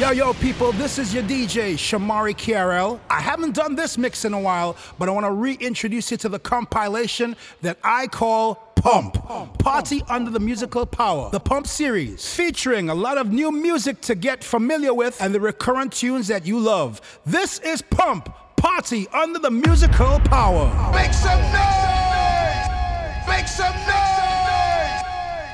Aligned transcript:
Yo, 0.00 0.10
yo, 0.10 0.32
people, 0.34 0.72
this 0.72 0.98
is 0.98 1.14
your 1.14 1.22
DJ, 1.22 1.74
Shomari 1.74 2.34
KRL. 2.34 2.98
I 3.08 3.20
haven't 3.20 3.54
done 3.54 3.76
this 3.76 3.96
mix 3.96 4.24
in 4.24 4.34
a 4.34 4.40
while, 4.40 4.76
but 4.98 5.08
I 5.08 5.12
want 5.12 5.24
to 5.24 5.30
reintroduce 5.30 6.10
you 6.10 6.16
to 6.16 6.28
the 6.28 6.40
compilation 6.40 7.36
that 7.62 7.78
I 7.84 8.08
call 8.08 8.56
Pump. 8.74 9.14
Party 9.60 10.02
under 10.08 10.32
the 10.32 10.40
musical 10.40 10.84
power. 10.84 11.30
The 11.30 11.38
Pump 11.38 11.68
series, 11.68 12.34
featuring 12.34 12.88
a 12.90 12.94
lot 12.94 13.18
of 13.18 13.30
new 13.30 13.52
music 13.52 14.00
to 14.00 14.16
get 14.16 14.42
familiar 14.42 14.92
with 14.92 15.22
and 15.22 15.32
the 15.32 15.38
recurrent 15.38 15.92
tunes 15.92 16.26
that 16.26 16.44
you 16.44 16.58
love. 16.58 17.00
This 17.24 17.60
is 17.60 17.80
Pump. 17.80 18.34
Party 18.56 19.06
under 19.14 19.38
the 19.38 19.52
musical 19.52 20.18
power. 20.24 20.66
Make 20.92 21.12
some 21.12 21.40
noise! 21.40 22.68
Make 23.28 23.46
some 23.46 23.76
noise! 23.86 25.04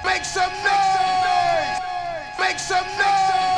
Make 0.03 0.25
some 0.25 0.51
noise! 0.65 1.81
Make 2.39 2.59
some 2.59 2.87
noise! 2.87 3.50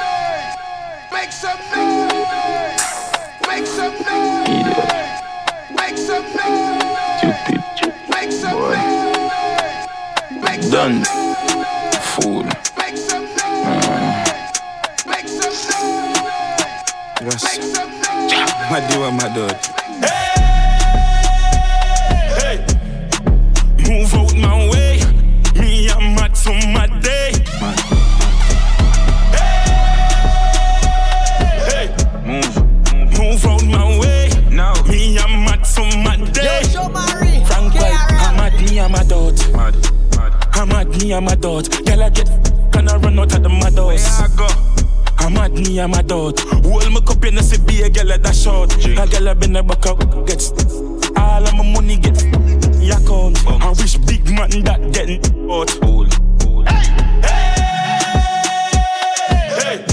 Make 1.13 1.32
some 1.32 1.59
noise! 1.59 2.82
Make 3.46 3.67
some 3.67 3.93
noise! 3.93 5.21
Make 5.77 5.96
some 5.99 6.25
noise! 6.25 7.35
Make 8.09 8.32
some 8.32 8.59
noise! 8.61 9.89
Make 10.43 10.63
some 10.63 10.71
Done. 10.72 10.99
noise! 11.03 11.96
Fool. 12.14 12.45
Make 12.79 12.96
some 12.96 13.25
noise! 13.25 14.53
Make 15.07 15.29
some 15.29 15.57
noise! 15.71 16.19
Yes. 17.21 17.43
Make 17.44 17.63
some 17.63 17.91
noise! 17.91 18.33
My 18.71 18.81
dude, 18.89 19.14
my 19.14 19.29
dude. 19.35 19.58
Hey, 22.39 22.57
move 23.89 24.14
out 24.14 24.35
my 24.36 24.69
way. 24.71 24.92
Me, 38.73 38.81
I'm 38.81 38.95
a 38.95 39.05
dot. 39.05 39.53
Mad. 39.53 39.75
Mad. 40.17 40.48
I'm 40.53 40.70
at 40.73 40.89
me, 40.89 41.12
I'm 41.12 41.28
a 41.28 41.37
dot. 41.37 41.69
Girl, 41.84 42.03
I 42.03 42.09
get 42.09 42.28
can 42.73 42.89
I 42.89 42.97
run 42.97 43.19
out 43.19 43.34
of 43.34 43.42
the 43.42 43.48
mad 43.48 43.75
house? 43.75 44.20
I 44.20 44.28
go. 44.37 44.47
I'm 45.19 45.37
at 45.37 45.53
me, 45.53 45.78
I'm 45.78 45.92
a 45.92 46.03
dot. 46.03 46.41
Hold 46.41 46.93
my 46.93 47.00
cup 47.00 47.25
in 47.25 47.34
the 47.34 47.65
be 47.67 47.83
a 47.83 47.91
girl 47.91 48.12
at 48.12 48.23
that 48.23 48.34
short. 48.34 48.73
A 48.84 49.06
girl 49.06 49.28
I 49.28 49.34
been 49.34 49.56
a 49.56 49.62
back 49.62 49.84
up, 49.87 49.98
gets 50.27 50.50
all 51.17 51.47
of 51.47 51.55
my 51.55 51.73
money 51.73 51.97
get 51.98 52.17
account. 52.23 53.47
I 53.47 53.69
wish 53.70 53.97
big 53.98 54.25
man 54.31 54.50
that 54.65 54.93
getting 54.93 55.20
out. 55.50 55.70
Fool. 55.70 56.09
Fool. 56.41 56.65
Hey, 59.61 59.84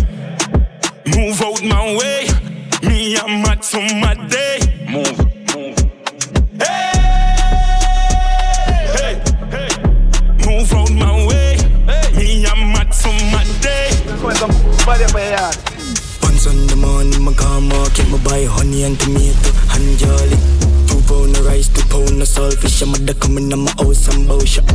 move 1.15 1.41
out 1.41 1.63
my 1.63 1.97
way. 1.97 2.27
Me, 2.83 3.17
I'm 3.17 3.41
mad 3.41 3.63
for 3.65 3.81
my 3.81 4.15
day. 4.29 4.59
Move. 4.89 5.28
Once 14.89 16.47
on 16.47 16.65
the 16.65 16.75
morning, 16.75 17.21
my 17.21 17.31
car 17.33 17.61
market, 17.61 18.09
my 18.09 18.17
buy 18.25 18.43
honey 18.49 18.81
and 18.81 18.99
tomato 18.99 19.53
and 19.77 19.99
jolly. 20.01 20.33
Two 20.89 20.97
pound 21.05 21.37
of 21.37 21.45
rice, 21.45 21.69
two 21.69 21.85
pound 21.93 22.17
of 22.17 22.25
saltfish. 22.25 22.81
I'm 22.81 22.89
mother 22.89 23.13
coming 23.13 23.53
on 23.53 23.69
my 23.69 23.71
house 23.77 24.09
and 24.09 24.27
bow 24.27 24.41
shop. 24.41 24.65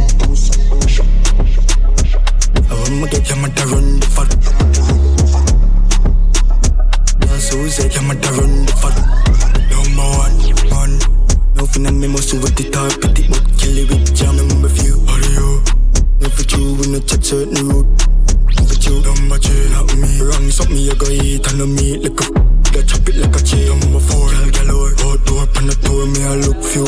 I 2.62 2.75
want 2.79 2.95
to 2.95 3.11
get 3.11 3.27
your 3.27 3.42
mother 3.42 3.67
run 3.67 3.98
the 3.98 4.07
fuck. 4.07 4.31
Yeah, 7.19 7.39
Susie, 7.42 7.91
your 7.91 8.07
mother 8.07 8.31
run 8.39 8.70
the 8.70 8.75
fuck. 8.79 8.95
Number 9.67 10.07
one, 10.15 10.39
one. 10.70 10.95
Nothing 11.59 11.89
on 11.89 11.98
me 11.98 12.07
must 12.07 12.33
with 12.35 12.55
the 12.55 12.70
top, 12.70 12.95
but 13.02 13.19
kill 13.58 13.79
it 13.83 13.91
with 13.91 14.14
jam. 14.14 14.36
Number 14.46 14.69
few, 14.69 14.95
how 15.11 15.19
do 15.19 15.27
you? 15.27 15.58
Never 16.23 16.45
you 16.55 16.79
when 16.79 16.95
you 16.95 17.01
check 17.01 17.25
certain 17.25 17.67
route. 17.67 18.14
But 18.84 18.92
you 18.92 19.00
number 19.00 19.39
three, 19.39 19.70
not 19.70 19.96
me. 19.96 20.20
Wrong 20.20 20.50
something 20.50 20.77
you 20.77 20.95
go 20.95 21.08
eat 21.08 21.46
and 21.48 21.58
no 21.58 21.67
meat 21.67 22.02
like 22.05 22.20
a 22.20 22.24
f- 22.24 22.72
That 22.72 22.84
chop 22.86 23.08
it 23.08 23.17
like 23.17 23.34
a 23.34 23.40
cheese. 23.40 23.72
Number 23.80 23.98
four, 24.00 24.28
girl 24.28 24.50
galore. 24.52 24.92
Outdoor 25.00 25.08
oh, 25.08 25.17
oh, 25.24 25.40
oh, 25.40 25.52
pan 25.55 25.67
the 25.68 25.74
tour, 25.80 26.05
me 26.05 26.20
I 26.20 26.36
look 26.45 26.61
few. 26.61 26.84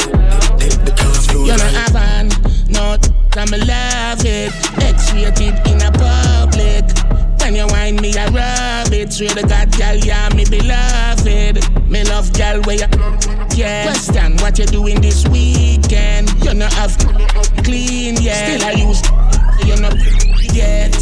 Take 0.60 0.76
the 0.84 0.92
class 0.92 1.26
flow. 1.26 1.48
You 1.48 1.56
know 1.56 1.64
like- 1.64 1.72
have 1.72 1.96
on, 1.96 2.28
no 2.68 2.96
I'm 3.40 3.48
love 3.64 4.20
it. 4.28 4.52
X-rated 4.76 5.56
in 5.64 5.80
a 5.80 5.90
public. 5.96 6.84
When 7.40 7.54
you 7.56 7.66
whine 7.68 7.96
me, 7.96 8.12
I 8.12 8.28
rub 8.28 8.92
it. 8.92 9.12
Swear 9.12 9.30
to 9.30 9.46
God, 9.46 9.72
girl, 9.78 9.96
yeah, 9.96 10.28
me 10.36 10.44
beloved. 10.44 11.64
Me 11.88 12.04
love 12.04 12.28
girl 12.36 12.60
where 12.68 12.76
you 12.76 12.88
yeah. 13.56 13.88
Question 13.88 14.36
what 14.44 14.58
you 14.58 14.66
doing 14.66 15.00
this 15.00 15.26
weekend? 15.28 16.28
You 16.44 16.52
know 16.52 16.68
have 16.76 16.92
clean 17.64 18.20
yet. 18.20 18.60
Still 18.60 18.68
I 18.68 18.72
use 18.84 19.00
you 19.64 19.80
know 19.80 19.92
yet. 20.52 20.92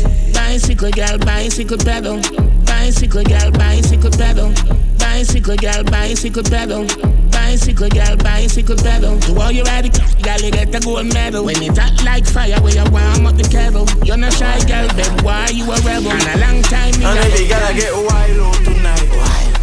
Bicycle 0.85 1.17
girl, 1.17 1.19
bicycle 1.25 1.79
pedal. 1.79 2.21
Bicycle 2.67 3.25
girl, 3.25 3.51
bicycle 3.53 4.11
pedal. 4.11 4.53
Bicycle 4.99 5.57
girl, 5.57 5.83
bicycle 5.85 6.43
pedal. 6.43 6.85
Bicycle 7.33 7.89
girl, 7.89 8.17
bicycle 8.19 8.77
pedal. 8.77 9.19
To 9.19 9.41
all 9.41 9.51
you 9.51 9.63
ready, 9.65 9.89
girl, 9.89 10.39
you 10.45 10.51
get 10.51 10.75
a 10.75 10.81
gold 10.81 11.07
medal. 11.15 11.47
When 11.47 11.57
it 11.63 11.79
hot 11.79 12.05
like 12.05 12.27
fire, 12.27 12.61
where 12.61 12.75
you 12.75 12.85
warm 12.93 13.25
up 13.25 13.35
the 13.35 13.49
kettle. 13.49 13.89
You're 14.05 14.19
not 14.19 14.35
shy, 14.35 14.61
girl, 14.69 14.87
but 14.93 15.25
why 15.25 15.49
you 15.55 15.65
a 15.65 15.81
rebel? 15.81 16.13
And 16.13 16.21
a 16.21 16.53
long 16.53 16.61
time, 16.61 16.93
me 17.01 17.07
And 17.07 17.19
a- 17.19 17.23
baby, 17.33 17.49
gotta 17.49 17.73
get 17.73 17.95
wild 17.97 18.41
out 18.45 18.61
tonight. 18.69 19.09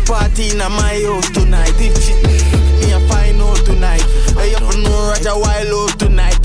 Party 0.10 0.50
in 0.50 0.58
my 0.58 1.06
house 1.06 1.30
tonight. 1.30 1.70
If 1.78 2.02
she 2.02 2.18
me 2.26 2.94
a 2.94 3.00
find 3.08 3.40
out 3.40 3.62
tonight. 3.64 4.02
Hey, 4.34 4.56
up 4.56 4.74
know 4.74 5.14
Roger 5.14 5.38
wild 5.38 5.92
out 5.92 6.00
tonight. 6.00 6.41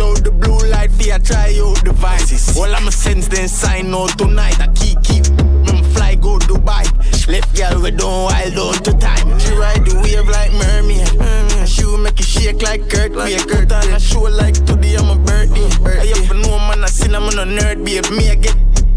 Out 1.12 1.22
the 1.22 1.34
blue 1.34 1.46
light, 1.46 1.46
fear 1.46 1.54
try 1.54 1.60
out 1.62 1.84
the 1.84 1.92
vices. 1.92 2.56
All 2.56 2.74
I'ma 2.74 2.90
sense 2.90 3.28
then 3.28 3.48
sign 3.48 3.94
out 3.94 4.18
tonight. 4.18 4.60
I 4.60 4.68
keep 4.74 5.02
keep 5.02 5.24
mm, 5.24 5.84
fly 5.94 6.14
go 6.16 6.38
Dubai. 6.38 6.84
Left 7.28 7.54
girl 7.56 7.82
we 7.82 7.90
don't 7.90 8.24
wild 8.24 8.58
out 8.58 8.84
to 8.84 8.92
time. 8.92 9.38
She 9.38 9.52
ride 9.54 9.84
the 9.84 9.94
wave 10.02 10.28
like 10.28 10.52
mermaid. 10.52 11.06
Mm, 11.18 11.66
she 11.66 11.84
will 11.84 11.98
make 11.98 12.18
it 12.18 12.26
shake 12.26 12.62
like 12.62 12.88
Kurt. 12.88 13.12
Like 13.12 13.38
Kurt 13.46 13.72
on 13.72 13.92
a 13.92 14.00
show 14.00 14.22
like 14.22 14.54
today 14.66 14.96
I'm 14.96 15.10
a 15.10 15.16
birthday. 15.22 15.68
Hey, 16.00 16.12
up 16.12 16.36
know 16.36 16.58
man 16.58 16.84
I 16.84 16.86
seen 16.86 17.14
I'm 17.14 17.24
a 17.24 17.30
nerd 17.30 17.84
babe. 17.84 18.06
Me 18.10 18.30
I 18.30 18.34
get 18.34 18.56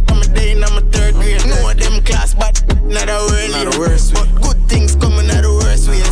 I'm 0.09 0.21
a 0.21 0.25
day 0.33 0.51
in 0.51 0.63
I'm 0.63 0.77
a 0.77 0.81
third 0.91 1.15
grade. 1.15 1.45
No 1.45 1.69
of 1.69 1.77
them 1.77 2.01
class, 2.03 2.33
but 2.33 2.63
not 2.83 3.09
a 3.09 3.17
word. 3.29 3.51
Not 3.51 3.75
a 3.75 3.79
worse 3.79 4.11
But 4.11 4.29
good 4.41 4.57
things 4.69 4.95
coming 4.95 5.29
out 5.29 5.43
the 5.43 5.53
worst 5.53 5.89
ways. 5.89 6.09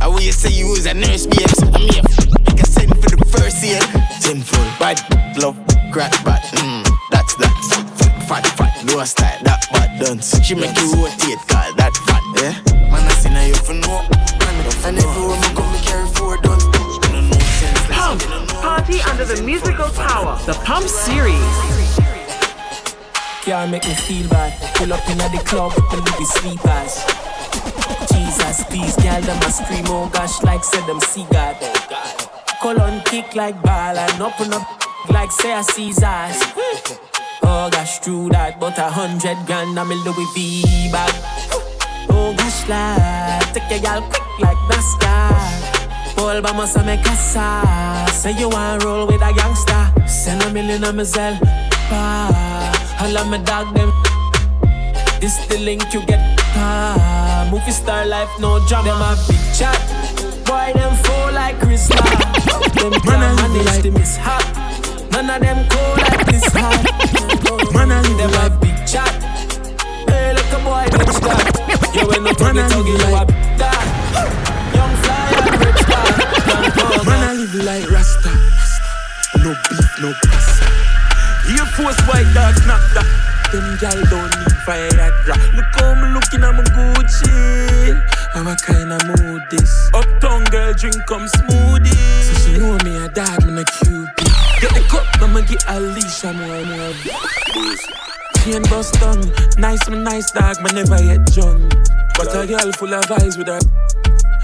I 0.00 0.08
will 0.08 0.20
you 0.20 0.32
say 0.32 0.50
you 0.50 0.68
was 0.68 0.86
a 0.86 0.94
nurse, 0.94 1.26
babes. 1.26 1.62
I'm 1.62 1.72
here, 1.76 2.02
like 2.48 2.60
I 2.60 2.64
send 2.64 2.90
for 3.02 3.10
the 3.12 3.24
first 3.28 3.62
year. 3.62 3.80
Sinful, 4.30 4.62
bad, 4.78 5.02
love, 5.42 5.58
crack, 5.90 6.12
bad. 6.22 6.40
Mm, 6.62 6.86
that's 7.10 7.34
that. 7.42 7.50
Fat, 8.30 8.46
fat, 8.46 8.46
fat, 8.54 8.84
no 8.86 9.02
style, 9.02 9.42
that 9.42 9.66
bad 9.72 9.98
dance. 9.98 10.38
She 10.46 10.54
make 10.54 10.70
you 10.78 10.86
rotate, 10.94 11.42
call 11.50 11.66
that 11.74 11.90
fat, 12.06 12.22
yeah. 12.38 12.54
Man, 12.94 13.02
I 13.02 13.10
seen 13.18 13.34
her, 13.34 13.42
you 13.42 13.58
for 13.58 13.74
no. 13.74 14.06
And 14.86 15.02
everywhere 15.02 15.34
me 15.34 15.50
go, 15.50 15.66
me 15.74 15.82
carry 15.82 16.06
four 16.14 16.38
guns. 16.46 16.62
No, 17.10 17.26
no 17.26 17.38
sense, 17.58 17.90
like, 17.90 17.98
Pump. 17.98 18.22
you 18.22 18.28
don't 18.30 18.46
know. 18.46 18.60
Party 18.62 19.02
under 19.10 19.24
the 19.24 19.42
musical 19.42 19.90
power. 19.98 20.38
The 20.46 20.54
Pump 20.62 20.86
Series. 20.86 21.34
Can't 23.42 23.72
make 23.72 23.82
me 23.82 23.94
feel 23.98 24.30
bad. 24.30 24.54
Pull 24.78 24.92
up 24.92 25.02
in 25.10 25.18
the 25.18 25.42
club 25.42 25.74
with 25.74 25.90
the 25.90 25.98
Louis 26.06 26.30
sleepers. 26.38 27.02
Jesus, 28.14 28.62
these 28.70 28.94
gal 29.02 29.20
them 29.22 29.42
a 29.42 29.50
scream, 29.50 29.90
oh 29.90 30.08
gosh, 30.14 30.40
like 30.44 30.62
said 30.62 30.86
them 30.86 31.00
see 31.00 31.26
God. 31.32 31.58
Colon 32.60 33.00
kick 33.06 33.34
like 33.34 33.60
ball 33.62 33.96
and 33.96 34.20
open 34.20 34.52
up 34.52 34.68
like 35.08 35.32
say 35.32 35.54
I 35.54 35.62
Caesars. 35.62 36.36
Oh 37.42 37.70
gosh, 37.72 38.00
true 38.00 38.28
that, 38.28 38.60
but 38.60 38.76
a 38.76 38.82
hundred 38.82 39.38
grand 39.46 39.80
I'm 39.80 39.90
a 39.90 39.94
Louis 39.94 40.28
V 40.34 40.92
bag. 40.92 41.14
Oh 42.10 42.34
gosh, 42.36 42.68
lad, 42.68 43.54
take 43.54 43.70
your 43.70 43.80
gal 43.80 44.02
quick 44.02 44.38
like 44.40 44.60
NASCAR. 44.68 46.14
Paul 46.16 46.42
vamos 46.42 46.76
a 46.76 46.84
me 46.84 46.98
casa. 47.02 47.64
Say 48.12 48.32
you 48.38 48.50
want 48.50 48.84
roll 48.84 49.06
with 49.06 49.22
a 49.22 49.32
gangster. 49.32 50.06
Send 50.06 50.42
a 50.42 50.50
million 50.50 50.84
on 50.84 50.96
my. 50.96 51.38
Pa, 51.88 52.28
I 53.00 53.10
love 53.10 53.28
my 53.30 53.38
dog 53.38 53.74
them. 53.74 53.90
This 55.18 55.38
the 55.46 55.56
link 55.58 55.94
you 55.94 56.04
get. 56.04 56.20
Pa, 56.52 57.48
movie 57.50 57.72
star 57.72 58.04
life 58.04 58.28
no 58.38 58.60
drama. 58.68 58.84
Them 58.84 59.00
a 59.00 59.16
big 59.26 59.40
chat. 59.56 59.80
Boy 60.44 60.72
them 60.74 60.94
fall 61.04 61.32
like 61.32 61.58
Chris 61.60 61.88
Rock. 61.88 62.39
Them 62.80 62.92
can't 62.92 63.36
manage 63.36 63.82
to 63.82 63.90
miss 63.90 64.16
hot. 64.16 64.40
None 65.12 65.28
of 65.28 65.42
them 65.42 65.68
cool 65.68 66.00
like 66.00 66.24
this 66.32 66.48
hot. 66.48 66.80
Man, 67.76 67.92
I 67.92 68.00
them 68.00 68.32
a 68.32 68.48
big 68.56 68.72
chat. 68.88 69.12
Hey, 70.08 70.32
look 70.32 70.48
a 70.48 70.58
boy, 70.64 70.88
bitch 70.88 71.20
that. 71.20 71.44
You 71.92 72.08
ain't 72.08 72.24
no 72.24 72.32
tuggy 72.32 72.64
tuggy, 72.72 72.96
you 72.96 73.12
a 73.12 73.28
that. 73.60 73.84
Young 74.72 74.96
fly 75.04 75.28
and 75.44 75.60
rich 75.60 75.84
that. 75.92 77.04
Man, 77.04 77.20
I 77.20 77.36
live 77.36 77.54
like 77.68 77.84
Rasta. 77.92 78.32
No 79.44 79.52
beef, 79.68 79.90
no 80.00 80.16
pasta. 80.24 80.64
Air 81.52 81.68
Force 81.76 82.00
white 82.08 82.32
dogs, 82.32 82.64
not 82.64 82.80
that. 82.96 83.04
them 83.52 83.76
gal 83.76 84.00
don't 84.08 84.32
need 84.40 84.56
Viagra. 84.64 85.36
Look 85.52 85.68
how 85.76 86.00
me 86.00 86.16
looking 86.16 86.40
at 86.48 86.56
my 86.56 86.64
Gucci. 86.72 88.19
I'm 88.34 88.46
a 88.46 88.56
kind 88.56 88.92
of 88.92 89.02
mood 89.06 89.42
this. 89.50 89.90
Uptown 89.92 90.44
girl 90.44 90.72
drink 90.74 90.96
come 91.06 91.26
smoothie. 91.26 91.94
So 92.22 92.32
she 92.38 92.58
know 92.58 92.78
me 92.84 92.96
a 92.96 93.08
dog, 93.08 93.44
me 93.44 93.60
a 93.60 93.64
cupid. 93.64 94.30
Get 94.60 94.74
the 94.74 94.86
cup, 94.88 95.06
I'ma 95.20 95.40
get 95.40 95.64
a 95.66 95.80
leash, 95.80 96.24
I'm 96.24 96.36
more 96.36 96.64
more. 96.64 96.94
Chain 98.44 98.62
bust 98.70 98.94
tongue, 98.94 99.32
nice 99.58 99.88
me 99.88 99.98
nice 99.98 100.30
dog, 100.30 100.62
me 100.62 100.70
never 100.72 101.02
yet 101.02 101.26
drunk. 101.32 101.74
But 102.16 102.34
a 102.36 102.46
girl 102.46 102.72
full 102.72 102.94
of 102.94 103.10
eyes 103.10 103.36
with 103.36 103.48
her. 103.48 103.58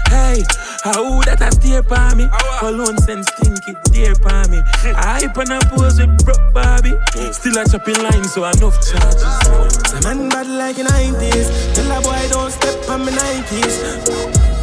Hey, 0.09 0.43
how 0.83 1.21
that 1.23 1.41
a 1.41 1.51
stay 1.51 1.79
by 1.81 2.13
me? 2.13 2.27
Cologne 2.59 2.97
sense 2.97 3.27
stinky, 3.37 3.73
dear 3.91 4.15
by 4.15 4.47
me. 4.47 4.59
I 4.97 5.21
hype 5.21 5.37
and 5.37 5.53
I 5.53 5.59
pose 5.69 5.99
with 5.99 6.11
broke 6.25 6.53
Barbie. 6.53 6.96
Still 7.17 7.57
a 7.57 7.65
chopping 7.65 8.01
line, 8.03 8.23
so 8.25 8.45
enough 8.45 8.77
charges. 8.85 9.21
The 9.89 10.01
man 10.05 10.29
bad 10.29 10.47
like 10.47 10.77
in 10.77 10.85
90s. 10.85 11.49
Tell 11.73 11.91
a 11.91 12.01
boy 12.01 12.29
don't 12.29 12.51
step 12.51 12.89
on 12.89 13.05
me 13.05 13.11
90s. 13.11 14.05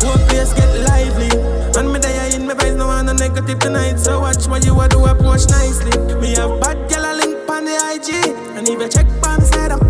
Whole 0.03 0.23
place 0.29 0.53
get 0.55 0.71
lively. 0.87 1.31
And 1.75 1.93
me 1.93 1.99
there 1.99 2.35
in 2.35 2.47
my 2.47 2.55
vibes, 2.55 2.77
no 2.77 2.87
one 2.87 3.07
no 3.07 3.13
negative 3.13 3.59
tonight. 3.59 3.99
So 3.99 4.21
watch 4.21 4.47
what 4.47 4.65
you 4.65 4.79
a 4.81 4.89
do, 4.89 5.05
approach 5.05 5.49
nicely. 5.51 5.99
Me 6.23 6.35
have 6.39 6.61
bad 6.61 6.89
gal 6.89 7.05
a 7.05 7.13
link 7.19 7.49
on 7.51 7.65
the 7.65 7.75
IG. 7.91 8.31
And 8.57 8.69
if 8.69 8.79
you 8.79 8.89
check 8.89 9.09
by 9.21 9.37
me 9.37 9.45
side, 9.45 9.73
I'm 9.73 9.83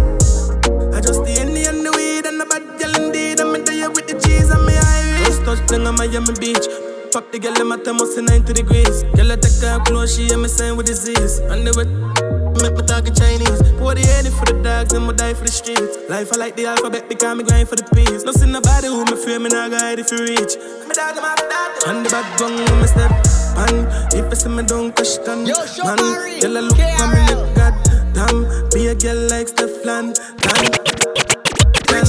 I 0.95 1.01
just 1.01 1.21
the 1.25 1.35
and 1.37 1.85
the 1.85 1.93
weed 1.93 2.25
and 2.25 2.41
the 2.41 2.47
bad 2.47 2.65
gal 2.81 2.97
indeed. 2.97 3.41
I'm 3.41 3.53
there 3.65 3.91
with 3.91 4.09
the 4.09 4.17
cheese 4.25 4.49
and 4.49 4.65
me 4.65 4.73
Irish. 4.73 5.27
Just 5.27 5.45
touch 5.45 5.67
down 5.69 5.87
on 5.87 5.97
Miami 5.97 6.33
Beach. 6.41 6.65
Fuck 7.13 7.31
the 7.31 7.39
girl, 7.39 7.55
them 7.55 7.71
at 7.71 7.87
almost 7.87 8.19
90 8.19 8.53
degrees. 8.53 9.05
Girl, 9.15 9.31
I 9.31 9.37
take 9.37 9.63
her 9.63 9.79
close, 9.85 10.17
she 10.17 10.27
hear 10.27 10.39
me 10.39 10.49
saying 10.49 10.77
with 10.77 10.87
disease. 10.87 11.39
And 11.39 11.65
they 11.65 11.71
wet, 11.71 11.87
make 12.65 12.77
me 12.81 12.83
talking 12.87 13.15
Chinese. 13.15 13.61
Pour 13.77 13.95
the 13.95 14.01
Henny 14.01 14.31
for 14.31 14.47
the 14.49 14.57
dogs 14.65 14.93
and 14.93 15.07
me 15.07 15.13
die 15.13 15.35
for 15.35 15.45
the 15.45 15.53
streets. 15.53 15.99
Life 16.09 16.33
I 16.33 16.37
like 16.37 16.57
the 16.57 16.67
alphabet 16.67 17.09
because 17.09 17.37
me 17.37 17.45
grind 17.45 17.69
for 17.69 17.77
the 17.77 17.85
peace. 17.93 18.25
No 18.25 18.33
see 18.33 18.49
nobody 18.49 18.89
who 18.89 19.05
me 19.05 19.17
fear, 19.21 19.39
me 19.39 19.49
not 19.53 19.71
guide 19.71 19.99
if 19.99 20.11
you 20.11 20.25
reach. 20.25 20.57
Me 20.89 20.93
dog, 20.97 21.21
have 21.21 21.45
that. 21.53 21.85
And 21.87 22.07
the 22.07 22.11
bad 22.11 22.27
gun 22.41 22.57
when 22.57 22.81
me 22.81 22.89
step 22.89 23.13
on. 23.61 23.75
If 24.17 24.33
I 24.33 24.35
see 24.35 24.49
me 24.49 24.63
don't 24.65 24.97
question, 24.97 25.45
Yo, 25.45 25.61
man. 25.85 26.01
Girl, 26.41 26.57
I 26.57 26.63
look 26.65 26.81
for 26.81 27.07
me, 27.13 27.21
look 27.29 27.43
god 27.53 27.75
damn. 28.17 28.49
Be 28.73 28.89
a 28.89 28.95
girl 28.97 29.21
like 29.29 29.49
Stefan, 29.49 30.15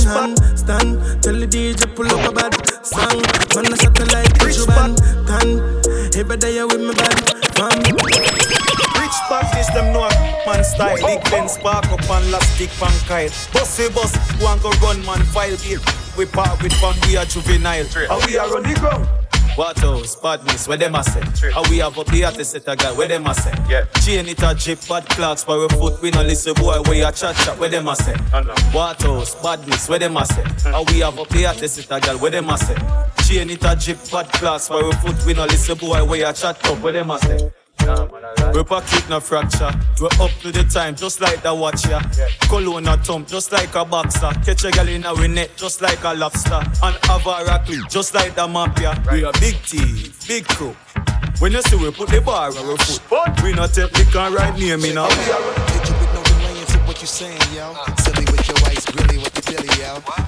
hand, 0.05 0.37
stand. 0.55 0.91
Tell 1.21 1.35
the 1.35 1.47
DJ 1.47 1.83
pull 1.95 2.07
up 2.07 2.23
a 2.23 2.31
bad 2.31 2.53
song. 2.85 3.19
Man, 3.55 3.67
I 3.67 3.77
light, 4.13 4.33
rich 4.43 4.61
band, 4.67 4.97
tan. 5.27 5.59
Every 6.15 6.37
day 6.37 6.55
you 6.55 6.67
with 6.67 6.79
me 6.79 6.93
band, 6.95 7.34
fam. 7.55 7.79
Rich 8.99 9.17
this 9.53 9.67
them 9.73 9.93
know 9.93 10.07
man 10.45 10.63
style. 10.63 10.97
Big 10.97 11.23
Ben 11.31 11.47
spark 11.47 11.85
up 11.91 12.09
and 12.09 12.31
last 12.31 12.55
stick 12.55 12.69
pan 12.79 12.93
kite. 13.07 13.33
Bossy 13.53 13.89
boss, 13.89 14.15
one 14.41 14.59
go 14.59 14.71
run 14.81 15.03
man 15.05 15.23
file 15.25 15.57
bill. 15.57 15.81
We 16.17 16.25
part 16.25 16.61
with 16.61 16.73
fun, 16.73 16.95
we 17.07 17.17
are 17.17 17.25
juvenile. 17.25 17.85
And 17.95 18.25
we 18.25 18.37
are 18.37 18.55
on 18.55 18.63
the 18.63 18.77
ground. 18.79 19.24
What 19.55 19.81
else? 19.83 20.17
Badness, 20.17 20.67
where 20.67 20.77
them 20.77 20.95
a 20.95 21.03
say? 21.03 21.49
How 21.51 21.63
we 21.69 21.77
have 21.77 21.97
up 21.97 22.07
the 22.07 22.25
artist 22.25 22.51
set 22.51 22.67
a 22.67 22.75
guy, 22.75 22.91
where 22.91 23.07
them 23.07 23.25
a 23.25 23.33
say? 23.33 23.53
Yeah. 23.69 23.85
Chain 24.03 24.27
it 24.27 24.43
a 24.43 24.53
drip, 24.53 24.79
bad 24.87 25.07
clocks, 25.07 25.45
for 25.45 25.63
a 25.63 25.69
foot, 25.69 26.01
we 26.01 26.11
no 26.11 26.23
listen 26.23 26.53
boy, 26.55 26.81
where 26.81 26.95
you 26.95 27.11
chat 27.13 27.35
chat, 27.37 27.57
where 27.57 27.69
them 27.69 27.87
a 27.87 27.95
say? 27.95 28.15
What 28.73 29.03
else? 29.05 29.35
Badness, 29.35 29.87
where 29.87 29.99
them 29.99 30.17
a 30.17 30.25
say? 30.25 30.43
How 30.69 30.83
we 30.83 30.99
have 30.99 31.17
up 31.17 31.29
the 31.29 31.45
artist 31.45 31.75
set 31.75 31.97
a 31.97 32.05
guy, 32.05 32.15
where 32.15 32.31
them 32.31 32.49
a 32.49 32.57
say? 32.57 32.75
Chain 33.23 33.49
it 33.49 33.63
a 33.63 33.75
drip, 33.75 33.97
bad 34.11 34.29
clocks, 34.33 34.67
for 34.67 34.89
a 34.89 34.91
foot, 34.97 35.25
we 35.25 35.33
no 35.33 35.45
listen 35.45 35.77
boy, 35.77 36.03
where 36.03 36.19
you 36.27 36.33
chat 36.33 36.63
up, 36.67 36.79
where 36.79 36.91
them 36.91 37.11
a 37.11 37.19
say? 37.19 37.51
We 38.53 38.63
pocket 38.63 39.09
no 39.09 39.19
fracture. 39.19 39.71
We 40.01 40.07
up 40.19 40.31
to 40.41 40.51
the 40.51 40.63
time, 40.63 40.95
just 40.95 41.21
like 41.21 41.43
the 41.43 41.53
watch 41.53 41.87
ya. 41.87 42.01
Cologne 42.49 42.87
a 42.87 42.97
thump, 42.97 43.27
just 43.27 43.51
like 43.51 43.75
a 43.75 43.85
boxer. 43.85 44.31
Catch 44.43 44.65
a 44.65 44.71
gal 44.71 44.87
in 44.87 45.05
our 45.05 45.27
net, 45.27 45.51
just 45.55 45.81
like 45.81 46.03
a 46.03 46.13
lobster. 46.13 46.61
And 46.83 46.95
have 47.05 47.27
a 47.27 47.63
clip, 47.65 47.89
just 47.89 48.13
like 48.13 48.33
the 48.35 48.47
mafia. 48.47 49.01
We 49.11 49.23
a 49.23 49.31
big 49.33 49.55
thief, 49.57 50.27
big 50.27 50.47
crew. 50.47 50.75
When 51.39 51.51
you 51.51 51.61
see 51.61 51.75
we 51.75 51.91
put 51.91 52.09
the 52.09 52.21
bar 52.21 52.49
on 52.49 52.57
our 52.57 52.77
foot, 52.77 53.43
we 53.43 53.53
not 53.53 53.73
take 53.73 53.95
liquor 53.97 54.19
and 54.19 54.33
right 54.33 54.57
near 54.57 54.77
me 54.77 54.93
now. 54.93 55.09
You 55.09 55.93
no 56.13 56.25
what 56.87 57.01
you 57.01 57.07
saying, 57.07 57.41
yo. 57.53 57.75
Silly 57.97 58.25
with 58.31 58.47
your 58.47 58.57
ice, 58.69 58.85
grilly 58.85 59.17
with 59.17 59.33
the 59.33 59.41
dilly, 59.41 59.67
yo. 59.77 59.99
When 59.99 60.24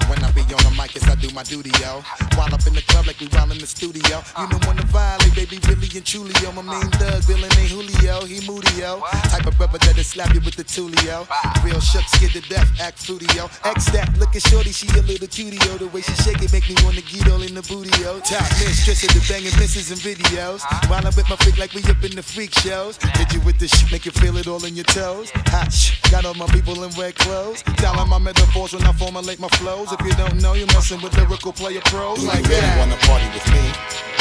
I 0.88 0.90
yes, 0.96 1.10
I 1.10 1.16
do 1.20 1.28
my 1.36 1.44
duty, 1.44 1.72
yo. 1.84 2.00
While 2.40 2.54
up 2.54 2.66
in 2.66 2.72
the 2.72 2.82
club 2.88 3.08
like 3.08 3.20
we 3.20 3.28
while 3.28 3.52
in 3.52 3.58
the 3.60 3.68
studio. 3.68 4.24
You 4.40 4.48
know 4.48 4.60
when 4.64 4.78
to 4.78 4.88
violate, 4.88 5.36
baby, 5.36 5.60
really 5.68 5.92
and 5.92 6.06
truly, 6.06 6.32
yo. 6.40 6.52
My 6.56 6.64
main 6.64 6.88
Doug, 6.96 7.28
Bill 7.28 7.44
and 7.44 7.52
ain't 7.60 7.76
Julio, 7.76 8.24
he 8.24 8.40
moody, 8.48 8.72
yo. 8.80 9.04
Type 9.28 9.46
of 9.46 9.58
brother 9.58 9.80
that'll 9.80 10.04
slap 10.04 10.34
you 10.34 10.40
with 10.40 10.56
the 10.56 10.64
tulio. 10.64 11.28
Real 11.64 11.82
shook, 11.82 12.08
scared 12.16 12.32
to 12.40 12.42
death, 12.48 12.70
act 12.80 13.04
fruity, 13.04 13.28
yo. 13.36 13.52
X 13.66 13.92
that, 13.92 14.16
look 14.18 14.36
at 14.36 14.48
shorty, 14.48 14.72
she 14.72 14.88
a 14.96 15.04
little 15.04 15.28
cutie, 15.28 15.60
yo. 15.68 15.76
The 15.76 15.88
way 15.88 16.02
she 16.02 16.16
shake 16.24 16.42
it 16.42 16.54
make 16.54 16.70
me 16.70 16.76
wanna 16.84 17.02
get 17.02 17.28
all 17.28 17.42
in 17.42 17.54
the 17.54 17.64
booty, 17.68 17.92
yo. 18.00 18.24
Top 18.24 18.48
mistress 18.64 19.04
of 19.04 19.12
the 19.12 19.22
banging 19.28 19.56
misses 19.60 19.92
and 19.92 20.00
videos. 20.00 20.64
While 20.88 21.04
I'm 21.04 21.12
with 21.20 21.28
my 21.28 21.36
freak 21.44 21.58
like 21.58 21.74
we 21.74 21.84
up 21.92 22.00
in 22.04 22.16
the 22.16 22.24
freak 22.24 22.54
shows. 22.54 22.96
Hit 23.20 23.34
you 23.34 23.42
with 23.42 23.60
the 23.60 23.68
shit, 23.68 23.92
make 23.92 24.06
you 24.06 24.12
feel 24.12 24.38
it 24.38 24.48
all 24.48 24.64
in 24.64 24.76
your 24.76 24.88
toes. 24.88 25.32
Hot 25.52 25.68
got 26.12 26.24
all 26.24 26.34
my 26.36 26.48
people 26.48 26.84
in 26.84 26.92
red 26.96 27.16
clothes. 27.16 27.62
Dialing 27.76 28.08
my 28.08 28.20
metaphors 28.20 28.74
when 28.74 28.84
I 28.88 28.94
formulate 28.94 29.40
my 29.40 29.50
flows. 29.60 29.92
If 29.92 30.00
you 30.06 30.14
don't 30.14 30.40
know, 30.40 30.54
you're 30.54 30.72
messing 30.78 31.02
with 31.02 31.18
lyrical 31.18 31.52
player 31.52 31.82
pros 31.90 32.22
Do 32.22 32.28
like 32.28 32.46
you 32.46 32.54
really 32.54 32.62
that. 32.62 32.78
wanna 32.78 33.02
party 33.10 33.26
with 33.34 33.48
me? 33.50 33.66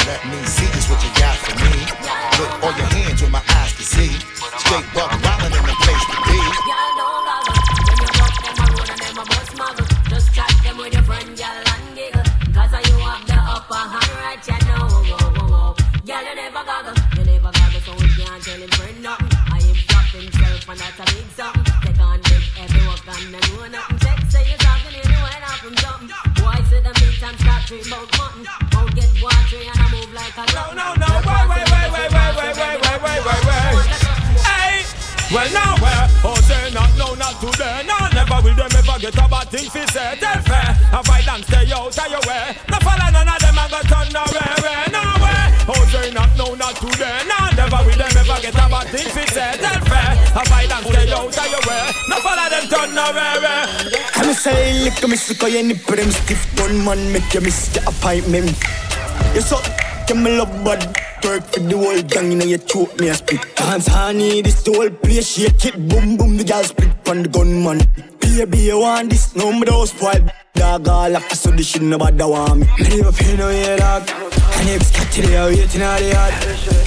Let 0.09 0.25
me 0.25 0.41
see 0.41 0.65
just 0.73 0.89
what 0.89 0.97
you 1.05 1.13
got 1.21 1.37
for 1.45 1.53
me. 1.53 1.85
Put 2.33 2.49
all 2.65 2.73
your 2.73 2.89
hands 2.97 3.21
where 3.21 3.29
my 3.29 3.43
eyes 3.61 3.77
can 3.77 3.85
see. 3.85 4.09
Straight 4.65 4.87
buck 4.89 5.13
wildin' 5.21 5.53
in 5.53 5.63
the 5.69 5.75
place 5.85 6.05
to 6.09 6.17
be. 6.25 6.41
Just 10.09 10.33
chat 10.33 10.49
them 10.63 10.77
with 10.81 10.93
your 10.97 11.03
friend, 11.05 11.29
girl, 11.37 11.61
and 11.77 11.87
giggle. 11.93 12.25
Cause 12.49 12.73
you 12.89 12.95
have 13.05 13.21
the 13.29 13.37
upper 13.37 13.83
hand 13.93 14.13
right, 14.17 14.41
you 14.49 14.57
know. 14.65 14.89
Whoa, 14.89 15.13
whoa, 15.13 15.45
whoa, 15.45 15.77
whoa. 15.77 16.09
Girl, 16.09 16.23
you 16.25 16.35
never 16.41 16.63
goggle. 16.65 16.97
You 17.17 17.23
never 17.37 17.51
goggle, 17.53 17.81
so 17.85 17.91
we 18.01 18.07
can't 18.17 18.41
tell 18.41 18.57
him 18.57 18.71
friend 18.73 18.97
nothing. 19.05 19.29
I 19.53 19.61
am 19.61 19.77
flop 19.85 20.09
himself, 20.09 20.69
and 20.73 20.79
that's 20.81 20.99
a 21.03 21.05
big 21.13 21.27
something. 21.37 21.65
Take 21.85 22.01
on 22.01 22.17
big 22.25 22.43
every 22.65 22.81
work 22.89 23.05
and 23.05 23.35
I 23.35 23.45
know 23.45 23.67
nothing. 23.77 23.96
Meat 27.71 27.79
and 27.79 27.85
start 27.85 27.87
dream 27.87 27.93
about 27.93 28.07
mutton. 28.17 28.43
Won't 28.73 28.95
get 28.95 29.11
watery 29.21 29.67
and 29.67 29.79
I 29.79 29.91
move 29.91 30.13
like 30.13 30.37
a 30.37 30.45
No, 30.53 30.73
no, 30.73 30.87
no, 30.95 31.09
wait, 31.25 31.47
wait, 31.47 31.65
wait, 31.71 31.89
wait, 31.91 32.11
wait, 32.11 32.35
wait, 32.37 32.55
wait, 32.57 32.81
wait, 32.81 33.01
wait, 33.03 33.21
wait, 33.25 33.41
wait. 33.47 33.87
Hey, 34.43 34.85
well 35.33 35.49
now 35.51 35.75
where? 35.81 36.05
Oh, 36.23 36.39
say 36.47 36.71
not, 36.73 36.91
no, 36.97 37.13
not 37.15 37.35
today. 37.41 37.83
No, 37.87 37.97
never 38.13 38.39
will 38.43 38.55
them 38.55 38.71
ever 38.71 38.99
get 38.99 39.15
a 39.15 39.27
bad 39.27 39.47
thing 39.49 39.69
fi 39.69 39.85
say. 39.85 40.15
Tell 40.19 40.41
fair, 40.41 40.69
a 40.93 41.03
violence 41.03 41.47
stay 41.47 41.71
out 41.71 41.97
of 41.97 42.11
your 42.11 42.23
way. 42.27 42.55
No 42.69 42.77
follow 42.79 43.09
none 43.11 43.27
of 43.27 43.39
them 43.39 43.57
and 43.57 43.71
go 43.71 43.79
turn 43.83 44.15
away, 44.15 44.83
no 44.91 45.01
way. 45.01 45.16
Oh, 45.69 45.85
say 45.91 46.11
not, 46.11 46.31
no, 46.37 46.55
not 46.55 46.75
today. 46.75 47.19
No, 47.27 47.37
never 47.55 47.83
will 47.83 47.97
them 47.97 48.15
ever 48.15 48.39
get 48.41 48.55
a 48.55 48.65
bad 48.71 48.87
thing 48.87 49.07
fi 49.11 49.25
say. 49.27 49.51
Tell 49.59 49.79
fair, 49.83 50.15
a 50.31 50.43
violence 50.47 50.87
stay 50.87 51.11
out 51.11 51.27
of 51.27 51.47
your 51.51 51.63
way. 51.67 51.91
No 52.07 52.15
follow 52.23 52.47
them 52.47 52.65
turn 52.71 52.95
away. 52.95 53.99
I'm 54.15 54.33
say, 54.33 54.83
lick 54.83 55.03
a 55.03 55.07
miss, 55.07 55.37
call 55.37 55.49
you 55.49 55.63
nip 55.63 55.85
them 55.85 56.11
stiff 56.11 56.55
gun 56.55 56.85
man, 56.85 57.11
make 57.11 57.33
you 57.33 57.41
miss 57.41 57.67
the 57.69 57.81
appointment. 57.87 58.55
You 59.35 59.41
so, 59.41 59.59
you 60.07 60.15
me 60.15 60.37
love 60.37 60.63
bad 60.63 60.87
work 61.23 61.43
for 61.43 61.59
the 61.59 61.77
whole 61.77 62.01
gang, 62.03 62.37
know 62.37 62.45
you 62.45 62.57
choke 62.59 62.97
me 62.99 63.09
a 63.09 63.13
spit. 63.13 63.43
Dance 63.55 63.87
honey, 63.87 64.41
this 64.41 64.63
the 64.63 64.71
whole 64.71 64.89
place, 64.89 65.27
shake 65.35 65.65
it, 65.65 65.75
boom 65.89 66.15
boom, 66.15 66.37
the 66.37 66.45
girl 66.45 66.63
split 66.63 66.95
on 67.09 67.23
the 67.23 67.29
gunman. 67.29 67.81
Baby, 68.27 68.57
you 68.69 68.79
want 68.79 69.09
this, 69.09 69.35
no 69.35 69.51
me 69.51 69.65
those 69.65 69.89
spoiled. 69.89 70.31
Dog 70.53 70.87
all 70.87 71.15
after 71.15 71.35
so 71.35 71.49
this 71.49 71.69
shit 71.69 71.81
nobody 71.81 72.23
want 72.23 72.59
me. 72.59 72.67
Me 72.77 72.97
never 72.97 73.11
pay 73.11 73.35
no 73.35 73.49
yeah, 73.49 73.77
dog. 73.77 74.03
And 74.57 74.81
today, 75.11 75.37
I'm 75.37 75.49
waiting 75.49 75.81
on 75.81 75.97
the 75.97 76.09
yard. 76.11 76.33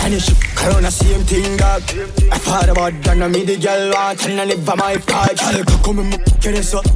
And 0.02 0.14
you 0.14 0.20
should 0.20 0.36
the 0.36 0.90
same 0.90 1.24
thing, 1.24 1.56
dog. 1.56 1.82
I 2.30 2.38
thought 2.38 2.68
about 2.68 2.92
that, 3.02 3.16
now 3.16 3.26
me 3.26 3.44
the 3.44 3.56
girl 3.56 3.90
want, 3.90 4.24
and 4.28 4.40
I 4.40 4.44
never 4.44 4.76
my 4.76 4.96
part. 4.98 5.40
Girl, 5.40 5.64
come 5.82 5.98
and 5.98 6.12
get 6.40 6.54
this 6.54 6.74
up. 6.74 6.86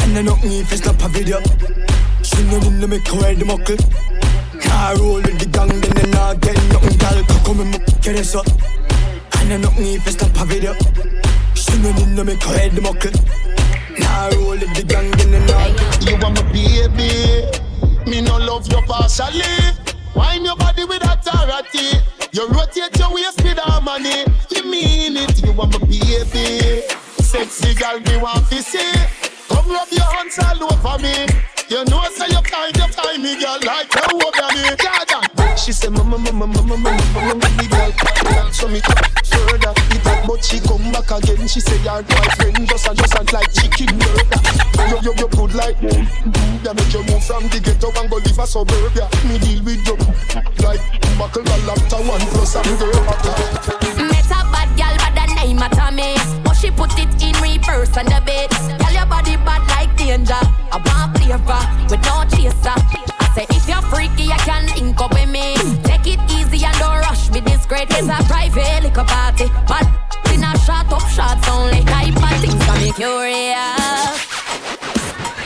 And 0.00 0.16
I 0.16 0.22
knock 0.22 0.42
me 0.42 0.60
if 0.60 0.72
it's 0.72 0.86
not 0.86 1.02
a 1.02 1.08
video. 1.08 1.40
She 2.22 2.42
know 2.48 2.56
in 2.64 2.80
the 2.80 2.86
make 2.88 3.06
her 3.08 3.34
the 3.34 3.44
muckle. 3.44 3.76
Nah, 4.64 4.96
roll 4.96 5.20
with 5.20 5.38
the 5.38 5.46
gang, 5.52 5.68
then 5.68 5.92
they 5.92 6.10
not 6.12 6.40
get 6.40 6.56
nothing, 6.72 6.96
girl. 6.96 7.18
Come 7.44 7.60
and 7.60 7.72
get 8.00 8.16
this 8.16 8.34
up. 8.34 8.46
And 9.36 9.52
I 9.52 9.56
knock 9.58 9.76
me 9.76 9.96
if 9.96 10.06
it's 10.06 10.16
not 10.16 10.32
a 10.40 10.44
video. 10.46 10.72
She 11.52 11.76
know 11.82 11.90
in 11.90 12.14
the 12.14 12.24
make 12.24 12.42
her 12.42 12.68
the 12.70 12.80
muckle. 12.80 13.12
Nah, 13.98 14.28
roll 14.34 14.50
with 14.58 14.74
the 14.74 14.82
gang, 14.86 15.10
then 15.12 15.30
they 15.32 15.40
not 15.46 15.76
get 15.76 16.08
You 16.08 16.16
are 16.16 16.30
my 16.30 16.42
baby. 16.52 17.44
Me 18.10 18.20
no 18.20 18.38
love 18.38 18.66
you 18.70 18.80
partially. 18.82 19.42
Wine 20.14 20.44
your 20.44 20.56
body 20.56 20.84
with 20.84 21.02
authority. 21.02 21.98
You 22.32 22.48
rotate 22.48 22.98
your 22.98 23.12
waist 23.12 23.42
with 23.42 23.58
harmony. 23.58 24.24
You 24.50 24.64
mean 24.64 25.16
it, 25.16 25.42
you 25.42 25.50
are 25.50 25.66
my 25.66 25.78
baby. 25.78 26.82
Sexy 27.22 27.74
girl, 27.74 28.00
me 28.00 28.16
want 28.18 28.48
to 28.50 28.62
see. 28.62 28.92
Come 29.48 29.68
rub 29.70 29.88
your 29.90 30.04
hands 30.04 30.38
all 30.38 30.72
over 30.72 31.02
me. 31.02 31.26
You 31.68 31.84
know, 31.86 32.04
say 32.14 32.26
you 32.28 32.40
kind, 32.42 32.76
you 32.76 32.86
find 32.88 33.22
me, 33.22 33.40
girl, 33.40 33.58
like 33.64 33.92
you 33.92 34.02
over 34.14 34.48
me. 34.54 34.76
She 35.56 35.72
said, 35.72 35.90
mama, 35.92 36.16
mama, 36.18 36.46
mama, 36.46 36.62
mama, 36.62 36.90
mama, 37.12 37.34
mama, 37.34 37.68
girl. 37.68 37.92
Show 38.52 38.68
me 38.68 38.80
further. 38.80 39.72
It 39.90 40.02
that 40.04 40.24
but 40.26 40.44
she 40.44 40.60
come 40.60 40.92
back 40.92 41.10
again. 41.10 41.48
She 41.48 41.60
say 41.60 41.78
her 41.82 42.02
boyfriend 42.02 42.68
just 42.68 42.86
a 42.86 42.94
just 42.94 43.14
a 43.18 43.22
like 43.34 43.50
chicken 43.50 43.98
burger. 43.98 44.40
You 44.86 44.98
you 45.02 45.12
you 45.18 45.28
good 45.34 45.54
like 45.54 45.78
that 45.80 46.74
make 46.76 46.92
you 46.94 47.02
move 47.10 47.24
from 47.24 47.48
the 47.50 47.58
ghetto 47.58 47.90
and 47.98 48.06
go 48.06 48.22
live 48.22 48.38
a 48.38 48.46
suburbia. 48.46 49.10
Me 49.26 49.42
deal 49.42 49.60
with 49.66 49.82
you 49.82 49.96
like 50.62 50.82
buckle 51.18 51.42
a 51.42 51.56
laptop 51.66 52.04
one 52.06 52.22
plus 52.30 52.54
and 52.54 52.70
girl. 52.78 53.02
Met 54.06 54.30
a 54.30 54.40
bad 54.54 54.70
gal, 54.78 54.94
but 55.02 55.12
the 55.18 55.26
name 55.34 55.58
of 55.58 55.70
Tommy. 55.74 56.14
But 56.46 56.54
she 56.54 56.70
put 56.70 56.94
it 56.94 57.10
in 57.18 57.34
reverse 57.42 57.96
on 57.98 58.06
the 58.06 58.22
bed. 58.22 58.54
Girl, 58.78 58.92
your 58.94 59.06
body 59.10 59.34
bad 59.42 59.66
like 59.74 59.96
danger. 59.98 60.38
I 60.70 60.78
want 60.78 61.18
flavor 61.18 61.62
with 61.90 62.02
no 62.06 62.22
chaser. 62.30 63.15
I 63.36 63.44
say 63.44 63.46
if 63.50 63.68
you're 63.68 63.82
freaky, 63.82 64.24
you 64.24 64.38
can 64.48 64.64
link 64.74 64.98
up 64.98 65.12
with 65.12 65.28
me. 65.28 65.56
Take 65.84 66.06
it 66.06 66.20
easy 66.32 66.64
and 66.64 66.78
don't 66.78 66.98
rush 67.00 67.30
me. 67.30 67.40
This 67.40 67.66
great 67.66 67.90
is 67.92 68.08
a 68.08 68.16
private 68.24 68.82
liquor 68.82 69.04
party. 69.04 69.50
But 69.68 69.86
in 70.32 70.42
a 70.42 70.56
shot 70.64 70.90
up 70.90 71.06
shots 71.10 71.46
only. 71.48 71.84
Type 71.84 72.16
of 72.16 72.40
things 72.40 72.64
got 72.64 72.80
me 72.80 72.92
curious. 72.92 74.16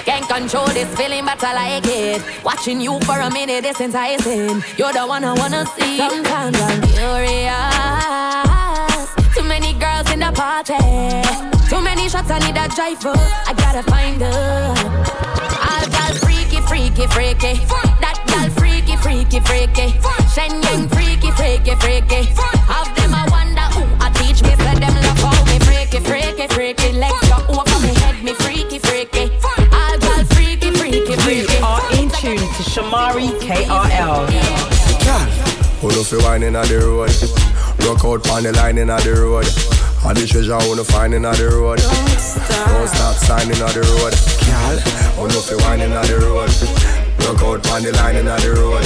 Can't 0.04 0.28
control 0.28 0.66
this 0.68 0.88
feeling, 0.96 1.24
but 1.24 1.42
I 1.42 1.54
like 1.54 1.86
it. 1.86 2.22
Watching 2.44 2.80
you 2.80 3.00
for 3.00 3.18
a 3.18 3.30
minute 3.30 3.64
is 3.64 3.80
enticing. 3.80 4.62
You're 4.76 4.92
the 4.92 5.04
one 5.06 5.24
I 5.24 5.34
wanna 5.34 5.66
see. 5.74 5.96
Sometimes 5.96 6.60
I'm 6.60 6.82
curious. 6.94 7.54
Too 9.34 9.42
many 9.42 9.72
girls 9.74 10.10
in 10.12 10.20
the 10.20 10.30
party. 10.30 10.78
Too 11.68 11.80
many 11.82 12.08
shots, 12.08 12.30
I 12.30 12.38
need 12.38 12.56
a 12.56 12.68
driver. 12.68 13.14
I 13.46 13.52
gotta 13.56 13.82
find 13.82 14.22
her. 14.22 14.74
Girls 15.90 16.29
freaky, 16.90 17.06
freaky, 17.12 17.54
freaky. 17.54 17.66
That 18.00 18.18
girl 18.26 18.50
freaky, 18.58 18.96
freaky, 18.96 19.40
freaky. 19.40 19.94
Shen 20.34 20.62
Yang 20.62 20.88
freaky, 20.88 21.30
freaky, 21.32 21.74
freaky. 21.76 22.22
Have 22.66 22.90
them 22.96 23.14
I 23.14 23.26
wonder 23.30 23.66
who 23.74 23.84
I 24.00 24.10
teach 24.14 24.42
me. 24.42 24.50
Say 24.56 24.74
them 24.78 24.94
love 24.94 25.18
how 25.18 25.44
me 25.46 25.58
freaky, 25.60 26.00
freaky, 26.00 26.46
freaky. 26.48 26.92
Legs 26.92 27.28
go 27.28 27.38
over 27.48 27.78
me 27.80 27.94
head, 28.00 28.22
me 28.24 28.32
freaky, 28.34 28.78
freaky. 28.78 29.30
All 29.72 29.98
girls 29.98 30.28
freaky, 30.34 30.70
freaky, 30.72 31.14
You 31.14 31.64
are 31.64 31.82
in 31.94 32.10
tune 32.10 32.38
to 32.38 32.62
Shomari 32.66 33.30
KRL. 33.40 34.26
Who 35.80 35.88
know 35.88 36.04
fi 36.04 36.16
wine 36.18 36.42
inna 36.42 36.62
the 36.66 36.78
road? 36.78 37.10
Rock 37.86 38.04
out 38.04 38.24
pon 38.24 38.42
the 38.42 38.52
line 38.52 38.78
inna 38.78 39.00
the 39.00 39.12
road. 39.14 39.46
All 40.02 40.14
the 40.14 40.26
treasure 40.26 40.56
who 40.56 40.76
no 40.76 40.84
find 40.84 41.12
inna 41.12 41.30
the 41.36 41.48
road. 41.52 41.78
Don't 41.78 42.88
stop 42.88 43.16
signing 43.20 43.52
inna 43.52 43.68
the 43.68 43.84
road. 43.84 44.16
Girl, 44.48 44.76
who 45.14 45.28
know 45.28 45.44
fi 45.44 45.54
wine 45.60 45.80
inna 45.84 46.00
the 46.08 46.16
road? 46.24 46.50
Rock 47.20 47.42
out 47.44 47.62
pon 47.62 47.82
the 47.84 47.92
line 48.00 48.16
the 48.16 48.50
road. 48.56 48.84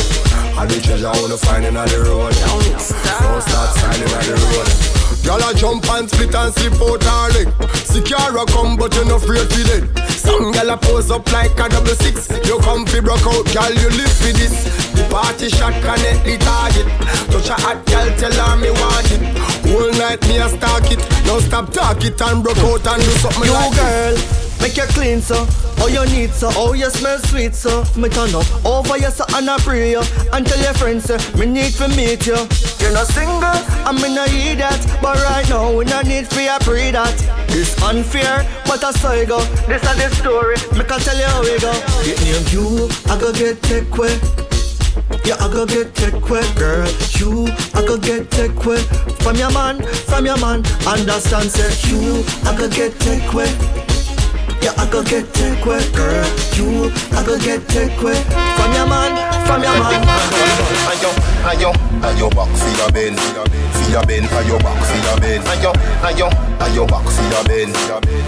All 0.58 0.66
the 0.66 0.76
treasure 0.82 1.14
who 1.14 1.28
no 1.28 1.36
find 1.38 1.64
inna 1.64 1.86
the 1.86 2.02
road. 2.02 2.34
Don't 2.34 3.42
stop 3.46 3.70
signing 3.78 4.10
the 4.10 4.34
road. 4.34 4.94
Girl 5.24 5.40
a 5.40 5.54
jump 5.54 5.88
and 5.94 6.10
split 6.10 6.34
and 6.34 6.52
slip 6.52 6.76
out 6.82 7.02
her 7.02 7.28
leg 7.32 7.48
Secure 7.72 8.44
come 8.44 8.76
but 8.76 8.94
you 8.94 9.06
no 9.06 9.16
afraid 9.16 9.48
fi 9.48 9.62
dead 9.64 9.88
Some 10.10 10.52
girl 10.52 10.68
a 10.68 10.76
pose 10.76 11.10
up 11.10 11.24
like 11.32 11.58
a 11.58 11.66
double 11.70 11.96
six 11.96 12.28
You 12.44 12.58
come 12.60 12.84
fi 12.84 13.00
broke 13.00 13.24
out, 13.24 13.48
girl 13.48 13.72
you 13.72 13.88
live 13.96 14.12
fi 14.12 14.32
this 14.36 14.52
The 14.92 15.08
party 15.08 15.48
shot 15.48 15.72
connect 15.80 16.28
the 16.28 16.36
target 16.36 16.84
Touch 17.32 17.48
a 17.48 17.54
hot 17.56 17.86
girl 17.86 18.12
tell 18.20 18.36
her 18.36 18.56
me 18.60 18.68
want 18.68 19.12
it 19.12 19.53
Whole 19.74 19.90
night 19.98 20.22
me 20.28 20.38
a 20.38 20.48
stalk 20.48 20.86
it. 20.86 21.02
Now 21.26 21.40
stop 21.40 21.72
talk 21.72 22.04
it 22.04 22.20
and 22.22 22.44
broke 22.44 22.58
out 22.58 22.86
and 22.86 23.02
do 23.02 23.10
something 23.18 23.42
You 23.42 23.52
like 23.52 23.74
girl, 23.74 24.14
make 24.62 24.76
you 24.76 24.86
clean 24.94 25.20
so. 25.20 25.46
Oh 25.82 25.88
you 25.88 26.06
need 26.14 26.30
so, 26.30 26.48
oh 26.54 26.74
you 26.74 26.88
smell 26.90 27.18
sweet 27.18 27.56
so? 27.56 27.82
Me 27.98 28.08
turn 28.08 28.32
up 28.36 28.46
over 28.64 28.96
you 28.96 29.10
so 29.10 29.24
and 29.34 29.50
I 29.50 29.58
pray 29.58 29.90
you. 29.90 30.02
And 30.32 30.46
tell 30.46 30.62
your 30.62 30.74
friends 30.74 31.06
say, 31.06 31.18
me 31.34 31.46
need 31.46 31.72
to 31.82 31.88
meet 31.88 32.24
you. 32.24 32.38
You're 32.78 32.94
not 32.94 33.08
single, 33.10 33.42
and 33.42 34.00
me 34.00 34.14
no 34.14 34.22
hear 34.30 34.54
that. 34.62 34.78
But 35.02 35.18
right 35.24 35.48
now 35.50 35.76
we 35.76 35.84
no 35.86 36.02
need 36.02 36.28
for 36.28 36.38
you 36.38 36.54
pray 36.60 36.92
that. 36.92 37.10
It's 37.48 37.74
unfair, 37.82 38.46
but 38.66 38.84
I 38.84 38.92
saw 38.92 39.12
you 39.12 39.26
go. 39.26 39.42
This 39.66 39.82
is 39.82 39.96
the 39.98 40.08
story, 40.14 40.54
make 40.78 40.92
I 40.92 41.00
tell 41.00 41.18
you 41.18 41.26
how 41.26 41.42
we 41.42 41.58
go. 41.58 41.72
Get 42.06 42.22
name 42.22 42.46
you, 42.54 42.88
I 43.10 43.18
go 43.18 43.32
get 43.32 43.60
take 43.64 43.90
way 43.98 44.43
yeah, 45.24 45.36
I 45.40 45.48
go 45.52 45.64
get 45.66 45.94
take 45.94 46.14
away, 46.14 46.44
girl. 46.54 46.86
You, 47.16 47.46
I 47.74 47.84
go 47.86 47.96
get 47.98 48.30
take 48.30 48.54
away 48.64 48.78
from 49.22 49.36
your 49.36 49.50
man, 49.52 49.82
from 50.06 50.26
your 50.26 50.38
man. 50.38 50.64
Understand, 50.86 51.50
say 51.50 51.70
you, 51.90 52.24
I 52.44 52.56
go 52.56 52.68
get 52.68 52.98
take 53.00 53.32
away. 53.32 53.50
Yeah, 54.60 54.72
I 54.76 54.88
go 54.90 55.02
get 55.02 55.32
take 55.34 55.64
away, 55.64 55.80
girl. 55.92 56.24
You, 56.56 56.90
I 57.16 57.24
go 57.24 57.38
get 57.38 57.66
take 57.68 57.96
away 58.00 58.20
from 58.56 58.72
your 58.74 58.86
man, 58.86 59.12
from 59.46 59.62
your 59.62 59.76
man. 59.78 61.33
Ayo, 61.44 61.70
ayo, 62.00 62.30
back 62.32 62.48
for 62.56 62.72
your 62.72 62.90
ben, 62.90 63.14
for 63.16 63.90
your 63.92 64.02
ben, 64.06 64.24
ayo 64.24 64.56
back 64.64 64.80
for 64.80 64.96
your 65.04 65.20
ben. 65.20 65.42
Ayo, 65.52 65.70
ayo, 66.00 66.28
ayo 66.64 66.86
back 66.88 67.04
for 67.04 67.20
your 67.28 67.44
ben, 67.44 67.68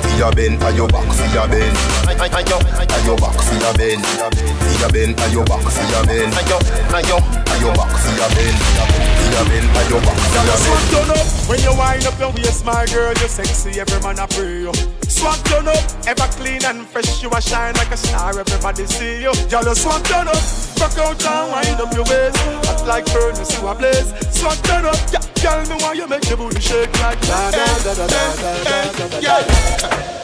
for 0.04 0.12
your 0.20 0.32
ben, 0.36 0.52
ayo 0.60 0.84
back 0.92 1.08
for 1.16 1.24
your 1.32 1.48
ben. 1.48 1.72
Ayo, 2.12 2.56
ayo 2.92 3.16
back 3.16 3.40
for 3.40 3.56
your 3.56 3.72
ben, 3.80 4.00
for 4.04 4.76
your 4.76 4.90
ben, 4.92 5.16
ayo 5.16 5.42
back 5.48 5.64
for 5.64 5.86
your 5.88 6.04
ben. 6.04 6.28
Ayo, 6.36 6.58
ayo, 6.92 7.16
ayo 7.56 7.70
back 7.72 7.88
for 7.96 8.12
your 8.12 8.28
ben, 8.36 8.52
for 8.52 9.28
your 9.32 9.44
ben, 9.48 9.64
ayo 9.64 9.96
back 10.04 10.16
for 10.20 10.36
Girl, 10.36 10.44
your 10.44 10.60
swag 10.60 10.84
turn 10.92 11.10
up 11.16 11.26
when 11.48 11.60
you 11.64 11.72
wind 11.72 12.04
up 12.04 12.18
your 12.20 12.32
waist, 12.36 12.64
my 12.66 12.84
girl. 12.92 13.14
You 13.16 13.28
sexy, 13.28 13.80
every 13.80 14.00
man 14.04 14.20
I 14.20 14.26
pray 14.26 14.60
you. 14.68 14.72
Swag 15.08 15.40
turn 15.48 15.68
up, 15.68 15.80
ever 16.04 16.28
clean 16.36 16.60
and 16.68 16.84
fresh. 16.86 17.22
You 17.22 17.30
a 17.32 17.40
shine 17.40 17.72
like 17.80 17.90
a 17.92 17.96
star, 17.96 18.38
everybody 18.38 18.84
see 18.84 19.22
you. 19.24 19.32
You 19.48 19.74
swag 19.74 20.04
turn 20.04 20.28
up, 20.28 20.42
rock 20.76 20.98
out 21.00 21.24
and 21.24 21.48
wind 21.52 21.80
up 21.80 21.94
your 21.94 22.04
waist, 22.04 22.36
hot 22.68 22.84
like 22.86 23.05
furnace 23.12 23.52
you 23.60 23.66
a 23.68 23.74
blaze. 23.74 24.12
Swag 24.30 24.58
turn 24.64 24.84
up, 24.84 24.96
yeah, 25.12 25.20
girl, 25.42 25.62
me 25.66 25.76
want 25.82 25.96
you 25.96 26.06
make 26.08 26.28
your 26.28 26.36
booty 26.38 26.60
shake 26.60 26.92
like 27.00 27.20
da 27.22 27.50
da 27.50 27.66
da 27.84 27.94
da 27.94 28.06
da 28.06 28.16
eh, 28.16 28.34
eh, 28.38 28.92
da 28.96 29.08
da 29.08 29.20
da 29.20 29.20
da. 29.20 30.16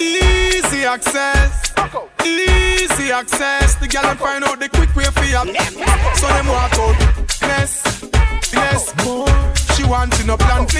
Easy 0.00 0.84
access, 0.84 1.72
easy 2.24 3.12
access. 3.12 3.74
The 3.76 3.86
and 4.04 4.18
find 4.18 4.44
out 4.44 4.58
the 4.58 4.68
quick 4.68 4.94
way 4.96 5.04
for 5.04 5.24
you. 5.24 5.54
So 6.16 6.26
them 6.28 6.46
walk 6.48 6.72
out, 6.78 6.96
less 7.42 8.94
more. 9.04 9.28
She 9.74 9.84
wants 9.84 10.24
no 10.24 10.36
plan 10.36 10.66
for 10.66 10.78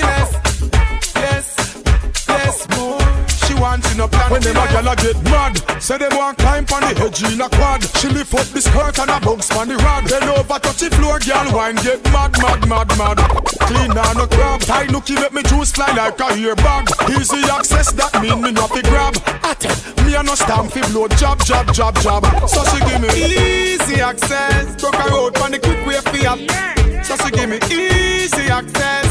more. 2.77 3.03
She 3.53 3.55
wants 3.55 3.91
to 3.91 3.97
no 3.99 4.09
plan 4.09 4.31
When 4.31 4.43
them 4.43 4.57
a 4.57 4.65
gyal 4.73 4.93
a 4.93 4.95
get 4.97 5.19
mad, 5.25 5.83
say 5.83 5.99
them 5.99 6.17
want 6.17 6.39
climb 6.39 6.65
on 6.73 6.83
the 6.83 6.93
edge 7.05 7.23
in 7.23 7.41
a 7.41 7.49
quad. 7.49 7.83
She 7.99 8.09
lift 8.09 8.35
up 8.35 8.47
the 8.55 8.61
skirt 8.61 8.99
and 8.99 9.11
a 9.11 9.21
bounce 9.21 9.51
on 9.53 9.69
the 9.69 9.77
rod. 9.77 10.05
Then 10.07 10.29
over 10.29 10.59
touch 10.59 10.79
the 10.79 10.91
floor, 10.97 11.19
gyal 11.19 11.53
wine 11.53 11.77
get 11.77 12.03
mad, 12.13 12.33
mad, 12.41 12.67
mad, 12.69 12.89
mad. 12.97 13.19
Clean 13.69 13.93
on 13.93 14.17
no 14.17 14.27
crab, 14.27 14.61
tie 14.61 14.87
nookie 14.87 15.21
make 15.21 15.33
me 15.33 15.43
juice 15.43 15.73
fly 15.73 15.91
like 15.93 16.21
a 16.21 16.35
ear 16.39 16.57
bag. 16.57 16.89
Easy 17.11 17.43
access 17.51 17.93
that 17.93 18.13
mean 18.23 18.41
me 18.41 18.53
not 18.53 18.71
fi 18.71 18.83
grab. 18.83 19.15
Atten, 19.45 19.75
me 20.07 20.15
a 20.15 20.23
no 20.23 20.35
stamp 20.35 20.73
fi 20.73 20.81
blow 20.91 21.09
job, 21.09 21.45
job, 21.45 21.73
job, 21.75 21.95
jab. 22.01 22.25
So 22.49 22.65
she 22.71 22.79
give 22.87 23.01
me 23.01 23.11
Easy 23.13 24.01
access, 24.01 24.81
broke 24.81 24.95
her 24.97 25.11
out 25.13 25.41
on 25.43 25.51
the 25.51 25.59
quick 25.59 25.85
way 25.87 26.01
for 26.01 26.29
up. 26.29 26.41
So 27.05 27.17
she 27.17 27.31
give 27.33 27.51
me 27.51 27.59
easy 27.69 28.49
access. 28.49 29.02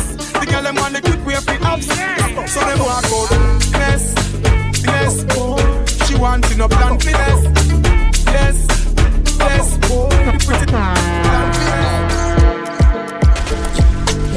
Wanting 6.31 6.59
no 6.59 6.67
plan 6.69 6.97
for 6.97 7.11
less. 7.11 7.43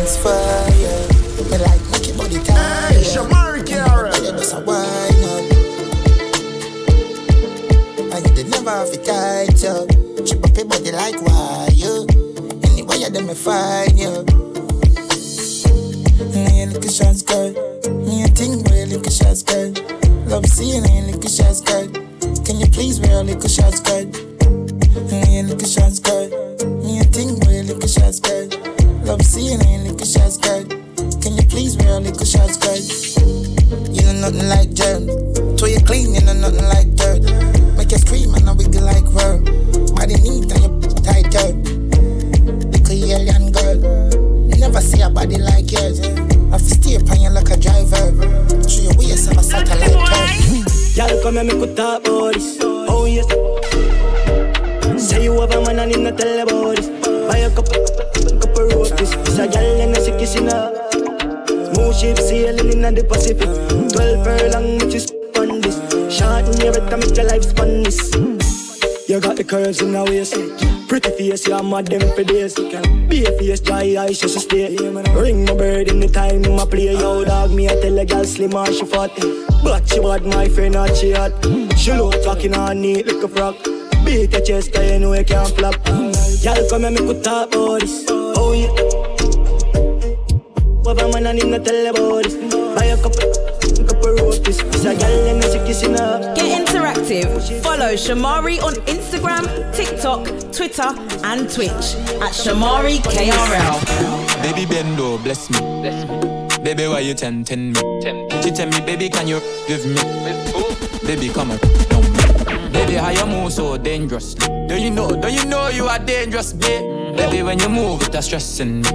It's 0.03 0.17
fire. 0.17 0.99
Me 1.51 1.57
like 1.57 1.83
make 1.93 2.07
your 2.09 2.17
body 2.17 2.41
tight. 2.43 2.91
Hey, 2.91 3.05
Shomari 3.05 3.63
Kara. 3.65 4.11
Just 4.11 4.55
a 4.55 4.57
wine 4.67 5.25
up. 5.31 5.45
And 8.13 8.39
you 8.39 8.45
never 8.51 8.71
have 8.71 8.91
it 8.91 9.05
tight 9.05 9.65
up. 9.65 9.87
Chip 10.27 10.43
up 10.45 10.57
your 10.57 10.67
body 10.67 10.91
like 10.91 11.23
wire. 11.23 12.07
Anyway, 12.73 12.97
you 12.99 13.11
them 13.11 13.29
me 13.29 13.35
find 13.35 13.94
you, 23.35 23.41
cause 23.41 23.59
I. 23.59 23.74
You 69.64 69.71
curves 69.71 69.80
in 69.80 69.92
the 69.92 70.04
waist. 70.04 70.88
Pretty 70.88 71.11
face, 71.16 71.47
you're 71.47 71.62
mad 71.62 71.87
them 71.87 72.02
for 72.14 72.23
days. 72.23 72.54
Be 73.09 73.25
a 73.25 73.33
face, 73.38 73.61
dry 73.61 73.97
eyes, 73.99 74.21
just 74.21 74.38
stay. 74.38 74.76
Ring 74.76 75.44
my 75.47 75.54
bird 75.54 75.88
in 75.88 76.00
the 76.00 76.09
time, 76.09 76.42
my 76.42 76.66
play. 76.66 76.92
Yo, 76.92 77.25
dog, 77.25 77.50
me, 77.50 77.66
I 77.71 77.80
tell 77.80 77.99
a 77.99 78.04
girl 78.04 78.25
slim 78.25 78.52
or 78.52 78.66
she 78.66 78.85
fat. 78.85 79.11
But 79.64 79.88
she 79.88 80.00
bad, 80.00 80.26
my 80.26 80.49
friend, 80.50 80.75
not 80.75 80.94
she 80.94 81.12
hot. 81.12 81.33
She 81.78 81.92
look 81.94 82.23
talking 82.23 82.54
on 82.54 82.83
neat 82.83 83.06
like 83.06 83.25
a 83.25 83.28
frog. 83.28 83.56
Beat 84.04 84.33
your 84.33 84.42
chest, 84.42 84.76
I 84.76 84.99
know 84.99 85.14
you 85.14 85.25
can't 85.25 85.49
flop. 85.56 85.80
Y'all 86.44 86.68
come 86.68 86.85
and 86.85 86.94
make 86.94 87.09
we 87.09 87.23
talk 87.23 87.54
about 87.54 87.80
this. 87.80 88.04
Oh, 88.11 88.52
yeah. 88.52 88.68
What 90.85 91.00
a 91.00 91.09
man, 91.09 91.26
I 91.26 91.33
need 91.33 91.49
to 91.49 91.59
tell 91.59 91.87
about 91.88 92.25
this. 92.25 92.35
Buy 92.76 92.85
a 92.92 92.97
couple, 93.00 93.33
couple 93.88 94.12
roasties. 94.21 94.61
It's 94.61 94.85
a 94.85 94.92
girl 94.92 95.28
and 95.33 95.42
she 95.42 95.59
kissing. 95.64 95.94
Get 96.37 96.63
interactive. 96.95 97.63
Follow 97.63 97.95
Shomari 97.95 98.63
on 98.63 98.75
Instagram, 98.87 99.45
TikTok, 99.75 100.27
Twitter, 100.53 100.95
and 101.25 101.51
Twitch 101.51 101.97
at 102.23 102.33
Shomari 102.33 102.99
KRL. 102.99 104.43
Baby 104.43 104.67
Bendo, 104.67 105.23
bless 105.23 105.51
me. 105.51 105.59
Bless 105.59 106.09
me. 106.09 106.63
Baby, 106.65 106.89
why 106.89 107.01
you 107.01 107.15
tempting 107.15 107.73
me? 107.73 107.81
She 108.43 108.51
tell 108.51 108.69
me, 108.69 108.81
baby, 108.81 109.09
can 109.09 109.29
you 109.29 109.41
give 109.67 109.85
me? 109.87 110.01
Baby, 111.07 111.29
come 111.29 111.51
on. 111.51 111.59
down 111.59 112.03
me. 112.03 112.73
Baby, 112.73 112.95
how 112.95 113.11
you 113.11 113.27
move 113.27 113.53
so 113.53 113.77
dangerously? 113.77 114.67
Do 114.67 114.81
you 114.81 114.91
know? 114.91 115.11
Do 115.11 115.31
you 115.31 115.45
know 115.45 115.69
you 115.69 115.87
are 115.87 115.99
dangerous, 115.99 116.53
babe? 116.53 116.83
Mm-hmm. 116.83 117.17
Baby, 117.17 117.43
when 117.43 117.59
you 117.59 117.69
move, 117.69 118.03
it's 118.03 118.27
stressing 118.27 118.81
me. 118.81 118.91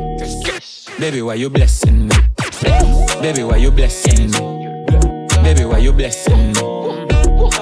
Baby, 1.00 1.22
why 1.22 1.36
you 1.36 1.50
blessing 1.50 2.08
me? 2.08 2.16
Baby, 3.22 3.44
why 3.44 3.58
you 3.58 3.72
blessing 3.72 4.32
me? 4.32 4.40
Baby, 5.44 5.66
why 5.66 5.78
you 5.78 5.94
blessing 5.94 6.54
me? 6.54 6.59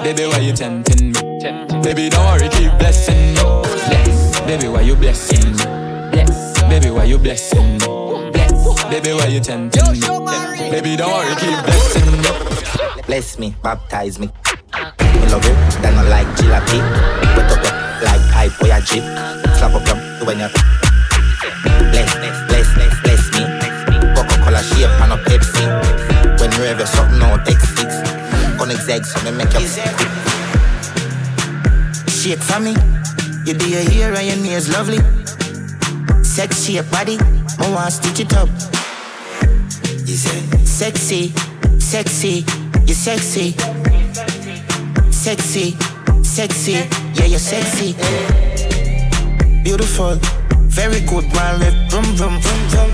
Baby, 0.07 0.25
why 0.25 0.39
you 0.39 0.53
tempting 0.53 1.11
me? 1.11 1.19
Baby, 1.83 2.07
don't 2.07 2.23
worry, 2.23 2.47
keep 2.47 2.71
blessing 2.79 3.33
me. 3.33 3.41
Bless. 3.43 4.39
Baby, 4.39 4.69
why 4.69 4.79
you 4.79 4.95
blessing 4.95 5.51
me? 5.51 5.65
Bless. 6.11 6.61
Baby, 6.61 6.91
why 6.91 7.03
you 7.03 7.17
blessing 7.17 7.73
me? 7.73 8.31
Bless. 8.31 8.83
Baby, 8.85 9.11
why 9.11 9.27
you 9.27 9.41
tempting 9.41 9.83
me? 9.91 9.99
Baby, 10.71 10.95
don't 10.95 11.11
worry, 11.11 11.35
keep 11.35 11.59
blessing 11.59 12.09
me. 12.23 13.03
Bless 13.05 13.37
me, 13.37 13.53
baptize 13.61 14.17
me. 14.17 14.27
Me 14.27 15.27
love 15.27 15.43
you, 15.43 15.55
then 15.83 15.99
I 15.99 16.07
like 16.07 16.27
jalopy. 16.39 16.79
Wet 17.35 17.51
up 17.51 17.61
your 17.65 17.75
like 18.07 18.31
pipe 18.31 18.51
for 18.53 18.67
your 18.67 18.79
jeep. 18.79 19.03
Slap 19.59 19.75
up 19.75 19.85
your 19.87 19.97
when 20.25 20.39
you 20.39 20.47
bless, 21.91 22.15
bless, 22.47 22.73
bless, 22.75 23.01
bless, 23.03 23.23
me. 23.35 23.43
Coca-Cola 24.15 24.63
shape 24.63 24.87
and 25.03 25.11
a 25.11 25.17
Pepsi. 25.17 26.39
When 26.39 26.49
you 26.53 26.63
ever 26.63 26.85
something 26.85 27.21
out 27.23 27.43
X6, 27.45 28.06
on 28.67 28.75
exec 28.75 29.05
so 29.05 29.24
me 29.24 29.31
make 29.38 29.53
you 29.53 29.67
Shake 32.09 32.39
for 32.39 32.59
me, 32.59 32.75
you 33.45 33.53
do 33.53 33.69
your 33.69 33.83
hair 33.91 34.13
and 34.13 34.27
your 34.27 34.38
nails 34.38 34.69
lovely. 34.69 35.00
Sex 36.24 36.63
shape 36.63 36.89
body, 36.91 37.17
I 37.59 37.71
want 37.71 37.93
stitch 37.93 38.19
it 38.19 38.33
up. 38.33 38.50
You 40.05 40.15
say 40.15 40.39
sexy, 40.65 41.33
sexy, 41.79 42.45
you 42.86 42.93
sexy, 42.93 43.55
sexy, 45.12 45.77
sexy, 46.24 46.71
yeah 47.13 47.25
you're 47.25 47.39
sexy. 47.39 47.93
Beautiful, 49.63 50.15
very 50.67 51.00
good, 51.01 51.25
one 51.33 51.59
left, 51.59 51.91
vroom 51.91 52.05
vroom 52.17 52.39
vroom 52.41 52.62
vroom. 52.71 52.91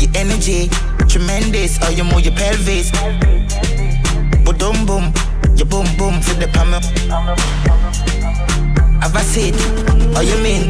Your 0.00 0.10
energy, 0.14 0.68
tremendous, 1.08 1.76
how 1.76 1.90
you 1.90 2.04
move 2.04 2.24
your 2.24 2.34
pelvis. 2.34 2.90
Boom 4.58 4.86
boom 4.86 4.86
boom, 4.86 5.12
your 5.56 5.66
boom 5.66 5.86
boom 5.96 6.20
for 6.20 6.34
the 6.34 6.46
palm. 6.52 6.72
Have 9.00 9.16
I 9.16 9.22
said, 9.22 9.54
how 10.14 10.20
you 10.20 10.36
mean? 10.42 10.68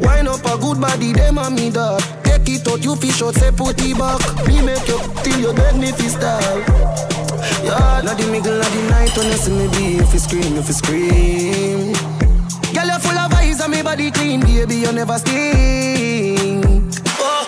Wine 0.00 0.26
up 0.26 0.44
a 0.44 0.58
good 0.58 0.80
body, 0.80 1.12
them 1.12 1.38
a 1.38 1.50
me 1.50 1.70
dog. 1.70 2.02
Take 2.24 2.48
it 2.48 2.68
out, 2.68 2.82
you 2.82 2.96
fish 2.96 3.22
out, 3.22 3.34
say 3.34 3.52
put 3.52 3.80
it 3.80 3.96
back. 3.96 4.20
Me 4.46 4.62
make 4.62 4.86
you 4.88 4.98
till 5.22 5.38
you 5.40 5.52
beg 5.54 5.76
me 5.76 5.92
fi 5.92 6.08
style. 6.08 6.60
Yeah, 7.62 8.02
not 8.04 8.18
the 8.18 8.26
middle 8.30 8.60
of 8.60 8.72
the 8.72 8.82
night 8.90 9.16
when 9.16 9.28
you 9.28 9.38
see 9.38 9.52
me 9.52 9.68
be 9.68 9.98
if 10.02 10.12
you 10.12 10.18
scream, 10.18 10.56
if 10.56 10.66
you 10.66 10.74
scream. 10.74 11.92
Girl, 12.74 12.86
you 12.86 12.98
full 12.98 13.18
of 13.18 13.32
eyes 13.32 13.60
and 13.60 13.72
me 13.72 13.82
body 13.82 14.10
clean, 14.10 14.40
baby, 14.40 14.76
you 14.76 14.92
never 14.92 15.18
sting. 15.18 16.90
Oh, 17.18 17.44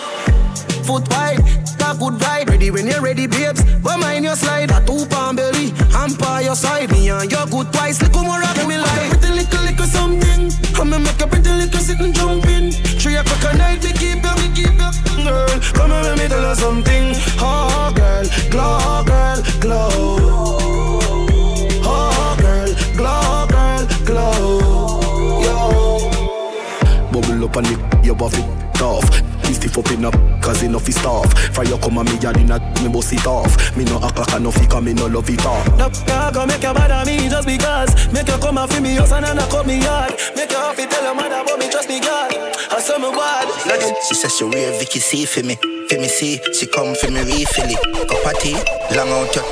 foot 0.83 1.09
ready 2.63 2.71
when 2.71 2.87
you're 2.87 3.01
ready, 3.01 3.27
babes. 3.27 3.63
But 3.81 3.99
mind 3.99 4.23
your 4.23 4.35
slide, 4.35 4.71
a 4.71 4.79
two 4.85 5.05
pound 5.07 5.37
belly, 5.37 5.69
hand 5.91 6.17
by 6.17 6.41
your 6.41 6.55
side, 6.55 6.91
me 6.91 7.09
and 7.09 7.31
your 7.31 7.45
good 7.47 7.71
twice. 7.73 8.01
Look 8.01 8.13
more 8.13 8.39
rock 8.39 8.55
me 8.67 8.77
like 8.77 9.09
pretty 9.09 9.33
little 9.33 9.63
little 9.63 9.85
something. 9.85 10.51
I'ma 10.79 10.97
make 10.99 11.21
a 11.21 11.27
pretty 11.27 11.49
little 11.49 11.79
sit 11.79 11.99
and 11.99 12.13
jump 12.15 12.45
in. 12.45 12.71
Three 12.71 13.15
o'clock 13.15 13.43
at 13.45 13.57
night, 13.57 13.83
we 13.83 13.91
keep 13.93 14.23
you, 14.23 14.33
we 14.37 14.47
keep 14.55 14.79
you, 14.79 15.23
girl. 15.23 15.47
Come 15.73 15.91
and 15.91 16.05
let 16.07 16.17
me 16.17 16.27
tell 16.27 16.47
you 16.47 16.55
something. 16.55 17.15
Oh, 17.39 17.91
girl, 17.95 18.25
glow, 18.49 19.03
girl, 19.05 19.41
glow. 19.59 20.17
Oh, 21.85 22.35
girl, 22.39 22.69
glow, 22.95 23.47
girl, 23.51 23.83
glow. 24.05 25.43
Yo. 25.43 25.57
Bubble 27.11 27.45
up 27.45 27.55
and 27.57 27.67
it, 27.67 28.05
you 28.05 28.15
buff 28.15 28.33
it 28.37 28.81
off. 28.81 29.32
This 29.63 29.71
stiff 29.71 29.85
up 29.85 29.91
in 29.95 30.03
up, 30.03 30.13
cause 30.43 30.61
enough 30.63 30.89
is 30.89 30.95
tough. 30.95 31.31
Fire 31.55 31.77
come 31.79 31.97
and 31.97 32.11
me 32.11 32.19
yard 32.19 32.35
in 32.35 32.51
a 32.51 32.59
me 32.83 32.89
bust 32.91 33.13
it 33.13 33.25
off. 33.25 33.55
Me 33.77 33.85
no 33.85 33.95
act 34.03 34.19
like 34.19 34.35
enough, 34.35 34.59
cause 34.67 34.83
me 34.83 34.91
no 34.91 35.07
love 35.07 35.29
it 35.29 35.45
off. 35.45 35.65
No, 35.79 35.87
no, 35.87 36.31
go 36.33 36.45
make 36.45 36.61
you 36.61 36.73
bother 36.73 37.05
me 37.07 37.29
just 37.29 37.47
because. 37.47 37.95
Make 38.11 38.27
you 38.27 38.37
come 38.43 38.57
and 38.57 38.69
feel 38.69 38.81
me 38.81 38.95
house 38.95 39.13
and 39.13 39.23
then 39.23 39.39
I 39.39 39.47
cut 39.47 39.65
me 39.65 39.79
yard. 39.79 40.19
Make 40.35 40.51
you 40.51 40.57
have 40.57 40.75
to 40.75 40.85
tell 40.85 41.03
your 41.03 41.15
mother 41.15 41.39
about 41.39 41.57
me, 41.59 41.71
trust 41.71 41.87
me 41.87 42.01
God. 42.01 42.35
I 42.75 42.81
saw 42.83 42.99
me 42.99 43.07
bad. 43.15 43.47
She 44.03 44.15
says 44.15 44.35
she 44.35 44.43
real 44.43 44.77
Vicky 44.79 44.99
C 44.99 45.23
for 45.25 45.43
me, 45.47 45.55
for 45.55 45.95
me 45.95 46.09
see. 46.11 46.41
She 46.51 46.67
come 46.67 46.93
for 46.95 47.09
me 47.09 47.23
refill 47.23 47.71
it. 47.71 47.79
Cup 48.03 48.19
of 48.19 48.35
tea, 48.43 48.59
long 48.91 49.07
out 49.15 49.31
your 49.31 49.47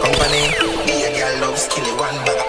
company. 0.00 0.48
Me 0.88 1.04
a 1.04 1.12
girl 1.12 1.44
love 1.44 1.58
skilly 1.58 1.92
one 2.00 2.16
bag. 2.24 2.40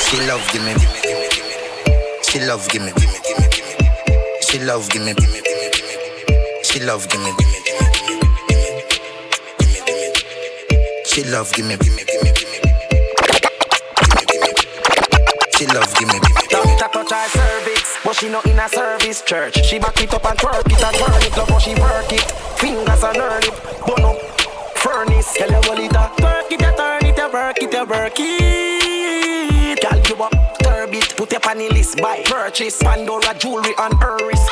She 0.00 0.16
love 0.24 0.40
give 0.56 0.64
me, 0.64 0.72
give 0.72 0.88
me, 0.88 1.00
give 1.04 1.20
me, 1.20 1.28
give 1.36 1.44
me. 1.44 2.22
She 2.24 2.40
love 2.40 2.64
give 2.70 2.80
me, 2.80 2.92
give 2.96 3.12
me, 3.12 3.18
give 3.28 3.36
me, 3.36 3.48
give 3.52 3.66
me. 3.68 4.40
She 4.40 4.58
love 4.58 4.88
give 4.88 5.04
me, 5.04 5.12
give 5.12 5.30
me, 5.30 5.51
She 6.72 6.80
love 6.80 7.06
give 7.10 7.20
me, 7.20 7.30
give 7.36 7.48
me, 7.52 7.58
give 7.66 7.76
me, 7.78 7.86
give 8.08 8.16
me, 8.18 8.32
give 8.48 8.56
me, 8.56 8.72
give 9.58 9.68
me, 9.68 9.84
give 9.86 9.96
me. 10.00 11.04
She 11.04 11.22
love 11.24 11.52
give 11.52 11.66
me, 11.66 11.76
give 11.76 11.92
me, 11.94 12.02
give 12.02 12.22
me, 12.22 12.30
give 12.32 12.50
me. 12.50 12.58
She 15.52 15.66
love 15.66 15.94
give 15.94 16.08
me, 16.08 16.18
give 16.18 16.34
me. 16.34 16.42
Doctor 16.48 17.04
touch 17.04 17.12
her 17.12 17.28
cervix, 17.28 17.98
but 18.02 18.16
she 18.16 18.30
not 18.30 18.46
in 18.46 18.58
a 18.58 18.68
service 18.70 19.20
church. 19.20 19.62
She 19.66 19.78
back 19.78 20.00
it 20.02 20.14
up 20.14 20.24
and 20.24 20.38
twerk 20.38 20.64
it 20.64 20.82
and 20.82 20.96
turn 20.96 21.22
it, 21.22 21.36
love 21.36 21.50
how 21.50 21.58
she 21.58 21.74
work 21.74 22.10
it. 22.10 22.22
Fingers 22.56 23.04
on 23.04 23.16
her 23.16 23.40
lip, 23.40 23.54
bun 23.86 24.04
up, 24.04 24.16
furnace. 24.78 25.34
Tell 25.34 25.50
you 25.50 25.60
what 25.68 25.78
it 25.78 25.92
a 25.92 26.10
twerk 26.22 26.50
it, 26.52 26.58
you 26.58 26.72
turn 26.74 27.04
it, 27.04 27.18
you 27.18 27.30
work 27.30 27.58
it, 27.60 27.70
you 27.70 27.84
work 27.84 28.14
it. 28.16 29.82
Girl, 29.82 29.98
you 30.08 30.24
up, 30.24 30.58
turb 30.60 30.94
it, 30.94 31.14
put 31.18 31.32
it 31.34 31.46
on 31.46 31.58
the 31.58 31.68
list, 31.68 31.98
buy, 32.00 32.22
purchase, 32.24 32.82
Pandora 32.82 33.34
jewelry 33.38 33.74
on 33.78 33.94
her 33.98 34.16
wrist. 34.26 34.48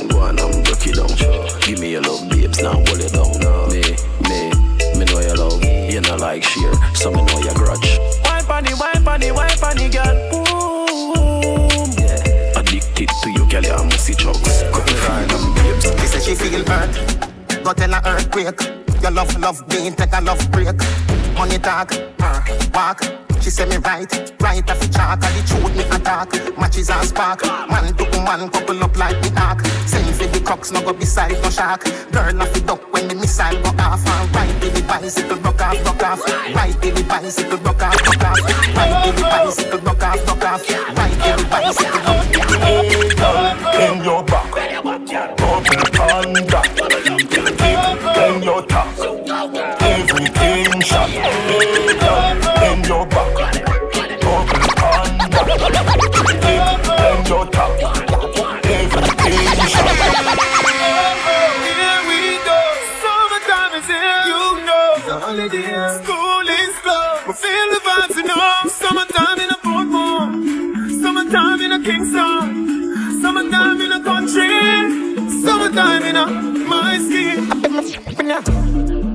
Take 0.00 0.08
it 0.08 0.08
down, 0.08 0.08
go 0.08 0.20
on 0.20 0.38
and 0.38 0.64
break 0.64 0.86
it 0.86 0.96
down. 0.96 1.60
Give 1.60 1.78
me 1.80 1.92
your 1.92 2.02
love, 2.02 2.28
babes, 2.30 2.62
now 2.62 2.72
hold 2.72 3.00
it 3.00 3.12
down. 3.12 3.68
Me, 3.70 3.82
me, 4.28 4.50
me 4.98 5.04
know 5.04 5.20
your 5.20 5.36
love. 5.36 5.62
You 5.64 6.00
know 6.00 6.16
like 6.16 6.42
sheer, 6.44 6.72
so 6.94 7.10
me 7.10 7.22
know 7.24 7.40
your 7.40 7.54
grudge. 7.54 7.98
Wine 8.24 8.44
panny, 8.44 8.74
wine 8.74 9.04
panny, 9.04 9.32
wine 9.32 9.58
panny, 9.58 9.88
girl. 9.88 10.30
Boom. 10.30 11.90
Addicted 12.56 13.08
to 13.22 13.30
you, 13.30 13.46
girl, 13.50 13.62
you 13.62 13.84
must 13.84 14.06
see 14.06 14.14
drugs. 14.14 14.62
Cut 14.72 14.86
me 14.86 14.92
fine 14.94 15.30
and 15.30 15.54
babes. 15.56 15.84
She 16.00 16.06
say 16.06 16.20
she 16.20 16.34
feel 16.34 16.64
hurt, 16.64 17.64
got 17.64 17.80
in 17.80 17.92
a 17.92 18.00
earthquake. 18.06 18.60
Your 19.02 19.10
love, 19.10 19.36
love 19.38 19.66
being 19.68 19.94
take 19.94 20.12
a 20.12 20.20
love 20.20 20.50
break. 20.50 20.76
Money 21.36 21.58
talk, 21.58 21.92
uh, 22.20 22.40
walk. 22.74 23.29
She 23.40 23.48
say 23.48 23.64
me 23.64 23.76
right, 23.78 24.12
right 24.40 24.70
off 24.70 24.80
the 24.80 24.88
chalk. 24.88 25.24
And 25.24 25.34
the 25.34 25.42
truth 25.48 25.74
me 25.76 25.84
attack. 25.84 26.28
Matches 26.58 26.90
and 26.90 27.06
spark. 27.08 27.42
Man 27.70 27.94
to 27.94 28.04
man 28.20 28.48
couple 28.50 28.82
up 28.84 28.96
like 28.96 29.20
the 29.22 29.32
ark. 29.40 29.64
Same 29.86 30.12
for 30.12 30.26
the 30.26 30.40
crocks, 30.40 30.70
no 30.70 30.82
go 30.82 30.92
beside 30.92 31.32
no 31.42 31.50
shark. 31.50 31.84
Girl 32.12 32.42
off 32.42 32.52
the 32.52 32.60
duck 32.60 32.92
when 32.92 33.08
the 33.08 33.14
missile 33.14 33.56
go 33.62 33.70
off. 33.82 34.06
And 34.06 34.34
ride 34.34 34.60
to 34.60 34.68
the 34.70 34.82
bicycle, 34.86 35.36
rock 35.38 35.60
off, 35.60 35.84
rock 35.86 36.02
off. 36.02 36.20
Ride 36.54 36.82
to 36.82 36.90
the 36.90 37.02
bicycle, 37.04 37.58
rock 37.58 37.82
off, 37.82 38.06
rock 38.06 38.24
off. 38.24 38.38
Ride 38.76 39.04
to 39.04 39.12
the 39.16 39.22
bicycle, 39.22 39.80
rock 39.80 40.02
off, 40.02 40.28
rock 40.28 40.44
off. 40.44 40.60
Ride 40.96 41.18
to 41.24 41.30
the 41.40 41.48
bicycle, 41.50 42.00
rock 42.06 42.36
off. 42.40 42.90
In 43.80 44.04
your 44.04 44.22
back, 44.24 44.52
open 45.40 45.80
panda. 45.96 46.60
In 48.20 48.42
your 48.42 48.62
top, 48.66 48.86
everything 49.80 50.80
shot. 50.82 51.89
Skin. 77.82 79.09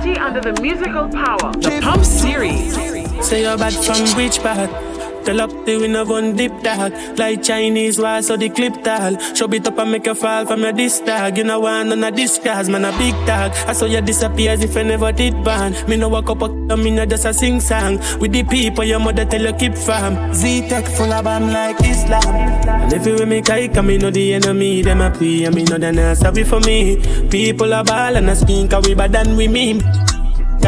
Under 0.00 0.40
the 0.40 0.58
musical 0.62 1.10
power. 1.10 1.52
The 1.52 1.78
Pump 1.82 2.02
Series. 2.06 2.74
Say 3.22 3.42
you're 3.42 3.58
bad 3.58 3.74
from 3.74 4.16
which 4.16 4.38
part? 4.38 4.89
Tell 5.30 5.42
up 5.42 5.64
the 5.64 5.76
winner 5.76 6.04
one 6.04 6.34
dip 6.34 6.50
tag 6.60 7.16
Like 7.16 7.40
Chinese 7.40 8.00
wall 8.00 8.20
so 8.20 8.36
the 8.36 8.48
clip 8.48 8.82
tag 8.82 9.14
Show 9.36 9.48
it 9.52 9.64
up 9.64 9.78
and 9.78 9.92
make 9.92 10.06
you 10.06 10.14
fall 10.16 10.44
from 10.44 10.62
your 10.62 10.72
disc 10.72 11.04
tag 11.04 11.38
You 11.38 11.44
know 11.44 11.60
one 11.60 11.92
on 11.92 12.02
a 12.02 12.10
disguise 12.10 12.68
man 12.68 12.84
a 12.84 12.90
big 12.98 13.14
tag 13.26 13.52
I 13.68 13.72
saw 13.72 13.84
you 13.86 14.00
disappear 14.00 14.50
as 14.50 14.64
if 14.64 14.76
I 14.76 14.82
never 14.82 15.12
did 15.12 15.44
ban 15.44 15.72
Me 15.88 15.96
no 15.96 16.08
walk 16.08 16.30
up 16.30 16.42
a 16.42 16.48
me 16.76 16.90
no 16.90 17.06
just 17.06 17.26
a 17.26 17.32
sing 17.32 17.60
song. 17.60 17.98
With 18.18 18.32
the 18.32 18.42
people 18.42 18.82
your 18.82 18.98
mother 18.98 19.24
tell 19.24 19.40
you 19.40 19.52
keep 19.52 19.76
farm. 19.76 20.34
Z-Tech 20.34 20.86
full 20.86 21.12
of 21.12 21.22
bam 21.22 21.52
like 21.52 21.80
Islam. 21.80 22.34
And 22.66 22.92
if 22.92 23.06
you 23.06 23.12
with 23.12 23.28
me 23.28 23.40
kike 23.40 23.76
and 23.76 23.86
me 23.86 23.98
know 23.98 24.10
the 24.10 24.34
enemy 24.34 24.82
Them 24.82 25.00
a 25.00 25.12
pray 25.12 25.44
and 25.44 25.54
me 25.54 25.62
know 25.62 25.78
they 25.78 25.92
not 25.92 26.16
sorry 26.16 26.42
for 26.42 26.58
me. 26.58 26.96
People 27.28 27.72
are 27.72 27.84
ball 27.84 28.16
and 28.16 28.30
a 28.30 28.34
skin 28.34 28.68
cause 28.68 28.84
we 28.84 28.94
bad 28.94 29.12
than 29.12 29.36
we 29.36 29.46
mean 29.46 29.80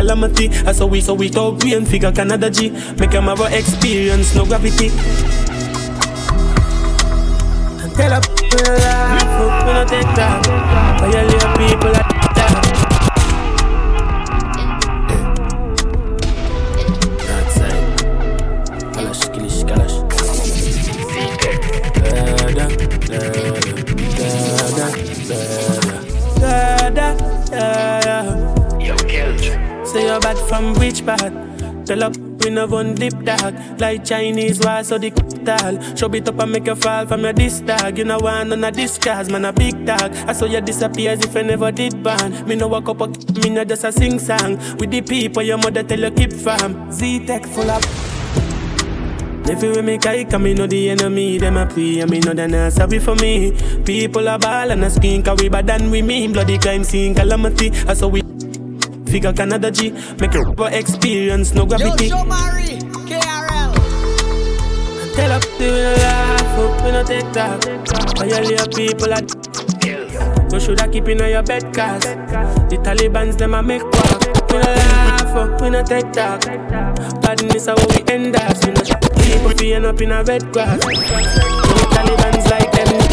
calamity. 0.02 0.50
I 0.66 0.72
saw 0.72 0.86
we 0.86 1.00
so 1.00 1.14
we 1.14 1.30
talk 1.30 1.62
we 1.62 1.74
and 1.74 1.86
figure 1.86 2.12
Canada 2.12 2.50
G. 2.50 2.70
Make 2.98 3.10
them 3.10 3.24
have 3.24 3.40
a 3.40 3.46
experience, 3.56 4.34
no 4.34 4.44
gravity. 4.44 4.88
And 7.82 7.92
tell 7.94 8.10
life, 8.10 9.32
hope 9.38 9.66
we 9.66 9.72
no 9.72 9.84
take 9.86 10.10
that. 10.18 10.46
Violate 11.00 11.50
people 11.58 11.92
like 11.92 11.94
that. 11.94 12.01
From 30.62 30.74
which 30.74 31.04
part? 31.04 31.32
Tell 31.86 32.04
up 32.04 32.16
we 32.42 32.50
no 32.50 32.66
one 32.66 32.94
dip 32.94 33.12
tag 33.24 33.80
Like 33.80 34.04
Chinese 34.04 34.60
wall 34.60 34.84
so 34.84 34.98
the 34.98 35.10
tall. 35.44 35.96
Show 35.96 36.12
it 36.14 36.28
up 36.28 36.38
and 36.38 36.52
make 36.52 36.66
you 36.66 36.74
fall 36.76 37.06
from 37.06 37.22
your 37.22 37.32
disc 37.32 37.66
tag 37.66 37.98
You 37.98 38.04
know 38.04 38.18
one 38.18 38.52
on 38.52 38.64
a 38.64 38.70
disguise 38.70 39.28
man 39.28 39.44
a 39.44 39.52
big 39.52 39.84
tag 39.86 40.12
I 40.28 40.32
saw 40.32 40.46
you 40.46 40.60
disappear 40.60 41.10
as 41.12 41.24
if 41.24 41.36
I 41.36 41.42
never 41.42 41.72
did 41.72 42.02
ban 42.02 42.46
Me 42.46 42.54
no 42.54 42.68
walk 42.68 42.88
up 42.88 43.00
a 43.00 43.08
me 43.08 43.50
no 43.50 43.64
just 43.64 43.84
a 43.84 43.92
sing 43.92 44.18
song. 44.18 44.56
With 44.76 44.90
the 44.90 45.02
people 45.02 45.42
your 45.42 45.58
mother 45.58 45.82
tell 45.82 46.00
you 46.00 46.10
keep 46.10 46.32
farm 46.32 46.90
Z-Tech 46.92 47.46
full 47.46 47.70
of 47.70 47.82
if 49.44 49.60
you 49.60 49.70
with 49.70 49.84
me 49.84 49.98
kike, 49.98 50.40
me 50.40 50.54
know 50.54 50.68
the 50.68 50.90
enemy, 50.90 51.36
them 51.36 51.56
a 51.56 51.66
pray, 51.66 51.98
and 51.98 52.08
me 52.08 52.20
know 52.20 52.32
they 52.32 52.46
not 52.46 52.72
sorry 52.72 53.00
for 53.00 53.16
me. 53.16 53.50
People 53.84 54.28
are 54.28 54.38
ball 54.38 54.70
and 54.70 54.84
a 54.84 54.88
skin, 54.88 55.20
cause 55.20 55.42
we 55.42 55.48
bad 55.48 55.66
than 55.66 55.90
we 55.90 56.00
mean. 56.00 56.32
Bloody 56.32 56.58
crime 56.58 56.84
scene, 56.84 57.12
calamity, 57.12 57.72
I 57.88 57.94
saw 57.94 58.06
we 58.06 58.22
figure 59.12 59.32
Canada 59.34 59.70
G, 59.70 59.90
make 60.18 60.34
a 60.34 60.40
proper 60.40 60.68
experience, 60.72 61.52
no 61.52 61.66
gravity. 61.66 62.06
Yo, 62.06 62.16
show 62.16 62.24
Mari, 62.24 62.80
KRL. 63.04 63.72
Tell 65.14 65.32
up 65.32 65.42
to 65.42 65.58
the 65.58 65.94
laugh, 66.00 66.56
hope 66.56 66.82
we 66.82 66.92
no 66.92 67.04
take 67.04 67.30
that. 67.34 67.62
Violate 68.16 68.74
people 68.74 69.12
at 69.12 69.28
You 70.50 70.60
shoulda 70.60 70.88
keep 70.88 71.08
in 71.08 71.20
on 71.20 71.28
your 71.28 71.42
bed, 71.42 71.62
cause 71.74 72.04
the 72.70 72.78
Taliban's 72.82 73.36
them 73.36 73.52
a 73.52 73.62
make 73.62 73.82
walk. 73.82 74.50
We 74.50 74.58
no 74.58 74.64
laugh, 74.64 75.36
oh, 75.36 75.58
we 75.60 75.68
no 75.68 75.82
take 75.82 76.10
that. 76.14 76.40
Badness 77.20 77.66
how 77.66 77.76
we 77.76 78.02
end 78.08 78.34
us. 78.34 78.64
We 78.64 78.72
no 78.72 79.52
people 79.52 79.74
end 79.74 79.84
up 79.84 80.00
in 80.00 80.10
a 80.10 80.24
red 80.24 80.50
grass. 80.54 80.80
The 80.80 81.86
Taliban's 81.92 82.50
like 82.50 82.72
them. 82.72 83.11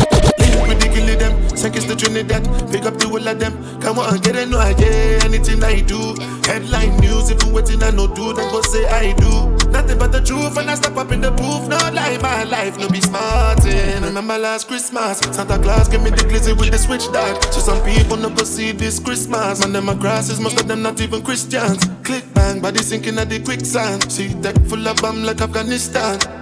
Seconds 1.60 1.86
to 1.86 1.95
Trinidad. 1.95 2.43
Pick 2.72 2.86
up 2.86 2.95
the 2.98 3.08
whole 3.08 3.28
of 3.28 3.39
them. 3.39 3.54
Come 3.82 4.00
on, 4.00 4.17
get 4.19 4.36
it, 4.36 4.48
no 4.48 4.60
idea. 4.60 5.19
Anything 5.24 5.62
I 5.63 5.82
do, 5.82 6.15
headline 6.48 6.95
news. 6.98 7.30
If 7.30 7.43
you 7.43 7.52
waiting, 7.52 7.84
I 7.84 7.91
no 7.91 8.08
do. 8.08 8.34
Then 8.34 8.50
go 8.52 8.62
say 8.62 8.88
I 8.88 9.13
do. 9.13 9.52
Nothing 9.69 10.00
but 10.00 10.12
the 10.12 10.22
truth, 10.22 10.58
and 10.58 10.72
I 10.72 10.76
step 10.76 10.95
up 10.95 11.12
in 11.12 11.22
the 11.22 11.32
booth. 11.32 11.67
Not 11.67 11.93
like 11.93 12.22
my 12.22 12.43
life, 12.45 12.78
no 12.80 12.88
be 12.89 13.02
smarting. 13.02 14.02
Remember 14.02 14.38
last 14.38 14.67
Christmas, 14.67 15.19
Santa 15.19 15.60
Claus 15.60 15.89
gave 15.89 16.02
me 16.02 16.10
the 16.10 16.24
glizzy 16.24 16.58
with 16.58 16.72
the 16.72 16.78
switch 16.78 17.06
dog. 17.12 17.43
So 17.52 17.60
some 17.60 17.84
people 17.84 18.17
no 18.17 18.30
go 18.30 18.43
see 18.43 18.72
this 18.72 19.00
Christmas. 19.00 19.60
Man, 19.60 19.74
them 19.74 19.86
my 19.86 19.95
grasses, 19.95 20.39
most 20.39 20.60
of 20.60 20.67
them 20.67 20.82
not 20.82 21.00
even 21.02 21.22
Christians. 21.22 21.86
Click 22.04 22.24
bang, 22.34 22.62
body 22.62 22.82
sinking 22.82 23.17
at 23.19 23.30
the 23.30 23.39
quicksand. 23.39 24.10
See 24.12 24.34
tech 24.41 24.56
full 24.67 24.88
of 24.88 24.98
bomb 24.98 25.24
like 25.24 25.41
Afghanistan. 25.41 26.38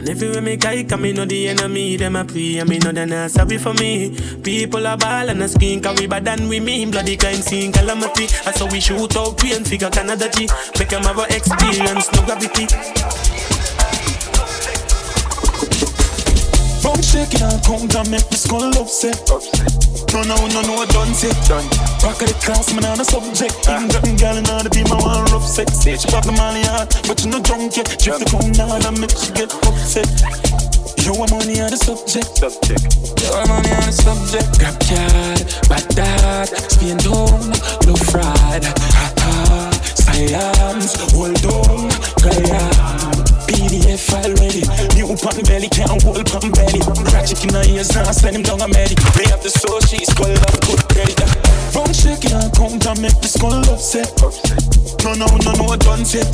And 0.00 0.08
if 0.08 0.22
you 0.22 0.30
with 0.30 0.42
me 0.42 0.56
kike, 0.56 0.98
me 0.98 1.12
know 1.12 1.26
the 1.26 1.48
enemy, 1.48 1.94
them 1.98 2.16
a 2.16 2.24
pray, 2.24 2.56
and 2.56 2.70
me 2.70 2.78
know 2.78 2.90
they 2.90 3.04
not 3.04 3.30
sorry 3.30 3.58
for 3.58 3.74
me. 3.74 4.16
People 4.42 4.86
are 4.86 4.96
ball 4.96 5.28
and 5.28 5.42
a 5.42 5.46
skin, 5.46 5.82
cause 5.82 6.00
we 6.00 6.06
bad 6.06 6.24
than 6.24 6.48
we 6.48 6.58
mean. 6.58 6.90
Bloody 6.90 7.18
crime 7.18 7.34
scene, 7.34 7.70
calamity. 7.70 8.24
I 8.46 8.52
saw 8.52 8.64
we 8.70 8.80
shoot 8.80 9.14
out, 9.14 9.42
we 9.42 9.52
and 9.54 9.68
figure 9.68 9.90
Canada 9.90 10.30
G. 10.30 10.48
Make 10.78 10.88
them 10.88 11.02
have 11.02 11.18
a 11.18 11.24
experience, 11.24 12.10
no 12.14 12.24
gravity. 12.24 13.29
From 16.90 17.02
shaking 17.06 17.46
and 17.46 17.62
count 17.62 17.94
and 17.94 18.10
make 18.10 18.26
me 18.34 18.36
skull 18.36 18.66
upset. 18.74 19.14
No, 20.10 20.26
no, 20.26 20.34
no, 20.50 20.60
no, 20.66 20.74
I 20.82 20.86
done 20.90 21.14
set. 21.14 21.38
Back 22.02 22.18
of 22.18 22.26
the 22.26 22.34
class, 22.42 22.74
man, 22.74 22.84
on 22.84 22.98
a 22.98 23.04
subject. 23.04 23.54
Even 23.70 23.86
gotten 23.86 24.16
gal 24.16 24.34
in 24.34 24.42
the 24.42 24.70
team, 24.74 24.90
I 24.90 24.98
want 24.98 25.30
rough 25.30 25.46
sex. 25.46 25.86
She 25.86 25.94
pop 26.10 26.26
the 26.26 26.34
molly 26.34 26.66
out, 26.66 26.90
but 27.06 27.22
you 27.22 27.30
no 27.30 27.38
drunk 27.38 27.76
yet. 27.76 27.86
Drift 27.94 28.18
the 28.18 28.26
crown 28.26 28.50
down 28.58 28.74
and 28.74 28.82
I 28.82 28.90
make 28.98 29.14
she 29.14 29.30
get 29.30 29.54
upset. 29.70 30.10
Yo, 31.06 31.14
I'm 31.14 31.30
money 31.30 31.62
on 31.62 31.70
the 31.70 31.78
subject. 31.78 32.26
Subject. 32.42 32.82
Yo, 33.22 33.38
I'm 33.38 33.46
money 33.46 33.70
on 33.70 33.86
the 33.86 33.94
subject. 33.94 34.50
Grab 34.58 34.74
card, 34.82 35.46
bad 35.70 35.86
dad, 35.94 36.50
spin 36.74 36.98
down, 37.06 37.54
low 37.86 37.98
fried, 38.10 38.66
hot 38.66 39.14
hot, 39.14 39.78
Siams, 39.94 40.98
hold 41.14 41.38
on, 41.54 41.86
Graham. 42.18 43.29
PDF 43.50 43.98
file 43.98 44.30
ready, 44.38 44.62
new 44.94 45.10
pan 45.18 45.42
belly, 45.42 45.68
can't 45.68 45.98
hold 46.06 46.22
pan 46.22 46.54
belly. 46.54 46.78
Got 47.10 47.26
chicken 47.26 47.50
on 47.58 47.66
ears 47.66 47.90
now, 47.94 48.10
send 48.14 48.36
him 48.36 48.42
down 48.42 48.62
a 48.62 48.68
medic. 48.68 49.02
Lay 49.18 49.26
up 49.34 49.42
the 49.42 49.50
soul, 49.50 49.80
she's 49.82 50.12
called 50.14 50.38
up 50.38 50.54
good 50.62 50.82
credit. 50.94 51.18
From 51.74 51.90
shaking 51.90 52.30
her 52.30 52.46
count 52.54 52.86
and 52.86 53.00
make 53.02 53.18
the 53.18 53.26
skull 53.26 53.58
upset. 53.66 54.14
No, 55.02 55.18
no, 55.18 55.26
no, 55.42 55.50
no, 55.58 55.64
I 55.74 55.76
done 55.82 56.04
set. 56.06 56.30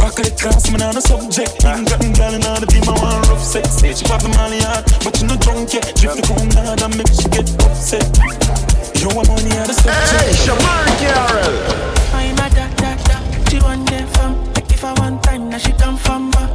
Back 0.00 0.16
of 0.16 0.24
the 0.24 0.32
class, 0.40 0.70
man, 0.72 0.80
on 0.80 0.96
a 0.96 1.02
subject. 1.04 1.60
Even 1.60 1.84
got 1.84 2.00
them 2.00 2.12
girl 2.16 2.32
in 2.32 2.44
all 2.48 2.60
the 2.60 2.66
team, 2.66 2.88
I 2.88 2.96
want 3.04 3.28
rough 3.28 3.44
sex. 3.44 3.76
Say 3.76 3.92
she 3.92 4.08
pop 4.08 4.22
the 4.24 4.32
molly 4.32 4.60
hard, 4.64 4.88
but 5.04 5.12
you 5.20 5.28
no 5.28 5.36
drunk 5.36 5.76
yet. 5.76 5.92
Drift 5.92 6.16
the 6.16 6.24
crown 6.24 6.48
hard 6.56 6.80
and 6.80 6.96
make 6.96 7.12
she 7.12 7.28
get 7.28 7.44
upset. 7.68 8.08
Yo, 8.96 9.12
I'm 9.12 9.28
only 9.28 9.52
at 9.60 9.68
the 9.68 9.76
subject. 9.76 10.24
Hey, 10.24 10.32
Shamar 10.40 10.88
Carroll. 11.04 11.52
I'm 12.16 12.40
a 12.40 12.48
da 12.48 12.64
da 12.80 12.96
da. 13.04 13.16
She 13.52 13.60
want 13.60 13.84
them 13.90 14.08
from. 14.16 14.32
Like 14.56 14.70
if 14.72 14.84
I 14.84 14.92
want 14.96 15.22
time, 15.22 15.35
she 15.58 15.72
come 15.72 15.96
from. 15.96 16.30
Uh, 16.34 16.46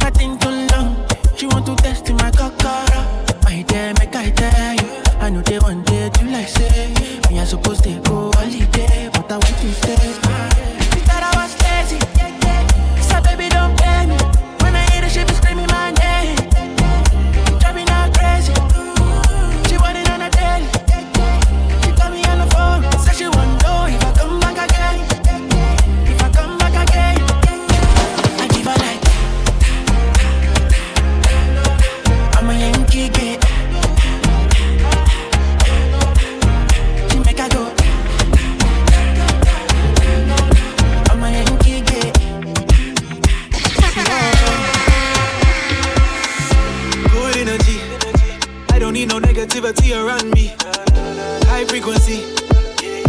nothing 0.00 0.38
too 0.38 0.50
long. 0.72 0.96
She 1.36 1.46
want 1.46 1.66
to 1.66 1.74
test 1.76 2.08
my 2.12 2.30
cockara. 2.30 3.00
My 3.42 3.62
dear, 3.62 3.92
make 3.98 4.14
I 4.14 4.30
tell 4.30 4.74
you. 4.74 5.02
I 5.18 5.30
know 5.30 5.40
they 5.42 5.58
want 5.58 5.86
to 5.86 6.24
like 6.30 6.48
say. 6.48 6.94
Me, 7.30 7.40
I 7.40 7.44
supposed 7.44 7.84
to 7.84 8.00
go 8.00 8.30
holiday, 8.34 9.10
but 9.12 9.30
I 9.30 9.34
want 9.34 9.46
to 9.46 9.72
stay. 9.72 10.53
Negativity 49.54 49.94
around 49.94 50.32
me. 50.34 50.52
High 51.46 51.64
frequency. 51.66 52.24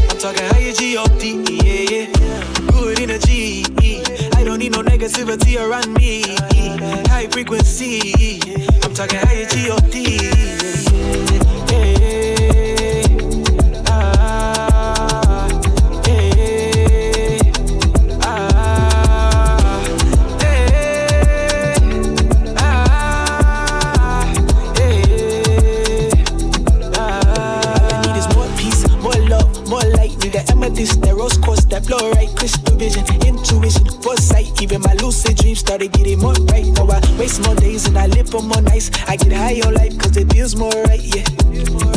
I'm 0.09 0.17
talking 0.19 0.45
high 0.45 0.71
G 0.73 0.95
up 0.95 1.17
D. 1.17 1.41
Yeah, 1.49 1.89
yeah. 1.89 2.71
Good 2.71 2.99
energy. 2.99 3.65
I 4.35 4.43
don't 4.43 4.59
need 4.59 4.73
no 4.73 4.83
negativity 4.83 5.57
around 5.57 5.91
me. 5.95 6.21
High 7.07 7.27
frequency. 7.31 8.39
I'm 8.83 8.93
talking 8.93 9.19
high 9.21 9.45
G 9.45 9.71
up 9.71 9.89
D. 9.89 10.19
Yeah, 10.21 11.34
Amethyst, 30.75 31.05
rose 31.05 31.37
quartz, 31.37 31.63
that 31.65 31.87
blow 31.87 32.11
right, 32.11 32.27
crystal 32.35 32.75
vision, 32.75 33.05
intuition, 33.55 33.87
foresight. 34.01 34.61
Even 34.61 34.81
my 34.81 34.93
lucid 34.95 35.37
dreams 35.37 35.59
started 35.59 35.91
getting 35.93 36.19
more 36.19 36.33
right. 36.51 36.65
Now 36.65 36.87
I 36.89 36.99
waste 37.17 37.41
more 37.45 37.55
days 37.55 37.87
and 37.87 37.97
I 37.97 38.07
live 38.07 38.29
for 38.29 38.41
more 38.41 38.61
nights. 38.61 38.91
I 39.07 39.15
get 39.15 39.31
high 39.31 39.61
on 39.65 39.73
life 39.73 39.97
cause 39.97 40.15
it 40.17 40.31
feels 40.31 40.55
more 40.55 40.71
right, 40.71 41.01
yeah. 41.01 41.23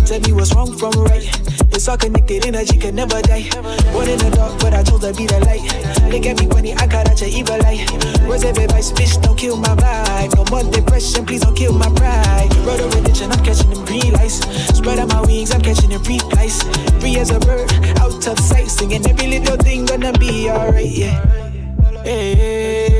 Tell 0.06 0.20
me 0.20 0.32
what's 0.32 0.54
wrong 0.54 0.76
from 0.76 0.92
right. 1.04 1.26
It's 1.74 1.88
all 1.88 1.96
connected, 1.96 2.46
energy 2.46 2.78
can 2.78 2.94
never 2.94 3.20
die. 3.22 3.48
Born 3.92 4.08
in 4.08 4.18
the 4.18 4.32
dark, 4.34 4.58
but 4.60 4.74
I 4.74 4.82
chose 4.82 5.00
to 5.00 5.12
be 5.14 5.26
the 5.26 5.38
light. 5.40 5.62
Look 6.10 6.26
at 6.26 6.40
me 6.40 6.48
funny, 6.50 6.74
I 6.74 6.86
got 6.86 7.08
out 7.08 7.20
your 7.20 7.30
evil 7.30 7.58
light. 7.58 7.86
Words 8.26 8.44
of 8.44 8.58
advice, 8.58 8.92
bitch, 8.92 9.20
don't 9.22 9.36
kill 9.36 9.56
my 9.56 9.74
vibe. 9.74 10.34
No 10.34 10.44
more 10.50 10.70
depression, 10.70 11.24
please 11.26 11.42
don't 11.42 11.56
kill 11.56 11.72
my 11.72 11.88
pride. 11.94 12.50
Road 12.66 12.80
of 12.80 12.94
redemption, 12.94 13.30
I'm 13.30 13.44
catching 13.44 13.70
them 13.70 13.84
green 13.84 14.12
lights. 14.12 14.42
Spread 14.76 14.98
out 14.98 15.08
my 15.08 15.20
wings, 15.22 15.52
I'm 15.52 15.60
catching 15.60 15.90
them 15.90 16.02
free 16.02 16.18
flights. 16.18 16.62
Free 17.00 17.16
as 17.18 17.30
a 17.30 17.38
bird, 17.38 17.70
out 17.98 18.26
of 18.26 18.38
sight, 18.38 18.68
singing 18.68 19.06
every 19.06 19.26
little 19.26 19.56
thing 19.56 19.86
gonna 19.86 20.12
be 20.18 20.50
alright, 20.50 20.86
yeah. 20.86 21.47
Hey, 22.04 22.97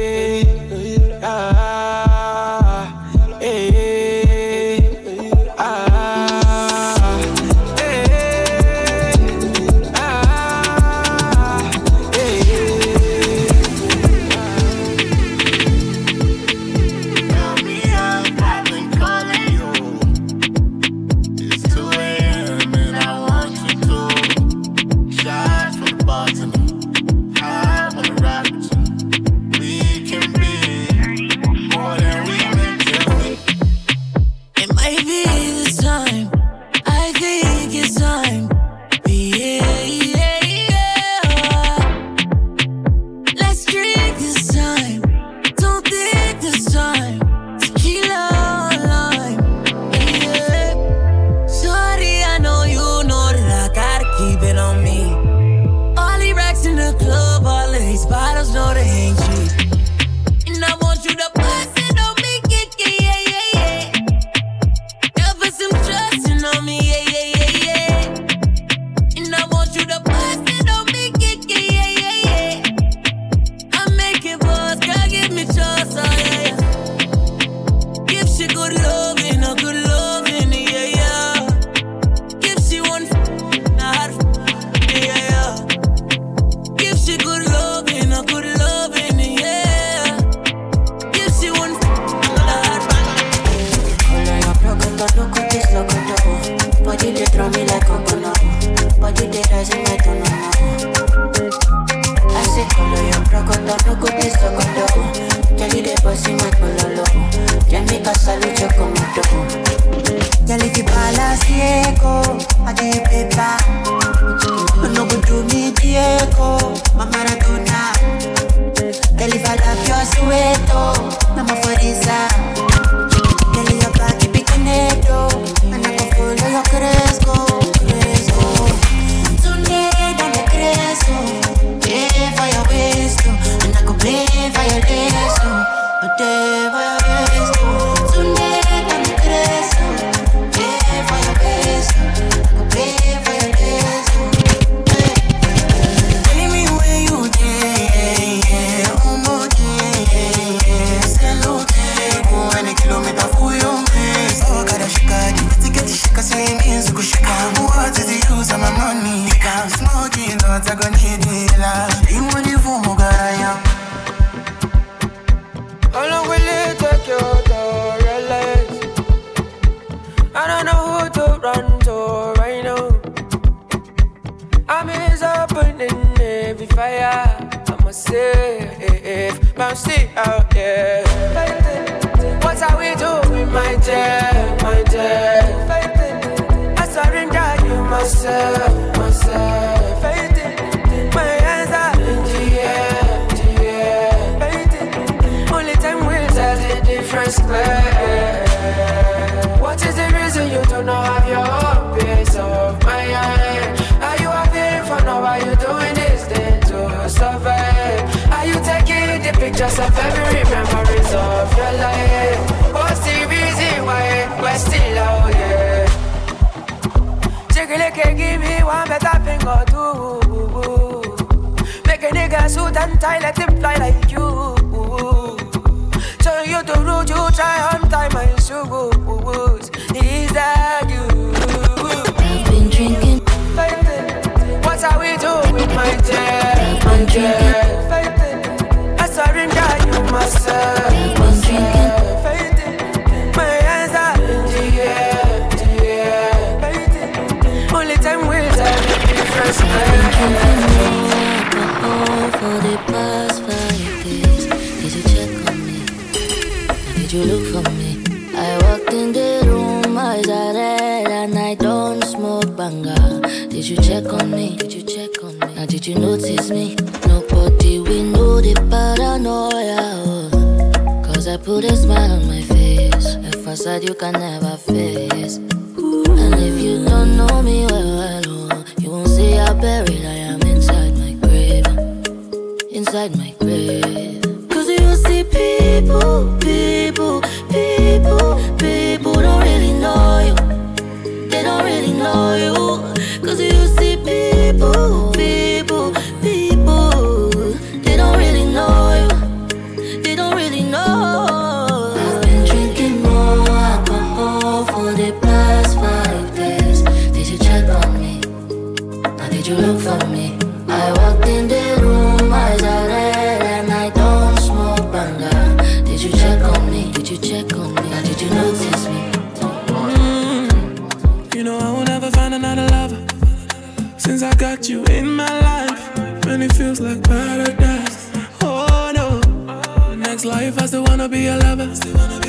wanna 330.99 331.09
be 331.09 331.27
a 331.29 331.37
lover. 331.37 331.75
Still 331.77 331.97
wanna 331.97 332.21
be 332.21 332.28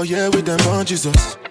yeah, 0.03 0.29
with 0.29 0.47
them 0.47 0.61
on 0.69 0.87
Jesus. 0.87 1.42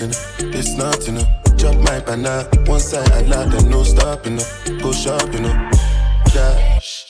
nothing, 0.00 0.52
it's 0.52 0.74
nothing. 0.76 1.18
Uh. 1.18 1.56
Drop 1.56 1.76
my 1.76 2.00
banana, 2.00 2.48
one 2.66 2.80
side 2.80 3.10
I 3.12 3.22
lot 3.22 3.52
and 3.54 3.70
no 3.70 3.82
stopping. 3.82 4.38
Uh. 4.38 4.80
Go 4.82 4.92
shopping 4.92 5.46
up, 5.46 5.56
uh. 5.56 6.30
cash. 6.30 7.06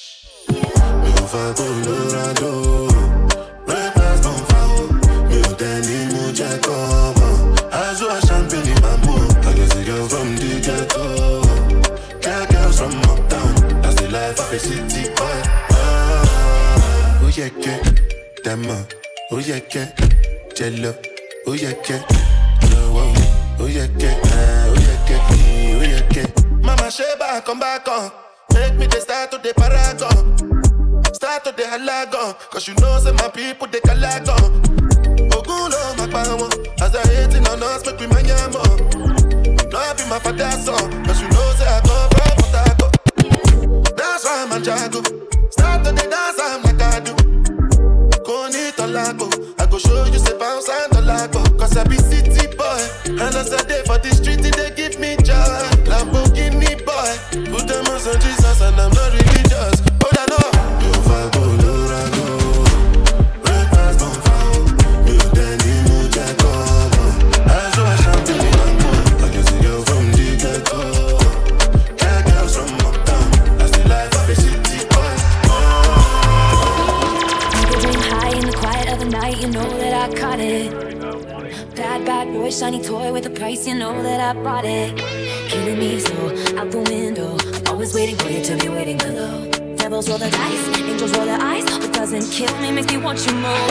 Me 0.48 0.58
on 0.58 1.26
fa 1.28 1.54
Colorado. 1.56 2.86
red 3.66 3.94
pass 3.94 4.26
on 4.26 4.44
fa 4.46 4.60
o. 4.78 4.92
Me 5.28 5.38
on 5.38 5.54
teni 5.56 6.12
mo 6.12 6.32
Jacob, 6.32 7.16
azu 7.70 8.06
a 8.08 8.26
champagne 8.26 8.68
in 8.68 8.82
my. 8.82 8.90
I 9.46 9.54
got 9.54 9.68
the 9.70 9.82
girl 9.84 10.08
from 10.08 10.36
the 10.36 10.60
ghetto, 10.60 11.42
got 12.20 12.48
girls 12.50 12.78
from 12.80 12.94
uptown. 13.10 13.82
That's 13.82 14.00
the 14.00 14.10
life 14.10 14.38
of 14.40 14.52
a 14.52 14.58
city 14.58 15.08
boy. 15.14 15.42
Ah, 15.72 17.20
oh 17.22 17.32
yeah, 17.36 17.50
yeah, 17.58 17.82
Demo. 18.44 18.72
Uh. 18.72 18.84
oh 19.32 19.38
yeah, 19.38 19.60
yeah, 19.74 19.92
jello, 20.54 20.94
oh 21.46 21.52
yeah, 21.52 21.74
yeah 21.88 22.39
oyeke, 23.70 24.06
eh, 24.06 24.70
oyeke, 24.72 25.14
eh, 25.14 25.78
oyeke. 25.80 26.22
Mama 26.62 26.90
Sheba, 26.90 27.40
come 27.44 27.60
back 27.60 27.86
on. 27.88 28.10
Make 28.52 28.76
me 28.76 28.86
the 28.86 29.00
start 29.00 29.32
of 29.34 29.42
the 29.42 29.54
paragon. 29.54 30.36
Start 31.14 31.46
of 31.46 31.56
the 31.56 31.62
halagon. 31.62 32.34
Cause 32.50 32.66
you 32.66 32.74
know, 32.80 32.98
say 32.98 33.12
my 33.12 33.28
people, 33.28 33.68
they 33.68 33.80
calagon. 33.80 34.62
Ogulo, 35.30 35.96
my 35.98 36.06
power. 36.08 36.48
As 36.82 36.96
I 36.96 37.06
hate 37.14 37.34
it 37.34 37.48
on 37.48 37.62
us, 37.62 37.86
make 37.86 38.00
me 38.00 38.06
my 38.08 38.22
yamo. 38.22 38.62
No, 39.72 39.94
be 39.94 40.04
my 40.10 40.18
father's 40.18 40.64
son. 40.64 41.04
Cause 41.04 41.20
you 41.22 41.28
know, 41.28 41.54
say 41.56 41.66
I 41.66 41.80
go, 41.86 42.08
go, 42.10 42.22
go, 42.50 42.90
go. 43.70 43.82
That's 43.96 44.24
why 44.24 44.42
I'm 44.42 44.52
a 44.52 44.64
jago. 44.64 45.09
price, 83.50 83.66
you 83.66 83.74
know 83.74 84.00
that 84.02 84.20
I 84.20 84.40
bought 84.40 84.64
it. 84.64 84.96
Killing 85.48 85.78
me 85.78 85.98
so 85.98 86.14
out 86.58 86.70
the 86.70 86.78
window. 86.78 87.36
Always 87.70 87.94
waiting 87.94 88.16
for 88.16 88.28
you 88.28 88.42
to 88.44 88.56
be 88.56 88.68
waiting 88.68 88.98
below. 88.98 89.50
Devils 89.76 90.08
roll 90.08 90.18
the 90.18 90.30
dice, 90.30 90.78
angels 90.78 91.12
roll 91.16 91.26
their 91.26 91.40
eyes. 91.40 91.64
What 91.64 91.92
doesn't 91.92 92.30
kill 92.30 92.54
me 92.60 92.70
makes 92.70 92.92
me 92.92 92.98
want 92.98 93.26
you 93.26 93.34
more. 93.34 93.70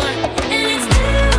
And 0.52 0.68
it's 0.74 0.86
true. 0.96 1.39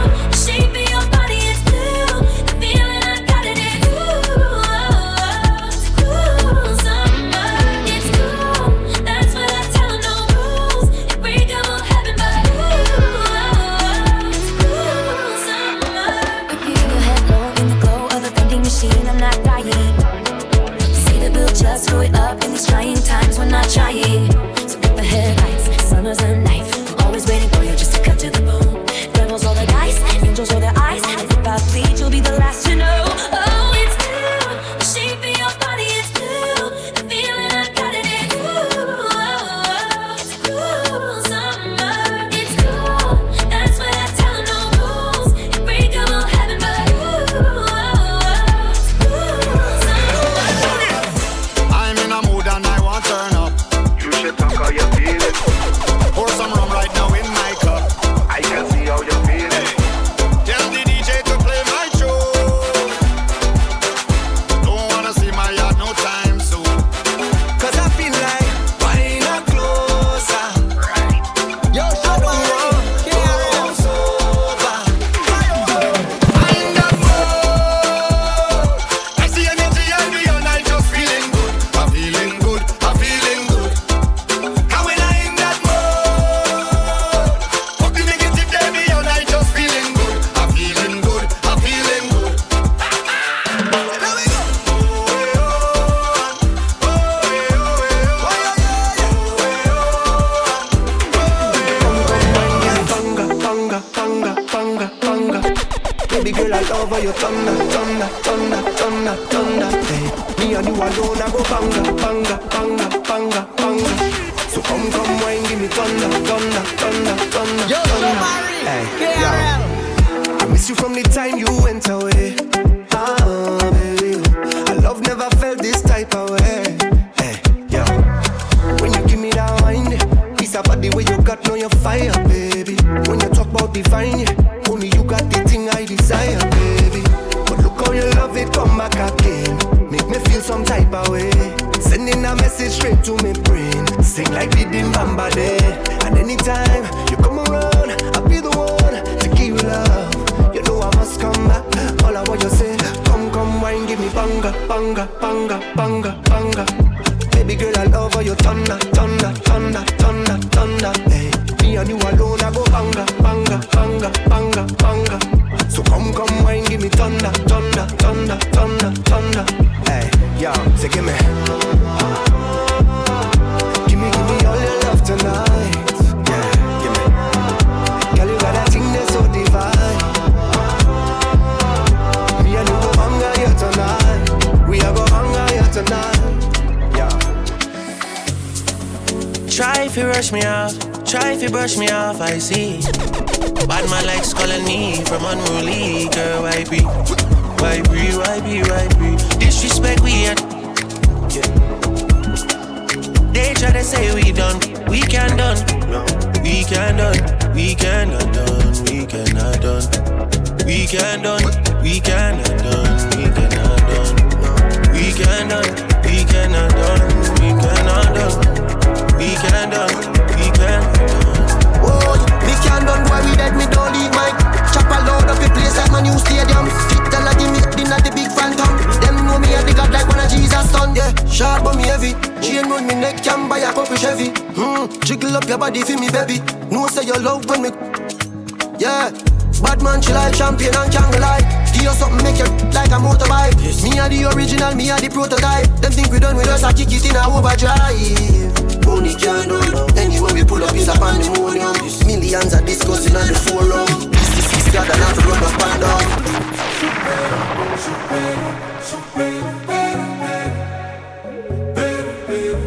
it 242.71 242.75
like 242.75 242.91
a 242.91 242.99
motorbike. 243.03 243.55
Yes. 243.63 243.83
Me 243.83 243.99
are 243.99 244.09
the 244.09 244.25
original, 244.35 244.75
me 244.75 244.91
are 244.91 245.01
the 245.01 245.09
prototype. 245.09 245.69
Them 245.81 245.93
think 245.93 246.11
we 246.11 246.19
done 246.19 246.37
with 246.37 246.49
us, 246.49 246.63
I 246.63 246.73
kick 246.73 246.89
it 246.93 247.05
in 247.05 247.17
a 247.17 247.27
overdrive. 247.27 248.87
Money 248.87 249.15
can 249.15 249.51
anywhere 249.99 250.35
we 250.35 250.45
pull 250.45 250.63
up 250.63 250.75
is 250.75 250.89
a 250.89 250.93
pandemonium. 250.95 251.75
Yes. 251.83 252.05
Millions 252.07 252.55
are 252.55 252.63
discussing 252.65 253.17
on 253.17 253.27
the 253.27 253.35
forum. 253.35 254.11
This 254.11 254.53
is 254.55 254.73
God 254.73 254.89
and 254.91 255.03
I've 255.03 255.19
run 255.27 255.43
up 255.43 255.63
and 255.67 255.81
down. 255.83 256.07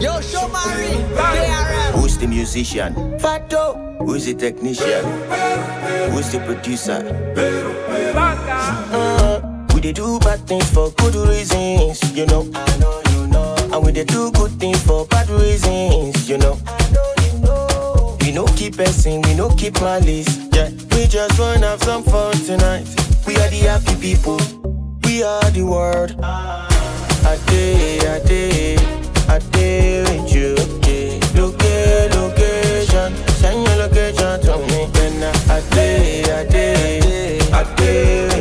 Yo, 0.02 0.20
Shomari, 0.20 0.94
Who's 1.94 2.18
the 2.18 2.28
musician? 2.28 3.20
Fato. 3.20 3.96
Who's 4.00 4.26
the 4.26 4.34
technician? 4.34 5.04
Who's 6.12 6.32
the 6.32 6.40
producer? 6.46 7.00
Uh, 8.96 9.53
they 9.84 9.92
do 9.92 10.18
bad 10.20 10.40
things 10.48 10.70
for 10.72 10.92
good 10.92 11.14
reasons, 11.16 12.00
you 12.18 12.26
know. 12.26 12.50
I 12.56 12.78
know 12.78 13.02
you 13.12 13.28
know. 13.28 13.54
And 13.74 13.86
we 13.86 13.92
dey 13.92 14.06
do 14.06 14.32
good 14.32 14.52
things 14.52 14.82
for 14.82 15.06
bad 15.08 15.30
reasons, 15.30 16.30
you 16.30 16.38
know. 16.38 16.58
I 16.66 16.90
know 16.94 17.14
you 17.26 17.40
know. 17.40 18.18
We 18.22 18.32
no 18.32 18.46
keep 18.56 18.78
person, 18.78 19.22
we 19.24 19.34
no 19.36 19.50
keep 19.50 19.74
malice, 19.82 20.38
yeah. 20.54 20.70
We 20.96 21.06
just 21.08 21.38
wanna 21.38 21.68
have 21.68 21.84
some 21.84 22.02
fun 22.04 22.32
tonight. 22.46 22.88
We 23.28 23.36
are 23.36 23.50
the 23.50 23.68
happy 23.68 23.96
people, 24.00 24.40
we 25.04 25.22
are 25.22 25.52
the 25.52 25.64
world. 25.64 26.16
I 26.24 27.38
day, 27.48 28.00
I 28.08 28.20
day, 28.26 28.78
I 29.28 29.40
day 29.52 30.02
with 30.04 30.34
you. 30.34 30.56
Yeah. 30.88 31.20
Loca, 31.36 32.08
location, 32.16 33.12
send 33.36 33.68
your 33.68 33.76
location 33.76 34.40
to 34.48 34.58
me. 34.60 34.88
Then 34.94 35.24
I 35.50 35.60
day, 35.76 36.24
I 36.32 36.46
day, 36.48 37.40
I 37.52 37.76
day. 37.76 38.33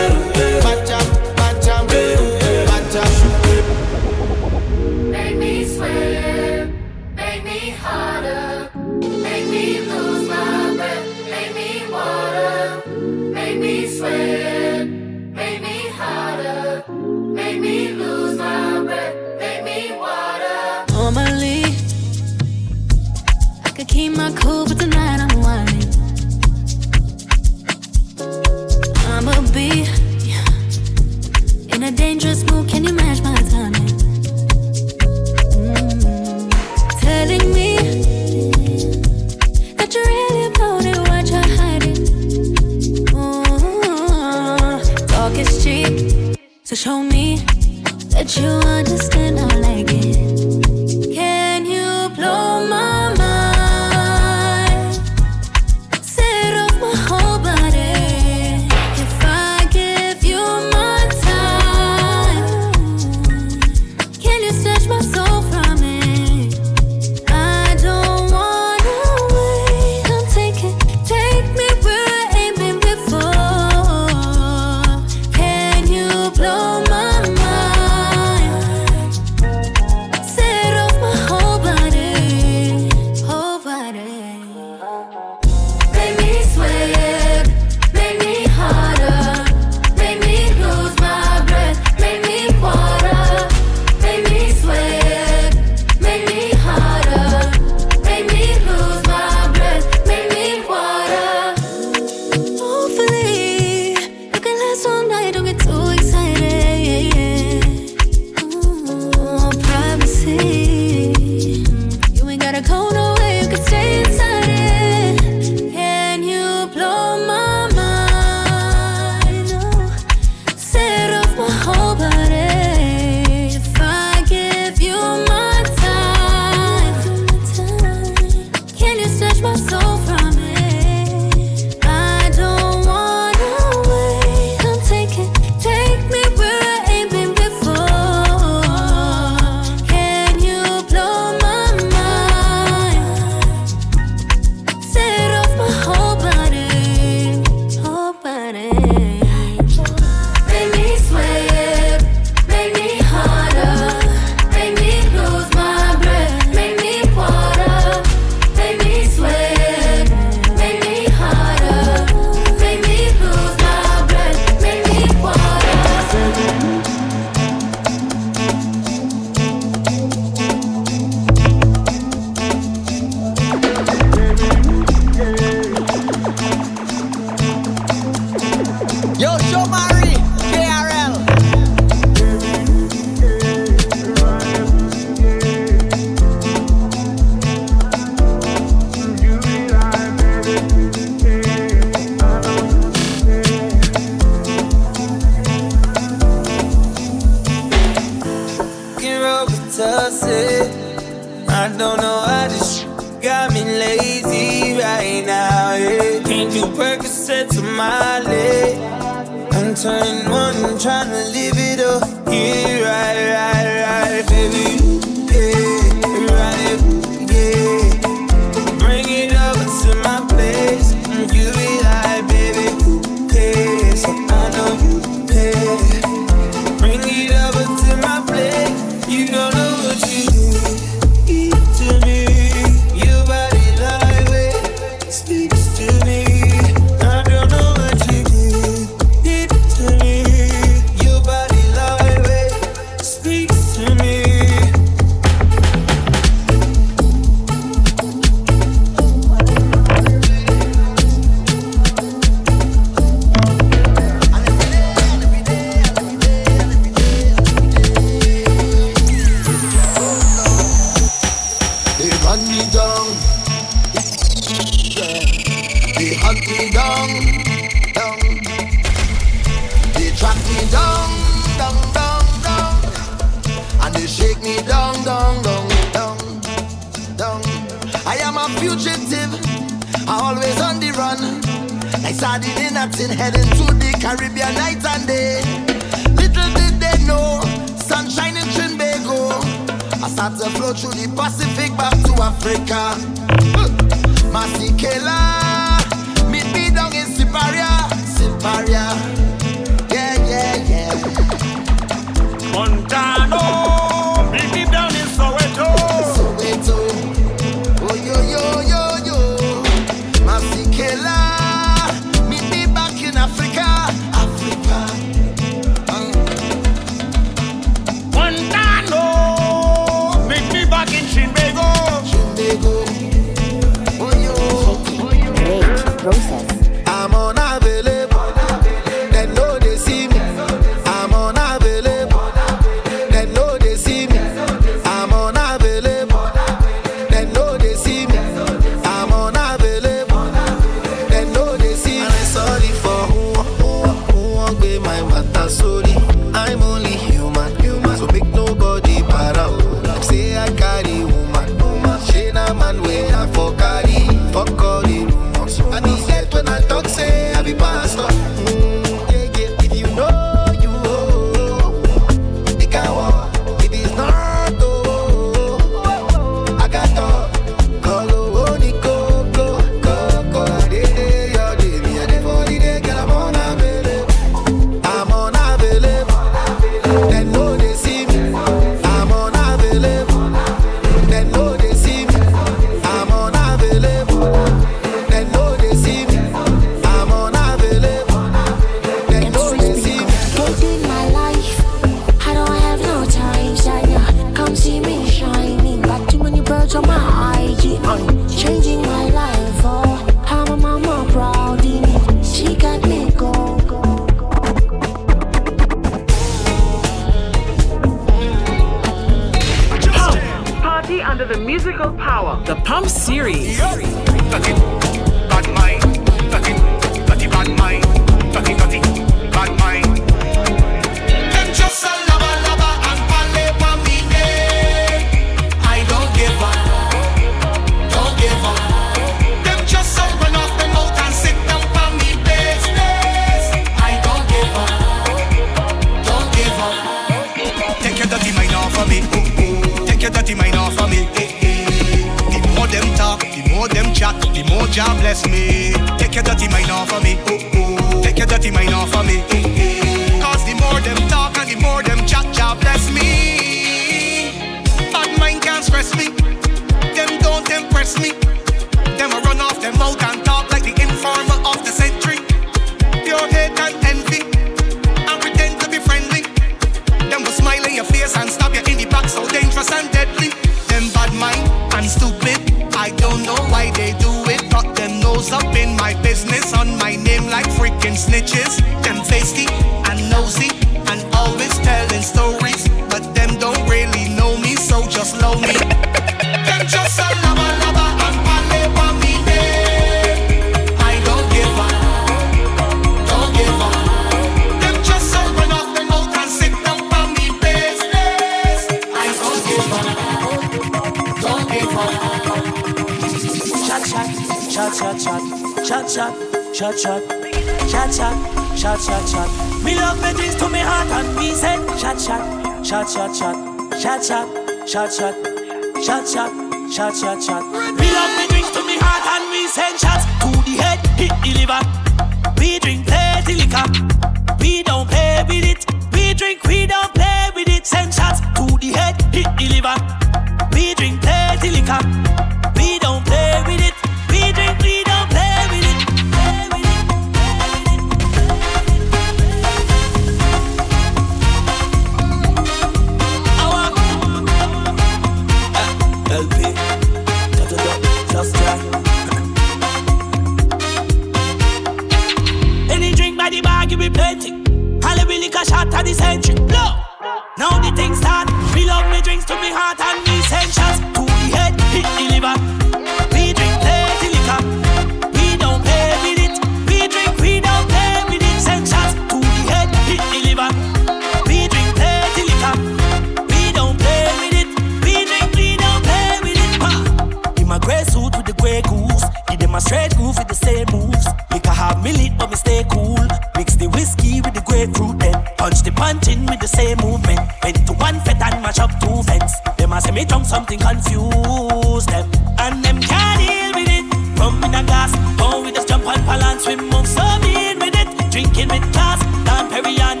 With 578.48 578.64
goose. 578.64 579.04
Give 579.28 579.38
them 579.40 579.54
a 579.56 579.60
straight 579.60 579.94
groove 579.94 580.16
with 580.16 580.28
the 580.28 580.34
same 580.34 580.64
moves. 580.72 581.06
Liquor 581.30 581.50
have 581.50 581.84
me 581.84 581.92
lit, 581.92 582.16
but 582.16 582.30
me 582.30 582.36
stay 582.36 582.64
cool. 582.70 582.96
Mix 583.36 583.56
the 583.56 583.68
whiskey 583.68 584.22
with 584.22 584.32
the 584.32 584.40
grapefruit, 584.40 584.98
then 584.98 585.12
punch 585.36 585.60
the 585.60 585.70
punch 585.70 586.08
in 586.08 586.24
with 586.24 586.40
the 586.40 586.48
same 586.48 586.78
movement. 586.78 587.20
Went 587.44 587.66
to 587.66 587.74
one 587.74 588.00
fet 588.08 588.16
and 588.22 588.42
match 588.42 588.58
up 588.58 588.72
two 588.80 589.02
fence. 589.02 589.38
Them 589.58 589.74
a 589.74 589.80
say 589.82 589.90
me 589.92 590.06
drunk 590.06 590.24
something 590.24 590.58
confuse 590.58 591.84
them, 591.92 592.08
and 592.38 592.64
them 592.64 592.80
can't 592.80 593.20
deal 593.20 593.52
with 593.52 593.68
it. 593.68 593.84
Rum 594.18 594.42
in 594.42 594.54
a 594.54 594.64
glass, 594.64 594.92
oh 595.20 595.42
we 595.44 595.52
just 595.52 595.68
jump 595.68 595.86
on 595.86 596.00
balance, 596.06 596.46
we 596.46 596.56
move 596.56 596.88
so 596.88 597.04
mean 597.20 597.58
with 597.58 597.76
it. 597.76 597.88
Drinking 598.10 598.48
with 598.48 598.64
class, 598.72 598.98
Dom 599.28 599.50
Perignon, 599.52 600.00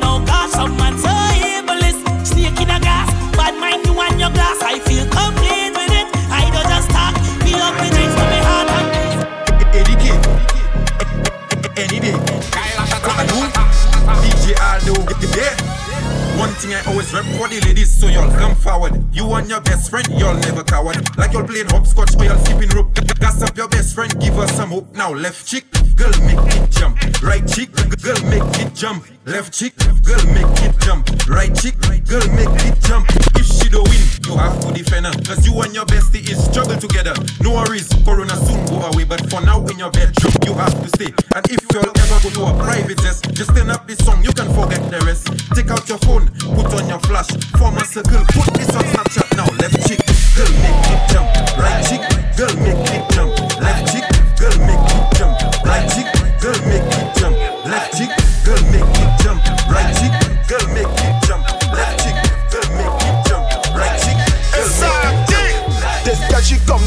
thing 16.58 16.74
I 16.74 16.82
always 16.90 17.12
rep 17.14 17.24
for 17.38 17.48
the 17.48 17.60
ladies, 17.66 17.90
so 17.90 18.08
y'all 18.08 18.30
come 18.36 18.54
forward. 18.54 18.92
You 19.14 19.32
and 19.34 19.48
your 19.48 19.60
best 19.60 19.90
friend, 19.90 20.06
y'all 20.18 20.34
never 20.34 20.64
coward. 20.64 20.98
Like 21.16 21.32
y'all 21.32 21.46
playing 21.46 21.68
hopscotch 21.68 22.16
or 22.16 22.24
y'all 22.24 22.38
skipping 22.44 22.70
rope. 22.70 22.94
Gas 23.20 23.42
up 23.42 23.56
your 23.56 23.68
best 23.68 23.94
friend, 23.94 24.10
give 24.20 24.34
her 24.34 24.46
some 24.48 24.70
hope. 24.70 24.92
Now 24.94 25.12
left 25.12 25.46
cheek, 25.46 25.70
girl 25.94 26.12
make 26.22 26.38
it 26.54 26.70
jump. 26.70 26.98
Right 27.22 27.46
cheek, 27.46 27.72
girl 28.02 28.20
make 28.24 28.42
it 28.60 28.74
jump. 28.74 29.04
Left 29.28 29.52
cheek, 29.52 29.76
girl 30.08 30.24
make 30.32 30.48
it 30.64 30.72
jump. 30.80 31.04
Right 31.28 31.54
cheek, 31.54 31.76
girl 32.08 32.24
make 32.32 32.48
it 32.64 32.80
jump. 32.80 33.04
If 33.36 33.44
she 33.44 33.68
don't 33.68 33.86
win, 33.86 34.00
you 34.24 34.34
have 34.40 34.58
to 34.64 34.72
defend 34.72 35.04
her. 35.04 35.12
Cause 35.20 35.44
you 35.44 35.52
and 35.60 35.74
your 35.74 35.84
bestie 35.84 36.24
is 36.24 36.42
struggle 36.42 36.78
together. 36.78 37.12
No 37.42 37.52
worries, 37.52 37.92
Corona 38.06 38.34
soon 38.48 38.64
go 38.72 38.80
away. 38.88 39.04
But 39.04 39.28
for 39.28 39.42
now 39.42 39.60
in 39.66 39.78
your 39.78 39.90
bedroom, 39.90 40.32
you 40.46 40.54
have 40.54 40.72
to 40.80 40.88
stay. 40.96 41.12
And 41.36 41.44
if 41.52 41.60
you'll 41.70 41.84
ever 41.84 42.18
go 42.24 42.30
to 42.40 42.42
a 42.48 42.56
private 42.56 42.96
test, 42.96 43.28
just 43.34 43.54
turn 43.54 43.68
up 43.68 43.86
this 43.86 43.98
song, 43.98 44.24
you 44.24 44.32
can 44.32 44.48
forget 44.54 44.80
the 44.90 44.98
rest. 45.04 45.28
Take 45.52 45.70
out 45.70 45.86
your 45.90 45.98
phone, 45.98 46.32
put 46.56 46.72
on 46.72 46.88
your 46.88 47.00
flash, 47.00 47.28
form 47.60 47.76
a 47.76 47.84
circle, 47.84 48.24
put 48.32 48.48
this 48.54 48.74
on 48.74 48.84
Snapchat 48.96 49.36
now. 49.36 49.44
Left 49.60 49.76
cheek, 49.86 50.00
girl 50.40 50.48
make 50.64 50.88
it 50.88 51.04
jump. 51.12 51.28
Right 51.60 51.84
cheek, 51.84 52.00
girl 52.32 52.56
make 52.64 52.80
it 52.96 53.04
jump. 53.12 53.37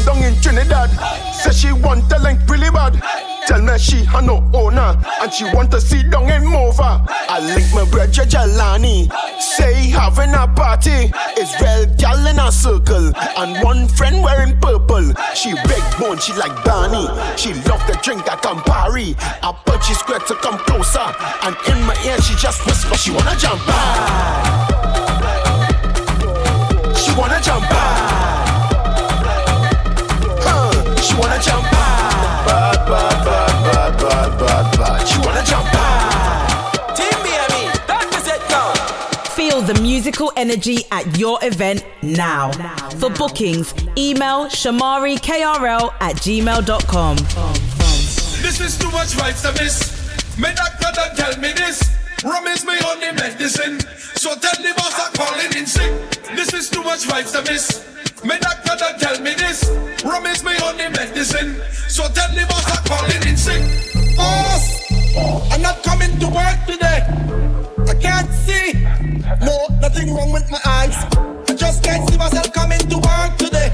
Down 0.04 0.22
in 0.22 0.34
Trinidad. 0.40 0.90
Say 1.34 1.52
she 1.52 1.72
want 1.72 2.08
the 2.08 2.18
link 2.18 2.40
really 2.48 2.70
bad. 2.70 3.00
Tell 3.46 3.60
me 3.60 3.76
she 3.78 4.04
had 4.04 4.24
no 4.24 4.48
owner 4.54 4.96
and 5.20 5.32
she 5.32 5.44
want 5.52 5.70
to 5.72 5.80
see 5.80 6.02
down 6.02 6.30
in 6.30 6.42
Mova. 6.44 7.04
I 7.08 7.40
link 7.40 7.66
my 7.74 7.84
brother 7.90 8.24
Jalani. 8.24 9.10
Say 9.40 9.90
having 9.90 10.34
a 10.34 10.46
party. 10.46 11.12
Israel 11.38 11.86
gal 11.98 12.26
in 12.26 12.38
a 12.38 12.52
circle 12.52 13.12
and 13.16 13.62
one 13.64 13.88
friend 13.88 14.22
wearing 14.22 14.56
purple. 14.60 15.12
She 15.34 15.54
big 15.66 15.82
bone, 15.98 16.18
she 16.18 16.32
like 16.34 16.54
Danny. 16.64 17.06
She 17.36 17.54
love 17.68 17.84
the 17.86 17.98
drink 18.02 18.26
at 18.30 18.42
Campari. 18.42 19.16
I 19.42 19.52
put 19.66 19.82
she 19.84 19.94
square 19.94 20.20
to 20.20 20.34
come 20.36 20.58
closer 20.60 21.06
and 21.42 21.56
in 21.68 21.82
my 21.84 21.96
ear 22.06 22.20
she 22.20 22.34
just 22.36 22.64
whisper 22.66 22.96
she 22.96 23.10
wanna 23.10 23.36
jump 23.36 23.60
high. 23.64 24.62
She 26.94 27.12
wanna 27.18 27.40
jump 27.40 27.64
high. 27.64 28.41
Huh, 31.12 31.18
She 31.18 31.20
wanna 31.20 31.42
jump 31.42 31.64
high. 31.66 32.44
Bad, 32.46 32.86
bad, 32.88 33.24
bad, 33.24 33.72
bad, 33.72 33.98
bad, 33.98 34.38
bad, 34.38 34.78
bad. 34.78 35.08
She 35.08 35.18
wanna 35.18 35.44
jump 35.44 35.66
high. 35.68 36.94
Team 36.96 37.18
Miami, 37.22 37.68
that 37.86 38.06
is 38.16 38.26
it 38.26 38.40
now. 38.50 38.72
Feel 39.34 39.60
the 39.62 39.80
musical 39.80 40.32
energy 40.36 40.78
at 40.90 41.18
your 41.18 41.38
event 41.42 41.84
now. 42.02 42.50
For 42.98 43.10
bookings, 43.10 43.74
email 43.96 44.46
shomarikrl 44.46 45.92
at 46.00 46.16
gmail.com. 46.16 47.16
This 48.42 48.60
is 48.60 48.78
too 48.78 48.90
much 48.90 49.08
vibes 49.08 49.42
to 49.42 49.62
miss. 49.62 49.92
My 50.38 50.52
doctor 50.52 50.88
done 50.94 51.16
tell 51.16 51.38
me 51.40 51.52
this. 51.52 51.82
Rum 52.24 52.46
is 52.46 52.64
my 52.64 52.78
only 52.88 53.12
medicine. 53.12 53.80
So 54.16 54.34
tell 54.36 54.62
the 54.62 54.72
boss 54.76 54.94
I'm 54.98 55.12
calling 55.12 55.52
in 55.56 55.66
sick. 55.66 55.92
This 56.34 56.52
is 56.54 56.70
too 56.70 56.82
much 56.82 57.00
vibes 57.06 57.32
to 57.32 57.42
miss. 57.52 57.91
My 58.24 58.38
doctor 58.38 58.76
done 58.76 58.98
tell 58.98 59.20
me 59.20 59.34
this. 59.34 59.68
Rum 60.04 60.26
is 60.26 60.44
my 60.44 60.56
only 60.64 60.88
medicine. 60.90 61.60
So 61.88 62.04
tell 62.04 62.30
the 62.34 62.46
boss 62.48 62.64
I'm 62.70 62.84
calling 62.84 63.28
in 63.28 63.36
sick. 63.36 63.62
Boss, 64.16 65.52
I'm 65.52 65.60
not 65.60 65.82
coming 65.82 66.16
to 66.20 66.26
work 66.26 66.58
today. 66.66 67.02
I 67.88 67.94
can't 68.00 68.32
see. 68.32 68.74
No, 69.44 69.66
nothing 69.80 70.14
wrong 70.14 70.30
with 70.32 70.48
my 70.50 70.60
eyes. 70.64 70.96
I 71.48 71.54
just 71.56 71.82
can't 71.82 72.08
see 72.08 72.16
myself 72.16 72.52
coming 72.52 72.78
to 72.78 72.96
work 72.98 73.36
today. 73.38 73.72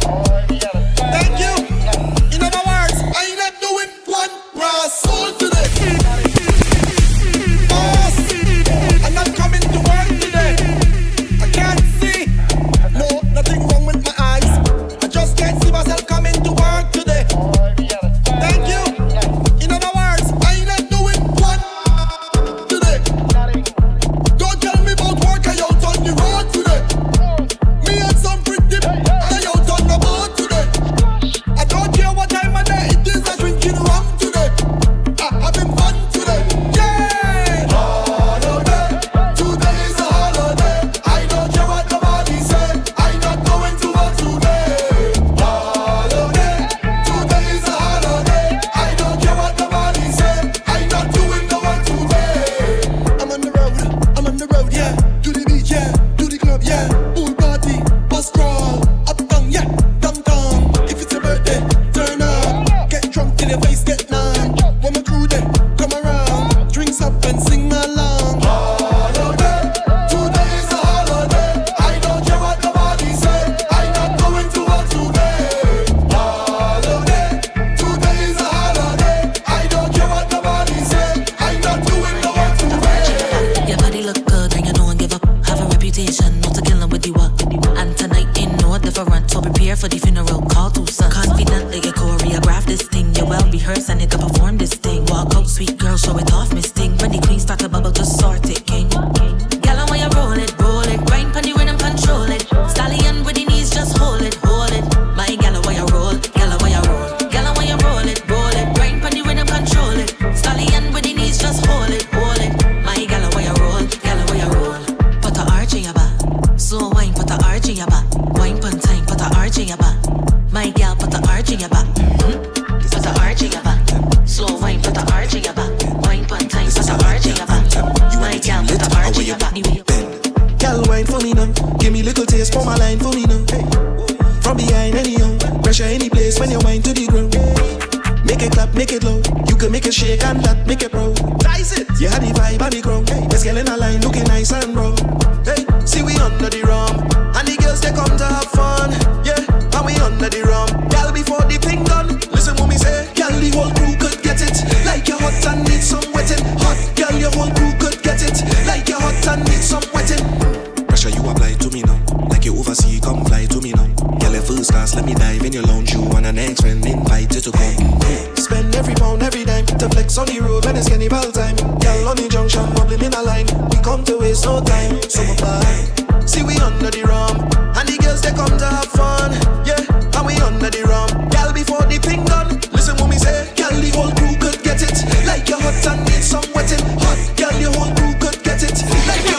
First 164.49 164.72
class, 164.72 164.94
let 164.94 165.05
me 165.05 165.12
dive 165.12 165.44
in 165.44 165.53
your 165.53 165.62
lounge. 165.64 165.92
You 165.92 166.09
and 166.16 166.24
an 166.24 166.38
ex 166.38 166.62
friend 166.62 166.80
invite 166.86 167.34
you 167.34 167.42
to 167.42 167.53
come. 167.53 168.01
Spend 168.34 168.74
every 168.74 168.94
pound, 168.94 169.22
every 169.22 169.44
dime 169.44 169.66
to 169.66 169.90
flex 169.90 170.16
on 170.16 170.24
the 170.24 170.40
road 170.40 170.64
when 170.64 170.74
it's 170.74 170.88
cannibal 170.88 171.30
time. 171.32 171.55
Girl 171.76 172.09
on 172.09 172.16
the 172.16 172.28
junction, 172.32 172.64
bubbling 172.72 173.05
in 173.05 173.12
a 173.12 173.20
line. 173.20 173.44
We 173.68 173.76
come 173.84 174.05
to 174.05 174.16
waste 174.16 174.46
no 174.46 174.64
time, 174.64 175.03
so 175.03 175.20
apply. 175.20 176.24
See 176.24 176.42
we 176.42 176.57
under 176.64 176.88
the 176.88 177.05
rum, 177.05 177.44
and 177.76 177.84
the 177.92 178.01
girls 178.01 178.22
they 178.24 178.32
come 178.32 178.57
to 178.57 178.64
have 178.64 178.88
fun. 178.88 179.36
Yeah, 179.68 179.84
and 180.16 180.24
we 180.24 180.40
under 180.40 180.72
the 180.72 180.80
rum. 180.88 181.28
Girl 181.28 181.53
before 181.53 181.84
the 181.84 182.01
thing 182.01 182.24
done, 182.24 182.57
listen 182.72 182.96
what 182.96 183.12
me 183.12 183.20
say. 183.20 183.53
Girl, 183.53 183.76
the 183.76 183.92
whole 183.92 184.16
crew 184.16 184.32
could 184.40 184.64
get 184.64 184.80
it, 184.80 184.96
like 185.28 185.44
you're 185.53 185.61
hot 185.61 185.76
and 185.92 186.09
need 186.09 186.24
some 186.24 186.49
wetting. 186.57 186.80
Hot 187.05 187.20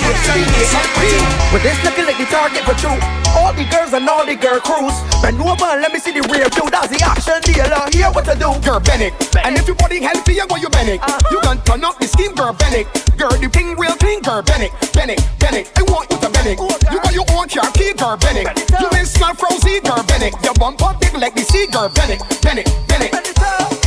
like 0.09 0.25
you're 0.25 0.25
hot 0.25 0.37
and 0.37 0.49
need 0.49 0.67
some 0.69 0.89
wetting. 0.97 1.27
But 1.53 1.61
this 1.61 1.77
looking 1.85 2.05
like 2.05 2.17
the 2.17 2.27
target 2.29 2.63
for 2.65 2.75
true. 2.77 2.99
All 3.37 3.53
the 3.53 3.65
girls 3.69 3.93
and 3.93 4.07
all 4.09 4.25
the 4.25 4.35
girl 4.35 4.59
crews. 4.61 4.95
Bend 5.21 5.41
over 5.41 5.69
and 5.69 5.81
let 5.81 5.93
me 5.93 5.99
see 5.99 6.13
the 6.13 6.25
real 6.29 6.49
dude. 6.49 6.73
That's 6.73 6.89
the 6.89 6.99
action 7.01 7.39
dealer. 7.45 7.85
Here 7.93 8.09
what 8.11 8.25
to 8.25 8.35
do. 8.37 8.49
Girl 8.65 8.79
Bennett. 8.79 9.13
And 9.37 9.57
if 9.57 9.67
your 9.67 9.75
body 9.77 10.01
healthy, 10.01 10.33
you 10.33 10.47
go 10.47 10.55
you 10.55 10.69
Bennett. 10.69 11.01
You 11.29 11.39
can 11.41 11.61
turn 11.63 11.83
up 11.83 11.99
the 11.99 12.07
scheme, 12.07 12.33
girl 12.33 12.53
Bennett. 12.53 12.87
Girl, 13.17 13.33
the 13.33 13.49
thing 13.49 13.75
real 13.77 13.95
thing, 13.97 14.21
girl 14.21 14.41
Bennett. 14.41 14.71
Bennett, 14.93 15.21
Bennett. 15.39 15.69
I 15.77 15.83
want 15.91 16.09
you 16.09 16.17
to 16.17 16.29
Bennett. 16.29 16.57
You 16.89 16.97
got 17.01 17.13
your 17.13 17.27
own 17.35 17.47
car 17.49 17.69
key, 17.73 17.93
girl 17.93 18.17
Bennett. 18.17 18.47
You 18.79 18.87
been 18.89 19.05
smell 19.05 19.33
frozy, 19.35 19.79
girl 19.81 20.01
Bennett. 20.07 20.33
Your 20.43 20.53
bump 20.55 20.81
up 20.81 20.99
big 20.99 21.13
like 21.13 21.35
the 21.35 21.43
sea, 21.43 21.67
girl 21.67 21.89
Bennett. 21.89 22.21
Bennett, 22.41 22.67
Bennett. 22.87 23.13
Sit, 23.13 23.78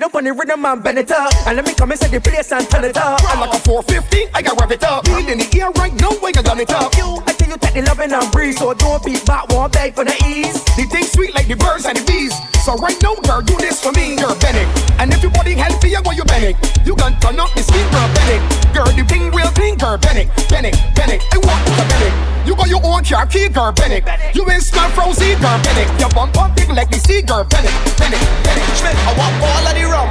sit 0.00 0.06
up 0.06 0.14
on 0.14 0.24
the 0.24 0.32
rhythm 0.32 0.64
and 0.64 0.82
bend 0.82 0.98
it 0.98 1.10
up. 1.10 1.30
And 1.46 1.56
let 1.56 1.66
me 1.66 1.74
come 1.74 1.92
inside 1.92 2.10
the 2.10 2.20
place 2.20 2.52
and 2.52 2.68
turn 2.70 2.84
it 2.84 2.96
up. 2.96 3.20
I'm 3.28 3.40
like 3.40 3.52
a 3.52 3.60
450, 3.60 4.32
I 4.32 4.40
got 4.40 4.58
rev 4.60 4.72
it 4.72 4.84
up. 4.84 5.06
Feel 5.06 5.28
in 5.28 5.38
the 5.38 5.48
ear 5.52 5.68
right 5.76 5.92
now, 6.00 6.12
I 6.24 6.32
got 6.32 6.44
done 6.44 6.60
it 6.60 6.72
up. 6.72 6.96
You, 6.96 7.20
I 7.26 7.32
tell 7.36 7.48
you 7.48 7.58
take 7.58 7.74
the 7.74 7.82
loving 7.82 8.12
and 8.12 8.32
breeze. 8.32 8.56
So 8.58 8.72
don't 8.72 9.04
be 9.04 9.20
back, 9.26 9.48
one 9.50 9.70
beg 9.70 9.94
for 9.94 10.04
the 10.04 10.16
ease. 10.24 10.64
The 10.76 10.88
thing 10.88 11.04
sweet 11.04 11.34
like 11.34 11.48
the 11.48 11.56
birds 11.56 11.84
and 11.84 11.96
the 11.96 12.04
bees. 12.08 12.32
So 12.64 12.76
right 12.76 12.96
now, 13.02 13.14
girl, 13.26 13.42
do 13.42 13.56
this 13.58 13.82
for 13.82 13.92
me, 13.92 14.16
girl, 14.16 14.36
Bennett 14.36 14.68
And 15.00 15.10
if 15.12 15.22
your 15.22 15.32
body 15.32 15.54
healthy, 15.54 15.96
I 15.96 16.00
want 16.00 16.18
you 16.18 16.24
Bennett 16.24 16.56
You 16.84 16.94
can 16.94 17.18
turn 17.18 17.40
up 17.40 17.48
the 17.54 17.62
skin, 17.62 17.88
girl, 17.88 18.08
Bennett 18.12 18.74
Girl, 18.74 18.84
the 18.84 19.02
thing 19.08 19.32
real 19.32 19.48
thing, 19.56 19.76
girl, 19.78 19.96
Bennett 19.96 20.28
Bennett, 20.50 20.76
Bennett, 20.94 21.24
I 21.32 21.38
want 21.38 21.56
you 21.64 21.88
Bennett 21.88 22.39
You 22.70 22.78
your 22.78 22.86
own 22.86 23.02
car 23.02 23.26
key, 23.26 23.48
girl, 23.48 23.72
Bennett 23.72 24.06
You 24.32 24.48
ain't 24.48 24.62
smell 24.62 24.88
frozy, 24.90 25.34
girl, 25.42 25.58
Bennett 25.66 25.90
Your 25.98 26.08
bump 26.10 26.38
up 26.38 26.54
big 26.54 26.70
like 26.70 26.88
the 26.88 27.02
sea, 27.02 27.20
girl, 27.20 27.42
Bennett 27.42 27.74
Bennett, 27.98 28.22
Bennett 28.46 28.62
Schmidt, 28.78 28.94
I 28.94 29.12
want 29.18 29.34
all 29.42 29.66
of 29.66 29.74
the 29.74 29.84
rum. 29.90 30.10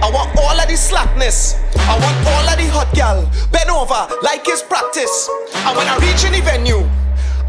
I 0.00 0.08
want 0.08 0.32
all 0.40 0.56
of 0.56 0.68
the 0.68 0.76
slackness. 0.76 1.60
I 1.84 2.00
want 2.00 2.16
all 2.32 2.48
of 2.48 2.56
the 2.56 2.68
hot 2.72 2.88
gal. 2.94 3.28
Bend 3.52 3.68
over 3.68 4.08
like 4.22 4.48
it's 4.48 4.62
practice. 4.62 5.28
And 5.52 5.76
when 5.76 5.86
I 5.86 6.00
reach 6.00 6.24
any 6.24 6.40
venue, 6.40 6.80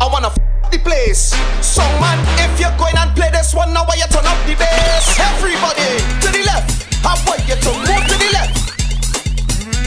I 0.02 0.12
wanna 0.12 0.28
f 0.28 0.36
the 0.72 0.80
place. 0.80 1.32
So 1.64 1.84
man, 2.04 2.20
if 2.44 2.60
you're 2.60 2.76
going 2.76 2.98
and 3.00 3.16
play 3.16 3.32
this 3.32 3.54
one, 3.56 3.72
now 3.72 3.88
why 3.88 3.96
you 3.96 4.08
turn 4.12 4.28
up 4.28 4.40
the 4.44 4.60
bass? 4.60 5.16
Everybody 5.16 6.04
to 6.20 6.28
the 6.36 6.44
left. 6.44 6.84
I 7.08 7.16
want 7.24 7.48
you 7.48 7.56
to 7.56 7.72
move 7.80 8.04
to 8.12 8.16
the 8.20 8.30
left. 8.36 8.76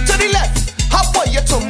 To 0.08 0.14
the 0.16 0.28
left. 0.32 0.72
I 0.92 1.04
want 1.12 1.28
you 1.28 1.44
to 1.44 1.56
move 1.60 1.69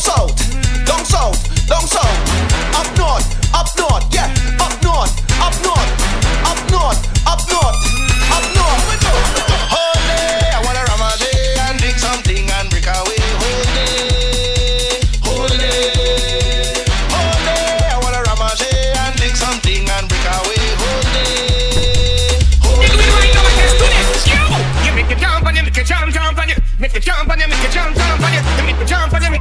south, 0.00 0.32
down 0.86 1.04
south, 1.04 1.36
down 1.68 1.86
south. 1.86 2.08
Up 2.72 2.88
north, 2.96 3.28
up 3.54 3.68
north, 3.76 4.08
yeah. 4.14 4.32
Up 4.58 4.72
north, 4.82 5.12
up 5.36 5.52
north, 5.60 5.92
up 6.48 6.56
north, 6.72 7.04
up 7.28 7.44
north, 7.52 7.76
up 8.32 8.44
north. 8.56 8.80
Hold 9.68 10.08
it, 10.08 10.56
I 10.56 10.60
wanna 10.64 10.80
ramage 10.88 11.28
and 11.68 11.78
drink 11.78 11.98
something 11.98 12.48
and 12.48 12.70
break 12.70 12.86
away. 12.88 13.20
Hold 13.44 13.76
it, 13.76 15.04
hold 15.20 15.52
it, 15.52 16.88
hold 17.12 17.44
it. 17.44 17.92
I 17.92 18.00
wanna 18.00 18.24
ramage 18.24 18.64
and 18.72 19.14
drink 19.20 19.36
something 19.36 19.84
and 19.84 20.08
break 20.08 20.24
away. 20.24 20.64
Hold 20.80 21.12
it, 21.12 22.48
hold 22.64 22.88
it. 22.88 23.36
You 24.80 24.92
make 24.96 25.10
it 25.12 25.18
jump 25.20 25.44
and 25.44 25.56
you 25.56 25.62
make 25.62 25.76
it 25.76 25.84
jump, 25.84 26.08
jump 26.10 26.38
and 26.40 26.48
you 26.48 26.56
make 26.80 26.94
it 26.96 27.02
jump 27.02 27.28
and 27.28 27.40
you 27.40 27.48
make 27.48 27.64
it 27.64 27.72
jump, 27.72 27.94
jump 27.96 28.22
and 28.24 28.34
you 28.34 28.59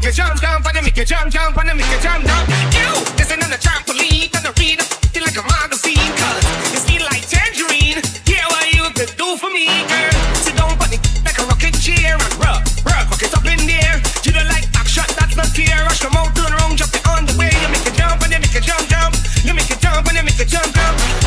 you 0.09 0.25
jump 0.41 0.65
and 0.65 0.75
you 0.75 0.81
make 0.81 0.97
it 0.97 1.05
jump, 1.05 1.29
jump 1.29 1.55
you 1.55 1.75
make 1.75 1.85
you 1.85 2.01
jump, 2.01 2.25
jump. 2.25 2.49
You, 2.73 2.89
this 3.13 3.29
ain't 3.29 3.43
on 3.45 3.51
the 3.53 3.61
trampoline, 3.61 4.31
gonna 4.33 4.49
read 4.57 4.81
it 4.81 5.21
like 5.21 5.37
a 5.37 5.45
magazine, 5.45 6.11
cause 6.17 6.41
it's 6.73 6.89
feel 6.89 7.05
like 7.05 7.21
tangerine. 7.29 8.01
Yeah, 8.25 8.49
what 8.49 8.65
you 8.73 8.89
could 8.97 9.13
do 9.21 9.37
for 9.37 9.53
me, 9.53 9.69
girl. 9.85 10.13
Sit 10.33 10.57
down 10.57 10.73
on 10.73 10.89
it 10.89 11.01
like 11.21 11.37
a 11.37 11.45
rocking 11.45 11.77
chair 11.77 12.17
and 12.17 12.33
rub, 12.41 12.57
rub, 12.89 13.05
rock 13.05 13.21
it 13.21 13.33
up 13.37 13.45
in 13.45 13.61
there. 13.69 14.01
You 14.25 14.33
don't 14.33 14.49
like 14.49 14.65
action, 14.73 15.05
that's 15.13 15.37
not 15.37 15.53
fair. 15.53 15.77
Rush 15.85 16.01
the 16.01 16.09
mouth, 16.09 16.33
turn 16.33 16.57
around, 16.57 16.81
jump 16.81 16.95
it 16.95 17.05
on 17.05 17.29
the 17.29 17.35
way. 17.37 17.53
You 17.53 17.69
make 17.69 17.85
it 17.85 17.93
jump 17.93 18.23
and 18.25 18.33
you 18.33 18.39
make 18.41 18.55
it 18.55 18.65
jump, 18.65 18.89
jump. 18.89 19.13
You 19.45 19.53
make 19.53 19.69
it 19.69 19.77
jump 19.77 20.09
and 20.09 20.17
you 20.17 20.23
make 20.25 20.39
it 20.39 20.49
jump, 20.49 20.73
jump. 20.73 21.18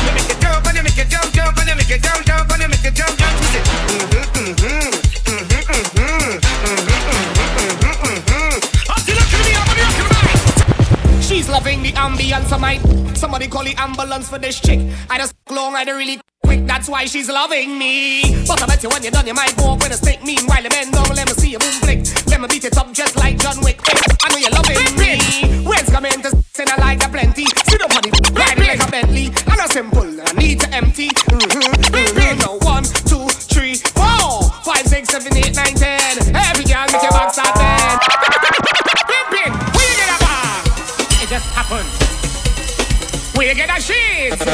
Ambience. 12.53 13.17
Somebody 13.17 13.47
call 13.47 13.63
the 13.63 13.73
ambulance 13.77 14.29
for 14.29 14.37
this 14.37 14.59
chick. 14.59 14.79
I 15.09 15.17
just 15.17 15.35
long, 15.49 15.75
I 15.75 15.83
don't 15.83 15.97
really 15.97 16.19
quick. 16.43 16.65
That's 16.65 16.87
why 16.89 17.05
she's 17.05 17.29
loving 17.29 17.77
me. 17.77 18.21
But 18.47 18.61
I 18.61 18.67
bet 18.67 18.83
you 18.83 18.89
when 18.89 19.01
you're 19.03 19.11
done, 19.11 19.27
you 19.27 19.33
might 19.33 19.55
walk 19.57 19.79
with 19.79 19.91
a 19.91 19.97
stick. 19.97 20.23
Meanwhile, 20.23 20.63
the 20.63 20.69
men 20.69 20.91
down, 20.91 21.07
let 21.15 21.27
me 21.27 21.33
see 21.33 21.51
you 21.51 21.59
boom 21.59 21.71
flick. 21.81 21.99
Let 22.27 22.41
me 22.41 22.47
beat 22.47 22.65
it 22.65 22.77
up 22.77 22.91
just 22.93 23.15
like 23.15 23.37
John 23.39 23.57
Wick. 23.61 23.79
I 24.23 24.29
know 24.29 24.37
you're 24.37 24.51
loving 24.51 24.83
me. 24.97 25.63
When's 25.65 25.89
coming 25.89 26.21
to 26.21 26.29
send 26.53 26.69
I 26.69 26.77
like 26.77 27.03
a 27.03 27.09
plenty? 27.09 27.45
Sit 27.65 27.81
up 27.81 27.95
on 27.95 28.03
it, 28.05 28.13
ride 28.37 28.59
it 28.59 28.67
like 28.67 28.87
a 28.87 28.91
Bentley. 28.91 29.27
And 29.27 29.59
a 29.59 29.67
simple, 29.67 30.09
I 30.21 30.33
need 30.33 30.59
to 30.61 30.73
empty. 30.73 31.09
Mm-hmm, 31.09 31.95
mm-hmm. 31.95 32.39
Now 32.39 32.57
one, 32.65 32.83
two, 32.83 33.27
three, 33.29 33.75
four, 33.75 34.49
five, 34.63 34.85
six, 34.85 35.09
seven, 35.09 35.35
eight, 35.37 35.55
nine, 35.55 35.75
ten. 35.75 35.82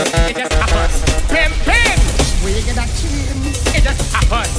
It 0.10 0.36
just 0.41 0.53
happened. 0.57 0.93
Pin, 1.30 1.51
pin, 1.70 1.97
you 2.41 2.64
get 2.66 2.82
a 2.82 2.86
chin? 2.97 3.38
It 3.78 3.84
just 3.86 4.01
happened. 4.10 4.49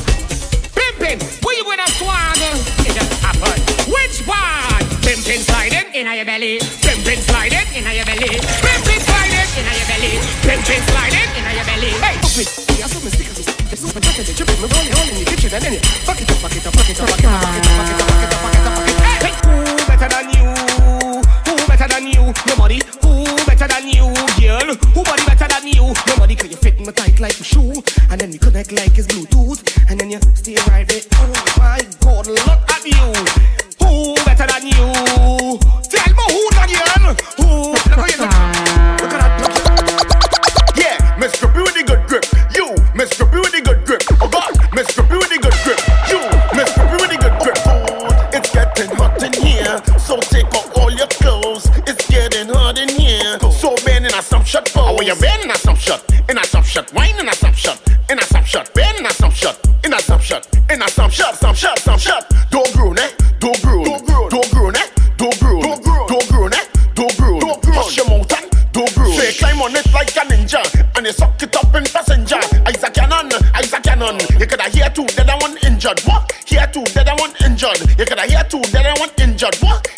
Pin, 0.78 0.94
pin, 1.02 1.18
where 1.42 1.56
you 1.58 1.64
gonna 1.66 1.86
swan? 1.98 2.38
It 2.86 2.94
just 2.94 3.10
happened. 3.18 3.58
Which 3.90 4.22
one? 4.30 4.86
Pin, 5.02 5.18
pin 5.26 5.42
sliding 5.42 5.90
in 5.90 6.06
your 6.06 6.24
belly. 6.24 6.62
Pin, 6.86 7.02
pin 7.02 7.18
sliding 7.26 7.66
in 7.74 7.82
your 7.82 8.06
belly. 8.06 8.38
Pin, 8.38 8.80
pin 8.86 9.00
sliding 9.02 9.50
in 9.58 9.66
your 9.66 9.86
belly. 9.90 10.12
Pin, 10.46 10.60
pin 10.62 10.82
sliding 10.86 11.30
in 11.34 11.42
your 11.42 11.66
belly. 11.66 11.90
Hey, 11.98 12.14
fuck 12.22 12.34
me. 12.38 12.44
Yeah, 12.78 12.86
so 12.86 13.02
it. 13.02 13.50
It's 13.70 13.86
open, 13.86 14.02
they 14.02 14.34
trip 14.34 14.50
it, 14.50 14.58
me 14.58 14.66
roll 14.70 14.86
it 14.86 14.94
all 14.98 15.08
in 15.10 15.18
the 15.18 15.26
kitchen 15.26 15.50
and 15.50 15.62
then 15.62 15.74
it. 15.74 15.86
Fuck 16.06 16.20
it 16.20 16.30
up, 16.30 16.38
fuck 16.38 16.54
it 16.54 16.66
up, 16.66 16.74
fuck 16.74 16.90
it 16.90 17.00
up, 17.00 17.10
fuck 17.10 17.22
it 17.22 17.26
up, 17.26 17.42
fuck 17.42 17.54
it 17.54 17.66
up, 17.66 17.74
fuck 17.74 17.90
it 17.90 17.98
up, 17.98 18.06
fuck 18.06 18.22
it 18.22 18.30
up, 18.30 18.38
fuck 18.38 18.54
it 18.54 18.66
up, 18.66 18.78
fuck 18.78 18.86
it 18.86 18.98
up. 18.98 19.18
Hey, 19.18 19.34
who 19.46 19.54
better 19.86 20.10
than 20.10 20.26
you? 20.30 20.46
Who 21.46 21.54
better 21.66 21.88
than 21.90 22.06
you? 22.06 22.22
Nobody. 22.46 22.78
Who 23.02 23.26
better 23.46 23.68
than 23.70 23.86
you, 23.86 24.10
girl? 24.42 24.74
Who 24.74 25.00
body 25.06 25.22
Nobody. 26.06 26.36
Cause 26.36 26.50
you 26.50 26.56
fit 26.56 26.78
me 26.78 26.86
tight 26.92 27.18
like 27.20 27.38
a 27.40 27.44
shoe, 27.44 27.72
and 28.10 28.20
then 28.20 28.30
we 28.30 28.38
connect 28.38 28.72
like 28.72 28.96
it's 28.96 29.06
Bluetooth, 29.08 29.60
and 29.90 29.98
then 29.98 30.10
you 30.10 30.20
stay 30.34 30.56
right 30.68 30.86
there. 30.86 31.02
Oh 31.14 31.32
my 31.58 31.80
God, 32.00 32.26
look 32.26 32.62
at 32.70 32.84
you. 32.84 33.12
Who 33.82 34.14
better 34.24 34.46
than 34.46 34.66
you? 34.66 35.58
Tell 35.90 36.12
me 36.14 36.24
who 36.30 36.50
than 36.54 36.68
you? 36.70 36.80
Who? 37.38 37.72
Look 37.72 37.98
at 37.98 38.14
you. 38.14 38.24
Look 39.02 39.12
at 39.12 39.20
that. 39.20 39.40
Look. 39.42 40.76
Yeah, 40.78 40.96
Mr. 41.18 41.52
B 41.52 41.60
with 41.60 41.74
the 41.74 41.82
good 41.82 42.06
grip. 42.06 42.24
You, 42.54 42.66
Mr. 42.94 43.26
B 43.30 43.38
with 43.40 43.52
the 43.52 43.60
good 43.60 43.84
grip. 43.84 44.02
Oh 44.22 44.28
God, 44.28 44.54
Mr. 44.70 45.02
B 45.08 45.16
with 45.16 45.28
the 45.28 45.38
good 45.42 45.56
grip. 45.64 45.80
You, 46.08 46.20
Mr. 46.54 46.86
B 46.86 46.92
with 47.02 47.10
the 47.10 47.18
good 47.18 47.36
grip. 47.42 47.58
Food, 47.66 48.14
it's 48.32 48.50
getting 48.54 48.94
hot 48.96 49.20
in 49.22 49.32
here. 49.34 49.82
So 49.98 50.20
take 50.20 50.46
off 50.54 50.70
all 50.78 50.90
your 50.90 51.08
clothes. 51.08 51.66
It's 51.88 52.06
getting 52.08 52.48
hot 52.48 52.78
in 52.78 52.88
here. 52.88 53.38
So 53.50 53.74
bend 53.84 54.06
in 54.06 54.14
a 54.14 54.22
some 54.22 54.44
shot 54.44 54.70
pose. 54.72 54.86
Oh, 54.90 55.02
you 55.02 55.14
bend 55.16 55.42
in 55.44 55.50
a 55.50 55.58
snapshot, 55.90 56.30
in 56.30 56.38
a 56.38 56.44
snapshot, 56.44 56.94
wine 56.94 57.18
in 57.18 57.28
a 57.28 57.34
snapshot, 57.34 57.80
in 58.10 58.18
a 58.18 58.22
snapshot, 58.22 58.74
bend 58.74 58.98
in 58.98 59.06
a 59.06 59.10
snapshot, 59.10 59.58
in 59.84 59.92
a 59.92 59.98
snapshot, 59.98 60.46
in 60.70 60.82
a 60.82 60.88
snapshot, 60.88 61.34
snapshot, 61.36 61.78
snapshot. 61.80 62.32
Don't 62.50 62.72
groan, 62.74 62.98
eh? 62.98 63.10
Don't 63.40 63.60
groan, 63.62 63.84
don't 63.84 64.06
groan, 64.06 64.28
don't 64.30 64.50
groan, 64.50 64.76
eh? 64.76 64.86
Don't 65.16 65.40
groan, 65.40 65.60
don't 65.60 65.82
groan, 65.82 66.08
don't 66.08 66.28
groan, 66.28 66.52
eh? 66.52 66.64
Don't 66.94 67.16
groan, 67.16 67.40
don't 67.40 67.62
groan. 67.62 67.74
Hush 67.74 67.96
your 67.96 68.08
mountain, 68.08 68.38
and 68.44 68.72
don't 68.72 68.94
groan. 68.94 69.12
Say 69.12 69.32
climb 69.38 69.62
on 69.62 69.74
it 69.74 69.92
like 69.92 70.14
a 70.16 70.24
ninja, 70.30 70.62
and 70.96 71.06
you 71.06 71.12
suck 71.12 71.42
it 71.42 71.56
up 71.56 71.74
in 71.74 71.84
passenger. 71.84 72.40
Isaac 72.66 72.94
Cannon, 72.94 73.32
Isaac 73.54 73.82
Cannon. 73.82 74.18
You 74.38 74.46
coulda 74.46 74.70
hear 74.70 74.90
two 74.90 75.06
dead 75.18 75.28
and 75.28 75.42
one 75.42 75.56
injured. 75.66 76.00
What? 76.00 76.30
Hear 76.46 76.66
two 76.72 76.84
dead 76.94 77.08
and 77.08 77.18
one 77.18 77.32
injured. 77.44 77.80
You 77.98 78.06
coulda 78.06 78.26
hear 78.30 78.44
two 78.44 78.62
dead 78.70 78.86
and 78.86 78.98
one 79.00 79.10
injured. 79.18 79.56
What? 79.56 79.89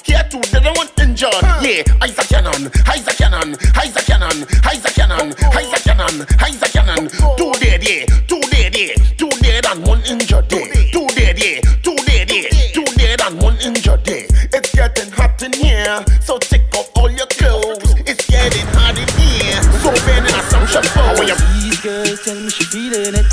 Injured. 1.22 1.62
Yeah, 1.62 1.86
a 2.02 2.08
cannon, 2.26 2.66
a 2.66 3.14
cannon, 3.14 3.54
a 3.54 3.94
cannon, 3.94 3.94
a 3.94 4.02
cannon, 4.02 4.42
a 4.42 5.78
cannon, 5.78 6.26
a 6.26 6.66
cannon. 6.66 7.08
Two 7.38 7.52
dead, 7.62 7.86
yeah, 7.86 8.06
two 8.26 8.40
dead, 8.50 8.74
yeah, 8.74 8.94
two 9.16 9.30
dead 9.38 9.64
and 9.66 9.86
one 9.86 10.02
injured. 10.02 10.50
Yeah, 10.50 10.66
two 10.90 11.06
dead, 11.14 11.38
yeah, 11.38 11.60
two 11.84 11.94
dead, 12.06 12.28
yeah, 12.28 12.50
two 12.74 12.84
dead 12.98 13.20
and 13.22 13.40
one 13.40 13.56
injured. 13.62 14.02
Yeah, 14.04 14.26
it's 14.50 14.74
getting 14.74 15.12
hot 15.12 15.40
in 15.44 15.52
here, 15.52 16.04
so 16.22 16.38
take 16.38 16.66
off 16.74 16.90
all 16.96 17.08
your 17.08 17.28
clothes. 17.38 17.94
It's 18.02 18.26
getting 18.26 18.66
hot 18.74 18.98
in 18.98 19.06
here, 19.14 19.62
so 19.78 19.94
bend 20.04 20.26
in 20.26 20.34
a 20.34 20.42
sunshine 20.50 20.82
flow. 20.90 21.14
When 21.20 21.28
you 21.28 21.36
These 21.62 21.80
girls 21.82 22.24
tell 22.24 22.34
me 22.34 22.50
she 22.50 22.64
feeling 22.64 23.14
it. 23.14 23.30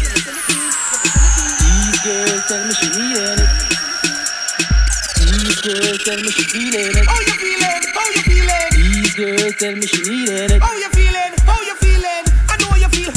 These 1.66 1.98
girls 2.06 2.46
tell 2.46 2.62
me 2.68 2.74
she 2.78 2.86
needing 2.86 3.34
it. 3.34 3.50
These 5.26 5.62
girls 5.66 6.04
tell 6.06 6.18
me 6.22 6.30
she 6.30 6.44
feeling 6.54 6.94
it. 6.94 7.29
Girls 9.20 9.56
tell 9.58 9.76
me 9.76 9.86
she 9.86 10.02
needing 10.10 10.52
it. 10.56 10.62
How 10.62 10.74
you 10.74 10.90
feeling? 10.96 11.34
How 11.44 11.60
you 11.62 11.76
feeling? 11.76 12.24
I 12.48 12.56
know 12.60 12.70
how 12.72 12.78
you 12.78 12.90
feel. 12.90 13.12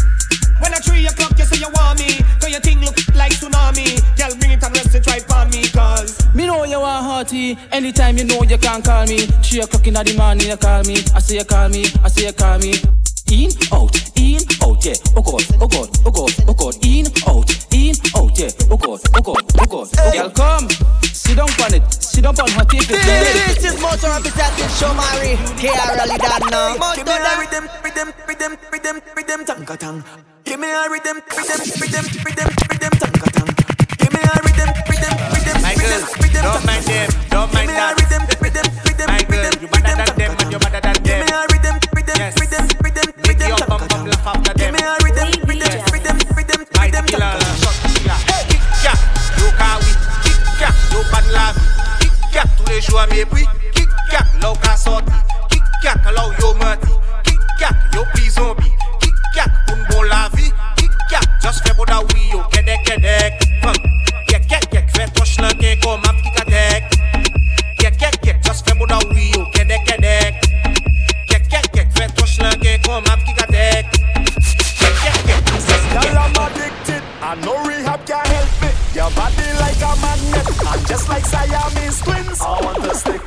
When 0.61 0.75
at 0.75 0.85
three 0.85 1.07
o'clock 1.07 1.39
you 1.39 1.45
say 1.45 1.59
you 1.61 1.71
want 1.75 1.99
me, 1.99 2.19
cause 2.41 2.51
your 2.51 2.61
thing 2.61 2.81
look 2.81 2.97
like 3.15 3.33
tsunami. 3.33 4.03
Girl, 4.19 4.35
bring 4.39 4.53
it 4.53 4.63
and 4.63 4.75
rest 4.75 4.95
it 4.95 5.07
right 5.07 5.25
on 5.33 5.51
me, 5.51 5.63
cause 5.69 6.19
Me 6.35 6.47
know 6.47 6.65
you 6.65 6.81
want 6.81 7.05
hearty. 7.05 7.57
Anytime 7.71 8.17
you 8.19 8.25
know 8.25 8.43
you 8.43 8.59
can't 8.59 8.85
call 8.85 9.07
me. 9.07 9.27
Three 9.47 9.61
o'clock 9.61 9.87
in 9.87 9.95
the 9.95 10.15
morning 10.17 10.49
you 10.49 10.57
call 10.57 10.83
me. 10.83 10.97
I 11.15 11.21
say 11.21 11.37
you 11.37 11.45
call 11.45 11.69
me. 11.69 11.87
I 12.03 12.09
say 12.09 12.27
you 12.27 12.33
call 12.33 12.59
me. 12.59 12.75
In, 13.33 13.49
out, 13.73 13.97
in, 14.21 14.45
out, 14.61 14.85
yeah. 14.85 14.93
Oh 15.17 15.23
God, 15.25 15.41
oh 15.57 15.67
God, 15.67 15.89
oh 16.05 16.11
God, 16.13 16.33
oh 16.49 16.53
God. 16.53 16.77
In, 16.85 17.07
out, 17.25 17.49
in, 17.73 17.97
out, 18.13 18.37
yeah. 18.37 18.53
Oh 18.69 18.77
God, 18.77 19.01
oh 19.09 19.23
God, 19.25 19.41
oh 19.57 19.67
God. 19.73 19.89
Oh 19.89 20.13
Girl, 20.13 20.31
come. 20.37 20.69
Sit 21.01 21.37
down 21.41 21.49
on 21.65 21.73
it. 21.73 21.81
Sit 21.93 22.23
down 22.25 22.37
on 22.39 22.51
her 22.51 22.65
tape. 22.69 22.85
This 22.93 23.65
is 23.65 23.81
Motor 23.81 24.13
representing 24.13 24.69
Shomari. 24.77 25.33
KRL 25.57 26.13
done 26.21 26.45
now. 26.53 26.93
Give 26.95 27.07
me 27.07 27.13
a 27.17 27.33
rhythm, 27.41 27.65
rhythm, 27.83 28.13
rhythm, 28.29 28.53
rhythm, 28.71 29.01
rhythm, 29.17 29.45
tanka 29.47 29.77
tang. 29.79 30.05
Give 30.45 30.61
me 30.61 30.69
a 30.69 30.91
rhythm, 30.93 31.17
rhythm, 31.33 31.61
rhythm, 31.81 32.05
rhythm, 32.29 32.49
rhythm, 32.69 32.93
tanka 33.01 33.29
tang. 33.33 33.49
Give 33.97 34.13
me 34.13 34.21
a 34.21 34.37
rhythm, 34.45 34.69
rhythm, 34.93 35.15
rhythm, 35.33 35.63
Michael, 35.63 36.05
rhythm, 36.21 36.43
don't 36.45 36.67
mind 36.67 36.85
them, 36.85 37.09
don't 37.31 37.49
mind 37.55 37.65
Give 37.65 37.73
me 37.73 37.81
a 37.81 37.81
that. 37.81 37.97
rhythm, 37.97 38.23
rhythm, 38.45 38.67
rhythm, 38.85 38.92
là 56.05 56.13
là 56.13 56.27
où 56.27 56.33
yo 56.41 56.55
menti. 56.55 56.89
Yo 59.93 60.03
la 60.03 60.29
just 61.43 61.67
fait 61.67 61.75
bon 61.77 61.85
da 61.85 62.01
oui 62.01 62.31
yo. 62.33 62.43
Kedek, 62.51 62.85
kedek. 62.85 63.33
Fam. 63.63 63.75
Kek, 64.27 64.47
kek, 64.49 64.71
kek, 64.71 64.91
fait 64.97 65.13
petit 65.13 65.37
kadek. 66.37 66.85
Kek, 67.79 67.99
kek, 67.99 68.21
kek, 68.23 68.37
just 68.43 68.69
fait 68.69 68.79
bon 68.79 68.87
da 68.87 68.99
oui 69.11 69.31
yo. 69.35 69.45
Kedek, 69.53 69.85
kedek. 69.85 70.35
Kek, 71.29 71.49
kek, 71.49 71.73
kek, 71.73 71.89
fait 71.95 72.13
petit 72.15 72.39
kadek. 73.37 73.87
Kek, 74.81 74.95
kek, 75.03 75.19
kek. 75.27 75.43
Girl, 75.93 76.19
I'm 76.19 76.37
addicted. 76.37 77.03
I 77.21 77.35
know 77.45 77.63
rehab 77.65 78.07
can 78.07 78.25
help. 78.27 78.62
Your 79.03 79.11
body 79.17 79.51
like 79.59 79.83
a 79.83 79.97
magnet, 80.01 80.47
and 80.47 80.87
just 80.87 81.09
like 81.09 81.25
Siamese 81.27 82.01
twins. 82.03 82.41
I 82.41 82.61
want 82.65 82.85
to 82.85 82.95
stick 82.95 83.22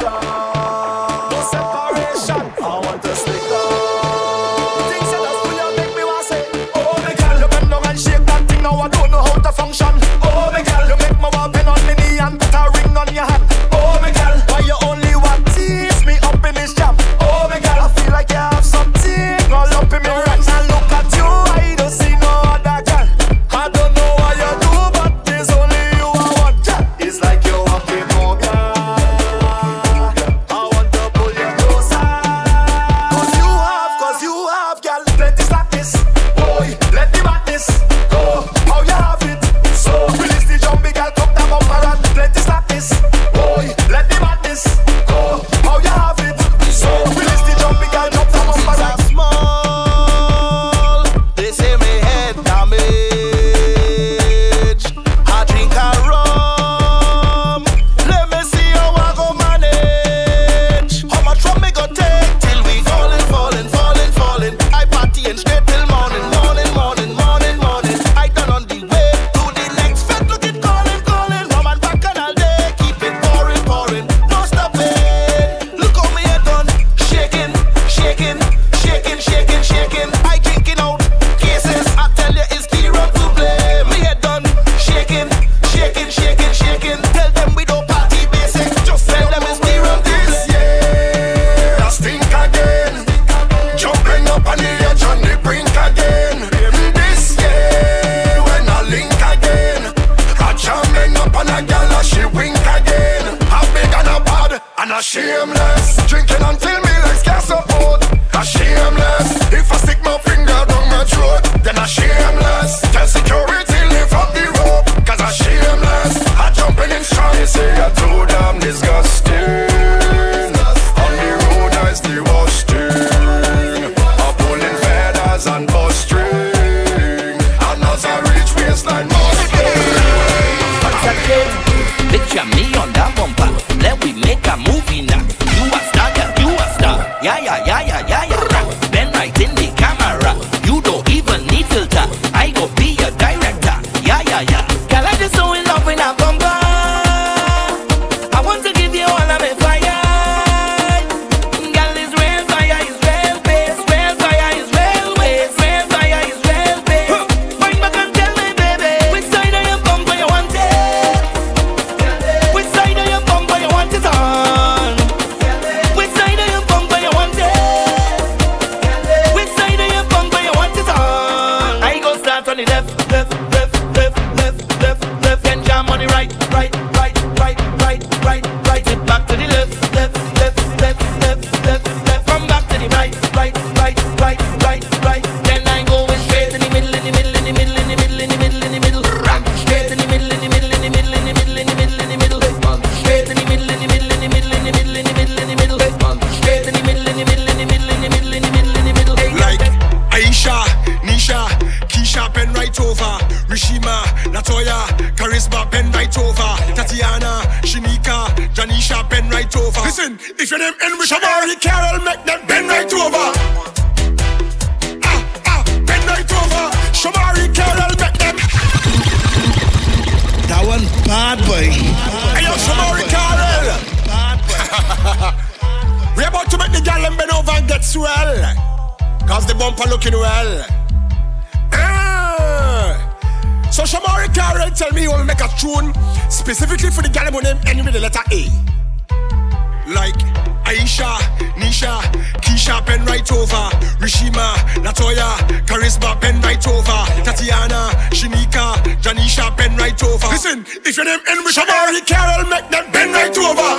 Aisha, 240.96 241.20
Nisha, 241.60 242.02
Keisha, 242.42 242.86
bend 242.86 243.06
right 243.06 243.30
over. 243.34 243.70
Rishima, 244.00 244.56
Latoya, 244.80 245.36
Charisma, 245.66 246.20
bend 246.22 246.42
right 246.44 246.66
over. 246.68 247.04
Tatiana, 247.24 247.92
Shinika, 248.12 248.76
Janisha, 249.02 249.56
bend 249.58 249.78
right 249.78 250.02
over. 250.04 250.28
Listen, 250.28 250.66
if 250.86 250.96
your 250.96 251.06
name 251.06 251.20
end 251.28 251.44
with 251.44 251.54
Shomari 251.56 252.00
KRL, 252.00 252.50
make 252.50 252.70
them 252.70 252.92
bend 252.94 253.12
right 253.14 253.38
over. 253.38 253.76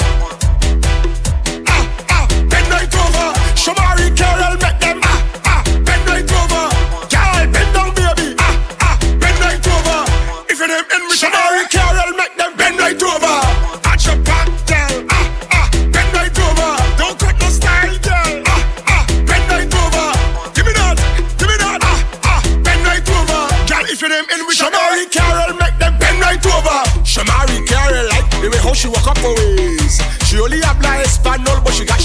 Ah, 1.68 1.88
ah, 2.11 2.26
bend 2.50 2.68
right 2.68 2.95
over. 2.95 3.32
Shomari 3.57 4.11
KRL, 4.14 4.61
make 4.61 4.78
them 4.80 4.86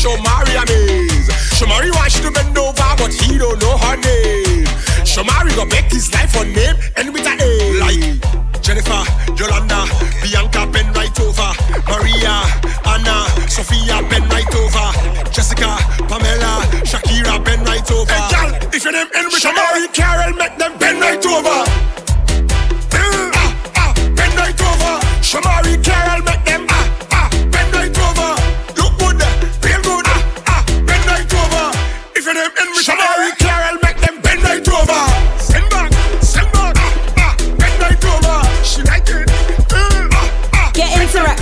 She 0.01 0.07
got 0.07 0.17
Shamari 0.17 0.57
amaze. 0.57 1.29
Shamari 1.61 1.93
wants 1.93 2.17
you 2.17 2.23
to 2.23 2.31
bend 2.31 2.57
over, 2.57 2.73
but 2.97 3.13
he 3.13 3.37
don't 3.37 3.61
know 3.61 3.77
her 3.77 3.95
name. 3.97 4.65
Shamari 5.05 5.55
gonna 5.55 5.69
make 5.69 5.93
his 5.93 6.11
life 6.11 6.33
her 6.33 6.43
name, 6.43 6.75
and 6.97 7.13
with 7.13 7.21
a 7.21 7.37
A. 7.37 7.77
Like 7.77 8.61
Jennifer, 8.63 9.05
Yolanda, 9.37 9.85
Bianca, 10.23 10.65
bend 10.73 10.95
right 10.95 11.19
over. 11.21 11.53
Maria, 11.85 12.41
Anna, 12.83 13.29
Sophia, 13.47 14.01
bend 14.09 14.25
right 14.33 14.55
over. 14.55 15.29
Jessica, 15.29 15.77
Pamela, 16.09 16.65
Shakira, 16.81 17.37
bend 17.45 17.67
right 17.67 17.91
over. 17.91 18.11
Hey, 18.11 18.49
girl, 18.49 18.69
if 18.73 18.83
your 18.83 18.93
name 18.93 19.07
end 19.13 19.27
with 19.27 19.43
Shomari 19.43 19.85
KRL, 19.93 20.35
make 20.35 20.57
them 20.57 20.79
bend 20.79 20.99
right 20.99 21.23
over. 21.27 21.90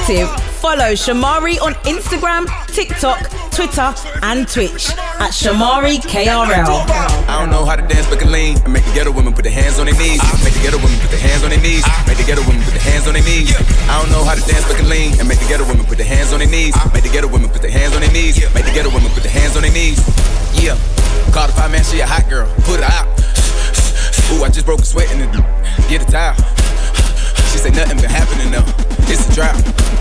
Interactive. 0.10 0.40
Follow 0.60 0.92
Shomari 0.98 1.62
on 1.62 1.74
Instagram, 1.86 2.50
TikTok, 2.68 3.30
Twitter, 3.54 3.94
and 4.24 4.48
Twitch 4.48 4.90
at 5.22 5.32
Shomari 5.32 6.02
KRL. 6.02 6.90
I 7.30 7.40
don't 7.40 7.52
know 7.52 7.64
how 7.64 7.76
to 7.76 7.86
dance 7.86 8.08
but 8.10 8.20
can 8.20 8.32
lean 8.32 8.58
and 8.64 8.74
make 8.74 8.84
the 8.86 8.94
ghetto 8.94 9.12
women 9.12 9.34
put 9.34 9.44
their 9.44 9.54
hands 9.54 9.78
on 9.80 9.86
their 9.86 9.96
knees. 9.96 10.22
Make 10.44 10.54
the 10.54 10.62
ghetto 10.62 10.78
women 10.78 10.98
put 11.00 11.12
their 11.12 11.20
hands 11.20 11.44
on 11.44 11.52
their 11.52 11.62
knees. 11.62 11.86
Make 12.08 12.18
the 12.18 12.26
ghetto 12.26 12.42
women 12.42 12.64
put 12.64 12.74
their 12.74 12.82
hands 12.90 13.08
on 13.08 13.14
their 13.14 13.24
knees. 13.24 13.54
I 13.86 14.02
don't 14.02 14.12
know 14.12 14.24
how 14.26 14.36
to 14.36 14.42
dance 14.42 14.66
but 14.68 14.78
can 14.78 14.90
lean 14.90 15.14
and 15.20 15.28
make 15.28 15.40
the 15.40 15.48
ghetto 15.48 15.66
women 15.70 15.86
put 15.86 15.98
their 15.98 16.10
hands 16.10 16.34
on 16.34 16.40
their 16.40 16.50
knees. 16.50 16.74
Make 16.94 17.04
the 17.04 17.14
ghetto 17.14 17.28
women 17.30 17.50
put 17.50 17.62
their 17.62 17.72
hands 17.72 17.94
on 17.94 18.02
their 18.02 18.12
knees. 18.12 18.42
Make 18.54 18.66
the 18.66 18.74
ghetto 18.74 18.90
women 18.90 19.14
put 19.14 19.24
their 19.24 19.36
hands 19.36 19.56
on 19.56 19.62
their 19.62 19.74
knees. 19.74 20.02
Yeah. 20.58 20.76
Five 21.30 21.72
man, 21.72 21.84
she 21.86 22.02
a 22.02 22.08
hot 22.08 22.28
girl. 22.28 22.50
Put 22.66 22.82
her 22.82 22.90
out. 22.90 23.08
Ooh, 24.34 24.44
I 24.44 24.50
just 24.50 24.66
broke 24.66 24.82
a 24.82 24.86
sweat 24.86 25.12
in 25.14 25.22
Get 25.88 26.02
a 26.02 26.10
towel. 26.10 26.36
She 27.54 27.58
nothing 27.72 27.98
been 28.02 28.10
happening 28.10 28.50
though. 28.52 28.66
It's 29.12 29.28
a 29.28 29.34
drought. 29.34 29.99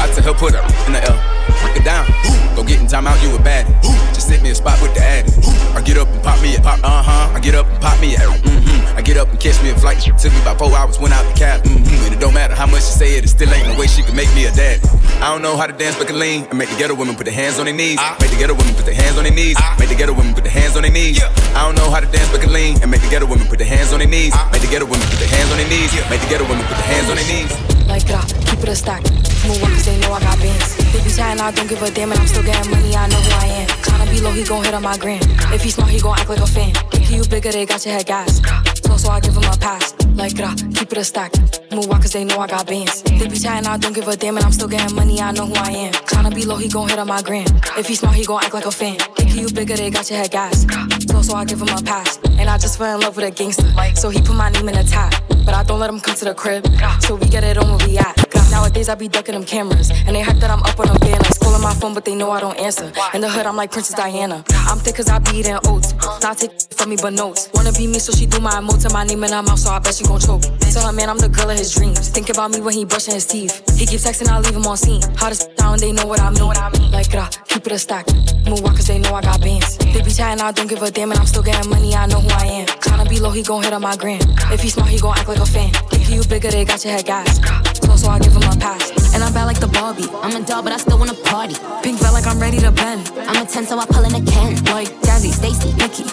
I 0.00 0.08
tell 0.08 0.32
her 0.32 0.38
put 0.38 0.54
her 0.54 0.64
in 0.88 0.92
the 0.96 1.04
L. 1.04 1.16
Break 1.60 1.76
it 1.76 1.84
down. 1.84 2.08
Go 2.56 2.64
get 2.64 2.80
in 2.80 2.86
time 2.88 3.06
out, 3.06 3.20
you 3.22 3.28
a 3.36 3.38
baddie. 3.38 3.68
Just 4.16 4.28
sit 4.28 4.42
me 4.42 4.50
a 4.50 4.54
spot 4.54 4.80
with 4.80 4.94
the 4.94 5.00
addy. 5.00 5.30
I 5.76 5.82
get 5.82 5.98
up 5.98 6.08
and 6.08 6.22
pop 6.22 6.40
me 6.42 6.56
a 6.56 6.60
pop, 6.60 6.80
uh 6.82 7.02
huh. 7.02 7.36
I 7.36 7.40
get 7.40 7.54
up 7.54 7.66
and 7.66 7.80
pop 7.80 8.00
me 8.00 8.16
a 8.16 8.18
mm-hmm. 8.18 8.96
I 8.96 9.02
get 9.02 9.16
up 9.16 9.28
and 9.28 9.38
catch 9.38 9.62
me 9.62 9.70
a 9.70 9.76
flight. 9.76 10.00
Took 10.00 10.32
me 10.32 10.40
about 10.40 10.58
four 10.58 10.72
hours, 10.74 10.98
went 10.98 11.14
out 11.14 11.24
the 11.28 11.38
cab. 11.38 11.62
Mm-hmm. 11.62 12.04
And 12.04 12.14
it 12.14 12.20
don't 12.20 12.34
matter 12.34 12.54
how 12.54 12.66
much 12.66 12.82
she 12.82 12.92
say 12.96 13.16
it, 13.16 13.24
it 13.24 13.28
still 13.28 13.48
ain't 13.52 13.68
no 13.68 13.78
way 13.78 13.86
she 13.86 14.02
can 14.02 14.16
make 14.16 14.32
me 14.34 14.46
a 14.46 14.52
daddy. 14.52 14.80
I 15.20 15.28
don't 15.28 15.42
know 15.42 15.56
how 15.56 15.66
to 15.66 15.72
dance 15.72 15.96
but 15.96 16.06
can 16.08 16.18
lean 16.18 16.44
and 16.48 16.56
make 16.58 16.70
the 16.70 16.76
ghetto 16.76 16.94
women 16.94 17.14
put 17.14 17.24
their 17.24 17.34
hands 17.34 17.58
on 17.58 17.66
their 17.66 17.74
knees. 17.74 18.00
Make 18.20 18.30
the 18.30 18.36
ghetto 18.40 18.54
women 18.54 18.74
put 18.74 18.86
their 18.86 18.94
hands 18.94 19.18
on 19.18 19.24
their 19.24 19.34
knees. 19.34 19.56
Make 19.78 19.90
the 19.90 19.94
ghetto 19.94 20.14
women 20.14 20.34
put 20.34 20.44
their 20.44 20.52
hands 20.52 20.76
on 20.76 20.82
their 20.82 20.92
knees. 20.92 21.22
I 21.54 21.64
don't 21.64 21.76
know 21.76 21.90
how 21.90 22.00
to 22.00 22.08
dance 22.10 22.30
but 22.32 22.40
can 22.40 22.52
lean 22.52 22.80
and 22.82 22.90
make 22.90 23.02
the 23.02 23.10
ghetto 23.10 23.26
women 23.26 23.46
put 23.46 23.58
their 23.58 23.68
hands 23.68 23.92
on 23.92 24.00
their 24.00 24.08
knees. 24.08 24.34
Make 24.50 24.62
the 24.62 24.68
ghetto 24.68 24.86
women 24.86 25.06
put 25.06 25.20
their 25.20 25.28
hands 25.28 25.52
on 25.52 25.58
their 25.58 25.68
knees. 25.68 25.92
Make 26.08 26.20
the 26.24 26.28
ghetto 26.28 26.48
women 26.48 26.64
put 26.66 26.76
their 26.80 26.88
hands 26.88 27.10
on 27.10 27.16
their 27.16 27.28
knees. 27.28 27.69
Like 27.90 28.06
that, 28.06 28.22
keep 28.46 28.62
it 28.62 28.68
a 28.68 28.76
stack. 28.76 29.02
Move 29.42 29.62
on 29.64 29.70
cause 29.74 29.84
they 29.84 29.98
know 29.98 30.12
I 30.12 30.20
got 30.20 30.38
bands. 30.38 30.76
They 30.92 31.02
be 31.02 31.10
chatting, 31.10 31.42
I 31.42 31.50
don't 31.50 31.68
give 31.68 31.82
a 31.82 31.90
damn, 31.90 32.12
and 32.12 32.20
I'm 32.20 32.26
still 32.28 32.44
getting 32.44 32.70
money, 32.70 32.94
I 32.94 33.08
know 33.08 33.18
who 33.18 33.32
I 33.34 33.46
am. 33.62 33.68
Tryna 33.82 34.10
be 34.10 34.20
low, 34.20 34.30
he 34.30 34.44
gon' 34.44 34.62
hit 34.62 34.74
on 34.74 34.82
my 34.82 34.96
gram. 34.96 35.20
If 35.52 35.64
he 35.64 35.70
smart, 35.70 35.90
he 35.90 36.00
gon' 36.00 36.16
act 36.16 36.28
like 36.28 36.38
a 36.38 36.46
fan. 36.46 36.72
Think 36.92 37.10
you 37.10 37.24
bigger, 37.26 37.50
they 37.50 37.66
got 37.66 37.84
your 37.84 37.94
head 37.94 38.06
gas. 38.06 38.40
So, 38.86 38.96
so 38.96 39.10
I 39.10 39.18
give 39.18 39.34
him 39.34 39.42
a 39.42 39.56
pass. 39.56 39.94
Like 40.14 40.34
that, 40.34 40.56
keep 40.76 40.92
it 40.92 40.98
a 40.98 41.04
stack. 41.04 41.32
Move 41.72 41.90
on 41.90 42.00
cause 42.00 42.12
they 42.12 42.24
know 42.24 42.38
I 42.38 42.46
got 42.46 42.66
bands. 42.68 43.02
They 43.02 43.26
be 43.26 43.38
chatting, 43.38 43.66
I 43.66 43.76
don't 43.76 43.92
give 43.92 44.06
a 44.06 44.16
damn, 44.16 44.36
and 44.36 44.46
I'm 44.46 44.52
still 44.52 44.68
getting 44.68 44.94
money, 44.94 45.20
I 45.20 45.32
know 45.32 45.46
who 45.46 45.54
I 45.54 45.72
am. 45.72 45.92
Tryna 45.92 46.32
be 46.32 46.44
low, 46.44 46.56
he 46.56 46.68
gon' 46.68 46.88
hit 46.88 46.98
on 47.00 47.08
my 47.08 47.22
gram. 47.22 47.46
If 47.76 47.88
he 47.88 47.96
smart, 47.96 48.14
he 48.14 48.24
gon' 48.24 48.44
act 48.44 48.54
like 48.54 48.66
a 48.66 48.70
fan. 48.70 48.98
Think 49.16 49.34
you 49.34 49.50
bigger, 49.50 49.74
they 49.74 49.90
got 49.90 50.08
your 50.10 50.20
head 50.20 50.30
gas. 50.30 50.64
So, 51.08 51.22
so 51.22 51.34
I 51.34 51.44
give 51.44 51.60
him 51.60 51.68
a 51.68 51.82
pass. 51.82 52.18
And 52.38 52.48
I 52.48 52.56
just 52.56 52.78
fell 52.78 52.94
in 52.94 53.00
love 53.00 53.16
with 53.16 53.26
a 53.26 53.32
gangster. 53.32 53.66
So 53.96 54.10
he 54.10 54.20
put 54.20 54.36
my 54.36 54.48
name 54.50 54.68
in 54.68 54.74
the 54.76 54.84
top. 54.84 55.12
But 55.50 55.56
I 55.56 55.64
don't 55.64 55.80
let 55.80 55.90
him 55.90 55.98
come 55.98 56.14
to 56.14 56.24
the 56.26 56.32
crib. 56.32 56.64
So 57.00 57.16
we 57.16 57.26
get 57.26 57.42
it 57.42 57.58
on 57.58 57.66
where 57.76 57.84
we 57.84 57.98
at. 57.98 58.14
Nowadays 58.52 58.88
I 58.88 58.94
be 58.94 59.08
ducking 59.08 59.34
them 59.34 59.44
cameras. 59.44 59.90
And 60.06 60.14
they 60.14 60.20
hype 60.20 60.36
that 60.36 60.48
I'm 60.48 60.62
up 60.62 60.78
on 60.78 60.86
them 60.86 60.98
banners. 61.00 61.38
Calling 61.38 61.60
my 61.60 61.74
phone, 61.74 61.92
but 61.92 62.04
they 62.04 62.14
know 62.14 62.30
I 62.30 62.38
don't 62.38 62.56
answer. 62.56 62.92
In 63.14 63.20
the 63.20 63.28
hood, 63.28 63.46
I'm 63.46 63.56
like 63.56 63.72
Princess 63.72 63.96
Diana. 63.96 64.44
I'm 64.70 64.78
thick 64.78 64.94
cause 64.94 65.08
I 65.08 65.18
be 65.18 65.38
eating 65.38 65.58
oats. 65.66 65.94
Not 66.22 66.38
take 66.38 66.52
from 66.78 66.90
me, 66.90 66.96
but 67.02 67.12
notes. 67.12 67.50
Wanna 67.54 67.72
be 67.72 67.88
me, 67.88 67.98
so 67.98 68.12
she 68.12 68.24
do 68.24 68.38
my 68.38 68.52
emotes 68.52 68.84
and 68.84 68.94
my 68.94 69.02
name 69.02 69.24
in 69.24 69.32
her 69.32 69.42
mouth, 69.42 69.58
so 69.58 69.68
I 69.70 69.80
bet 69.80 69.96
she 69.96 70.04
gon' 70.04 70.20
choke. 70.20 70.42
Tell 70.70 70.86
her, 70.86 70.92
man, 70.92 71.10
I'm 71.10 71.18
the 71.18 71.28
girl 71.28 71.50
of 71.50 71.58
his 71.58 71.74
dreams. 71.74 72.08
Think 72.08 72.30
about 72.30 72.52
me 72.52 72.60
when 72.60 72.74
he 72.74 72.84
brushing 72.84 73.14
his 73.14 73.26
teeth. 73.26 73.66
He 73.76 73.84
keeps 73.84 74.06
texting, 74.06 74.28
I 74.28 74.38
leave 74.38 74.54
him 74.54 74.64
on 74.66 74.76
scene. 74.76 75.02
Hottest 75.16 75.56
down, 75.56 75.80
they 75.80 75.90
know 75.90 76.06
what 76.06 76.20
I 76.20 76.30
mean. 76.30 76.92
Like, 76.92 77.12
rah, 77.12 77.28
keep 77.48 77.66
it 77.66 77.72
a 77.72 77.78
stack. 77.80 78.06
Move 78.46 78.64
on 78.64 78.76
cause 78.76 78.86
they 78.86 79.00
know 79.00 79.12
I 79.12 79.22
got 79.22 79.40
bands. 79.40 79.76
They 79.78 80.02
be 80.02 80.12
chatting, 80.12 80.40
I 80.40 80.52
don't 80.52 80.68
give 80.68 80.82
a 80.82 80.90
damn, 80.90 81.10
and 81.10 81.18
I'm 81.18 81.26
still 81.26 81.42
getting 81.42 81.68
money, 81.68 81.96
I 81.96 82.06
know 82.06 82.20
who 82.20 82.30
I 82.30 82.62
am. 82.62 82.66
Tryna 82.66 83.08
be 83.08 83.18
low, 83.18 83.30
he 83.30 83.42
gon' 83.42 83.64
hit 83.64 83.72
on 83.72 83.82
my 83.82 83.96
gram. 83.96 84.20
If 84.54 84.62
he 84.62 84.68
smart, 84.70 84.90
he 84.90 85.00
gon' 85.00 85.18
act 85.18 85.26
like 85.26 85.38
a 85.38 85.46
fan. 85.46 85.72
If 85.90 86.08
you 86.10 86.22
bigger, 86.28 86.50
they 86.50 86.64
got 86.64 86.84
your 86.84 86.94
head 86.94 87.06
gas. 87.06 87.40
So, 87.84 87.96
so 87.96 88.08
I 88.08 88.20
give 88.20 88.32
him 88.32 88.42
a 88.42 88.54
pass. 88.56 88.99
And 89.14 89.22
I'm 89.24 89.32
bad 89.32 89.44
like 89.44 89.60
the 89.60 89.68
Barbie. 89.68 90.08
I'm 90.22 90.34
a 90.36 90.44
doll, 90.46 90.62
but 90.62 90.72
I 90.72 90.76
still 90.76 90.98
wanna 90.98 91.14
party. 91.14 91.54
Pink 91.82 91.98
felt 91.98 92.14
like 92.14 92.26
I'm 92.26 92.38
ready 92.38 92.58
to 92.60 92.70
bend. 92.70 93.10
I'm 93.28 93.42
a 93.42 93.46
10, 93.46 93.66
so 93.66 93.78
I 93.78 93.86
pull 93.86 94.04
in 94.04 94.14
a 94.14 94.24
Ken. 94.24 94.54
Like 94.72 94.88
Jazzy, 95.02 95.32
Stacy, 95.32 95.72
Nikki. 95.74 96.04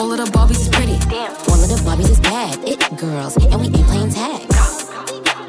All 0.00 0.12
of 0.12 0.18
the 0.18 0.28
Barbies 0.32 0.60
is 0.60 0.68
pretty. 0.68 0.98
All 1.48 1.60
of 1.60 1.68
the 1.68 1.80
Barbies 1.86 2.10
is 2.10 2.20
bad. 2.20 2.58
It 2.64 2.80
girls, 2.98 3.36
and 3.36 3.60
we 3.60 3.66
ain't 3.66 3.86
playing 3.86 4.10
tag. 4.10 4.46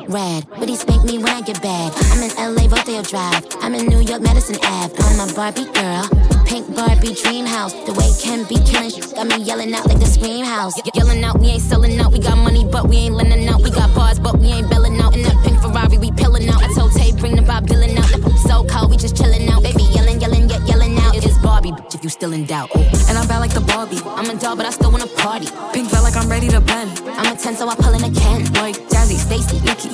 Rad, 0.09 0.45
but 0.59 0.67
he 0.67 0.75
spank 0.75 1.03
me 1.05 1.17
when 1.17 1.29
I 1.29 1.41
get 1.41 1.61
bad. 1.61 1.93
I'm 2.11 2.23
in 2.23 2.31
LA, 2.35 2.67
Rodeo 2.67 3.01
Drive. 3.03 3.45
I'm 3.61 3.73
in 3.73 3.87
New 3.87 4.01
York, 4.01 4.21
Madison 4.21 4.57
Ave. 4.63 4.93
I'm 4.99 5.29
a 5.29 5.33
Barbie 5.33 5.65
girl. 5.71 6.32
Pink 6.45 6.75
Barbie 6.75 7.13
dream 7.15 7.45
house. 7.45 7.73
The 7.73 7.93
way 7.93 8.09
Ken 8.21 8.43
be 8.47 8.55
killing 8.69 8.89
shit 8.89 9.13
got 9.15 9.27
me 9.27 9.37
yelling 9.43 9.73
out 9.73 9.87
like 9.87 9.99
the 9.99 10.05
scream 10.05 10.45
house. 10.45 10.75
Ye- 10.77 10.91
Yelling 10.93 11.23
out, 11.23 11.39
we 11.39 11.47
ain't 11.47 11.61
selling 11.61 11.99
out. 11.99 12.11
We 12.11 12.19
got 12.19 12.37
money, 12.37 12.63
but 12.65 12.87
we 12.87 12.97
ain't 12.97 13.15
lending 13.15 13.47
out. 13.47 13.61
We 13.61 13.71
got 13.71 13.93
bars, 13.95 14.19
but 14.19 14.37
we 14.39 14.47
ain't 14.47 14.69
belling 14.69 14.99
out. 15.01 15.15
In 15.15 15.23
that 15.23 15.37
pink 15.43 15.59
Ferrari, 15.61 15.97
we 15.97 16.11
pillin' 16.11 16.47
out. 16.49 16.61
I 16.63 16.71
told 16.73 16.91
Tay, 16.93 17.11
bring 17.13 17.35
the 17.35 17.41
Bob 17.41 17.65
Dylan 17.67 17.97
out. 17.97 18.07
The 18.09 18.37
so 18.47 18.63
cold, 18.65 18.91
we 18.91 18.97
just 18.97 19.15
chillin' 19.15 19.49
out. 19.49 19.63
Baby, 19.63 19.83
yelling, 19.95 20.21
yelling, 20.21 20.49
yet 20.49 20.61
yelling 20.67 20.97
out. 20.99 21.15
It's 21.15 21.37
Barbie, 21.39 21.71
bitch, 21.71 21.95
if 21.95 22.03
you 22.03 22.09
still 22.09 22.33
in 22.33 22.45
doubt. 22.45 22.69
And 22.75 23.17
I'm 23.17 23.27
bad 23.27 23.39
like 23.39 23.53
the 23.53 23.61
Barbie. 23.61 23.99
I'm 24.05 24.29
a 24.29 24.35
doll, 24.39 24.55
but 24.55 24.65
I 24.65 24.69
still 24.71 24.91
wanna 24.91 25.07
party. 25.07 25.47
Pink 25.73 25.89
felt 25.89 26.03
like 26.03 26.15
I'm 26.15 26.29
ready 26.29 26.49
to 26.49 26.61
bend. 26.61 26.91
I'm 27.17 27.33
a 27.33 27.37
10, 27.37 27.55
so 27.55 27.67
I 27.67 27.75
pull 27.75 27.93
in 27.93 28.03
a 28.03 28.11
Ken. 28.19 28.45
Like 28.53 28.75
Jazzy, 28.93 29.17
Stacy, 29.17 29.59
Nikki. 29.65 29.89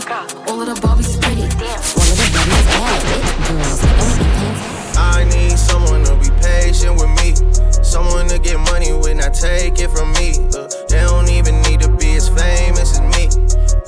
All 0.48 0.60
of 0.62 0.68
the 0.68 0.76
Barbies 0.82 1.16
pretty. 1.22 1.44
All 1.44 2.10
of 2.12 2.18
the 2.20 2.28
Barbies 2.36 2.68
bad. 2.76 3.00
Girls, 3.48 4.19
I 5.00 5.24
need 5.24 5.58
someone 5.58 6.04
to 6.04 6.16
be 6.20 6.30
patient 6.44 7.00
with 7.00 7.10
me. 7.24 7.34
Someone 7.82 8.28
to 8.28 8.38
get 8.38 8.60
money 8.60 8.92
with, 8.94 9.16
not 9.16 9.34
take 9.34 9.80
it 9.80 9.90
from 9.90 10.12
me. 10.14 10.34
Look, 10.52 10.70
they 10.90 11.02
don't 11.02 11.30
even 11.30 11.62
need 11.64 11.80
to 11.82 11.90
be 11.98 12.16
as 12.16 12.28
famous 12.28 13.00
as 13.00 13.02
me. 13.16 13.30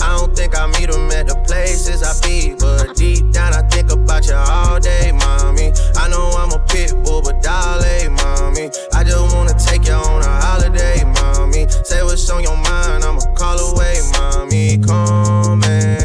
I 0.01 0.17
don't 0.17 0.35
think 0.35 0.57
I 0.57 0.65
meet 0.67 0.89
them 0.89 1.11
at 1.11 1.27
the 1.27 1.35
places 1.45 2.01
I 2.01 2.13
be, 2.25 2.55
but 2.57 2.95
deep 2.95 3.31
down 3.31 3.53
I 3.53 3.61
think 3.67 3.91
about 3.91 4.25
you 4.25 4.33
all 4.33 4.79
day, 4.79 5.11
mommy. 5.11 5.71
I 5.95 6.07
know 6.09 6.31
I'm 6.39 6.51
a 6.51 6.59
pit 6.65 6.95
bull, 7.03 7.21
but 7.21 7.43
dolly, 7.43 8.09
mommy. 8.09 8.71
I 8.93 9.03
just 9.03 9.35
wanna 9.35 9.53
take 9.59 9.85
you 9.87 9.93
on 9.93 10.21
a 10.23 10.33
holiday, 10.41 11.03
mommy. 11.03 11.67
Say 11.83 12.01
what's 12.03 12.29
on 12.29 12.41
your 12.41 12.57
mind, 12.57 13.03
I'ma 13.03 13.21
call 13.35 13.59
away, 13.59 13.99
mommy. 14.13 14.77
Come 14.79 15.63
and 15.63 16.00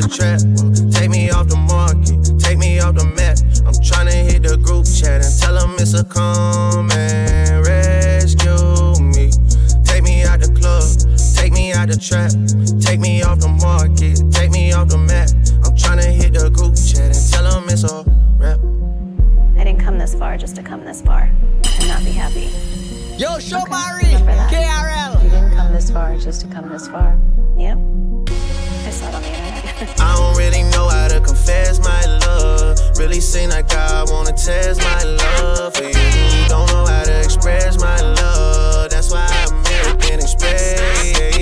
the 0.00 0.08
trap, 0.08 0.40
whoa, 0.54 0.90
take 0.90 1.10
me 1.10 1.30
off 1.30 1.48
the 1.48 1.56
market, 1.56 2.18
take 2.38 2.58
me 2.58 2.78
off 2.78 2.94
the 2.94 3.04
map. 3.04 3.38
I'm 3.66 3.74
tryna 3.82 4.14
hit 4.14 4.42
the 4.42 4.56
group 4.56 4.86
chat 4.86 5.24
and 5.24 5.34
tell 5.40 5.54
them 5.54 5.74
it's 5.78 5.94
a 5.94 6.04
come 6.04 6.90
and 6.92 7.66
rescue 7.66 8.94
me. 9.02 9.30
Take 9.84 10.04
me 10.04 10.22
out 10.22 10.40
the 10.40 10.50
club, 10.54 10.86
take 11.34 11.52
me 11.52 11.72
out 11.72 11.88
the 11.88 11.98
trap, 11.98 12.30
take 12.80 13.00
me 13.00 13.22
off 13.22 13.40
the 13.40 13.48
market, 13.48 14.22
take 14.30 14.50
me 14.50 14.72
off 14.72 14.88
the 14.88 14.98
map. 14.98 15.30
I'm 15.66 15.74
tryna 15.74 16.06
hit 16.06 16.34
the 16.34 16.50
group 16.50 16.76
chat 16.78 17.10
and 17.10 17.30
tell 17.30 17.44
them 17.44 17.68
it's 17.68 17.82
a 17.82 18.04
rap. 18.38 18.60
I 19.58 19.64
didn't 19.64 19.80
come 19.80 19.98
this 19.98 20.14
far 20.14 20.36
just 20.36 20.54
to 20.56 20.62
come 20.62 20.84
this 20.84 21.02
far 21.02 21.22
and 21.22 21.88
not 21.88 22.04
be 22.04 22.12
happy. 22.12 22.46
Yo, 23.18 23.38
Shomari, 23.42 24.14
KRL. 24.46 25.24
You 25.24 25.30
didn't 25.30 25.54
come 25.56 25.72
this 25.72 25.90
far 25.90 26.16
just 26.16 26.40
to 26.42 26.46
come 26.46 26.68
this 26.68 26.86
far. 26.86 27.18
Yep. 27.56 27.78
I 27.78 28.07
I 29.80 30.16
don't 30.16 30.36
really 30.36 30.64
know 30.70 30.88
how 30.88 31.06
to 31.08 31.20
confess 31.20 31.78
my 31.78 32.04
love. 32.04 32.78
Really 32.98 33.20
seem 33.20 33.50
like 33.50 33.72
I 33.72 34.04
wanna 34.08 34.32
test 34.32 34.80
my 34.80 35.04
love 35.04 35.74
for 35.74 35.84
you. 35.84 36.48
Don't 36.48 36.68
know 36.72 36.84
how 36.84 37.04
to 37.04 37.20
express 37.22 37.78
my 37.78 38.00
love. 38.00 38.90
That's 38.90 39.10
why 39.12 39.26
I'm 39.30 39.54
American 39.58 40.20
Express. 40.20 41.37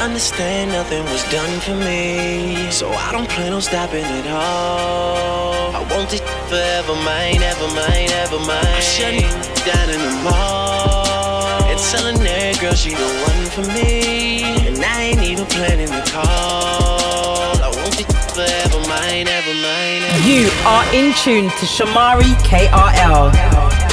Understand 0.00 0.72
nothing 0.72 1.04
was 1.04 1.22
done 1.30 1.60
for 1.60 1.74
me. 1.74 2.70
So 2.70 2.88
I 2.88 3.12
don't 3.12 3.28
plan 3.28 3.52
on 3.52 3.60
stopping 3.60 4.02
at 4.02 4.26
all. 4.28 5.76
I 5.76 5.80
want 5.92 6.08
this 6.08 6.22
forever 6.48 6.94
mine, 7.04 7.42
ever 7.42 7.68
mine, 7.68 8.08
ever 8.24 8.38
mine. 8.38 8.64
I'm 8.64 8.80
shutting 8.80 9.28
down 9.68 9.90
in 9.90 10.00
the 10.00 10.22
mall 10.24 11.68
and 11.68 11.78
telling 11.92 12.18
that 12.24 12.58
girl 12.62 12.72
she 12.72 12.94
the 12.94 13.10
one 13.28 13.44
for 13.52 13.60
me. 13.76 14.42
And 14.68 14.82
I 14.82 15.02
ain't 15.12 15.22
even 15.22 15.44
planning 15.44 15.88
to 15.88 16.02
call. 16.10 17.60
I 17.60 17.68
want 17.68 17.92
this 17.92 18.08
forever 18.32 18.80
mine, 18.88 19.28
ever 19.28 19.52
mine. 19.52 20.00
Ever 20.00 20.26
You 20.26 20.48
are 20.64 20.86
in 20.94 21.12
tune 21.12 21.50
to 21.60 21.66
Shomari 21.68 22.32
KRL. 22.48 23.89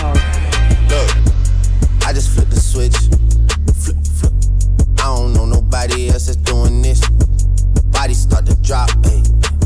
Body 8.07 8.15
start 8.15 8.45
to 8.45 8.55
drop, 8.61 8.87
ayy. 9.03 9.19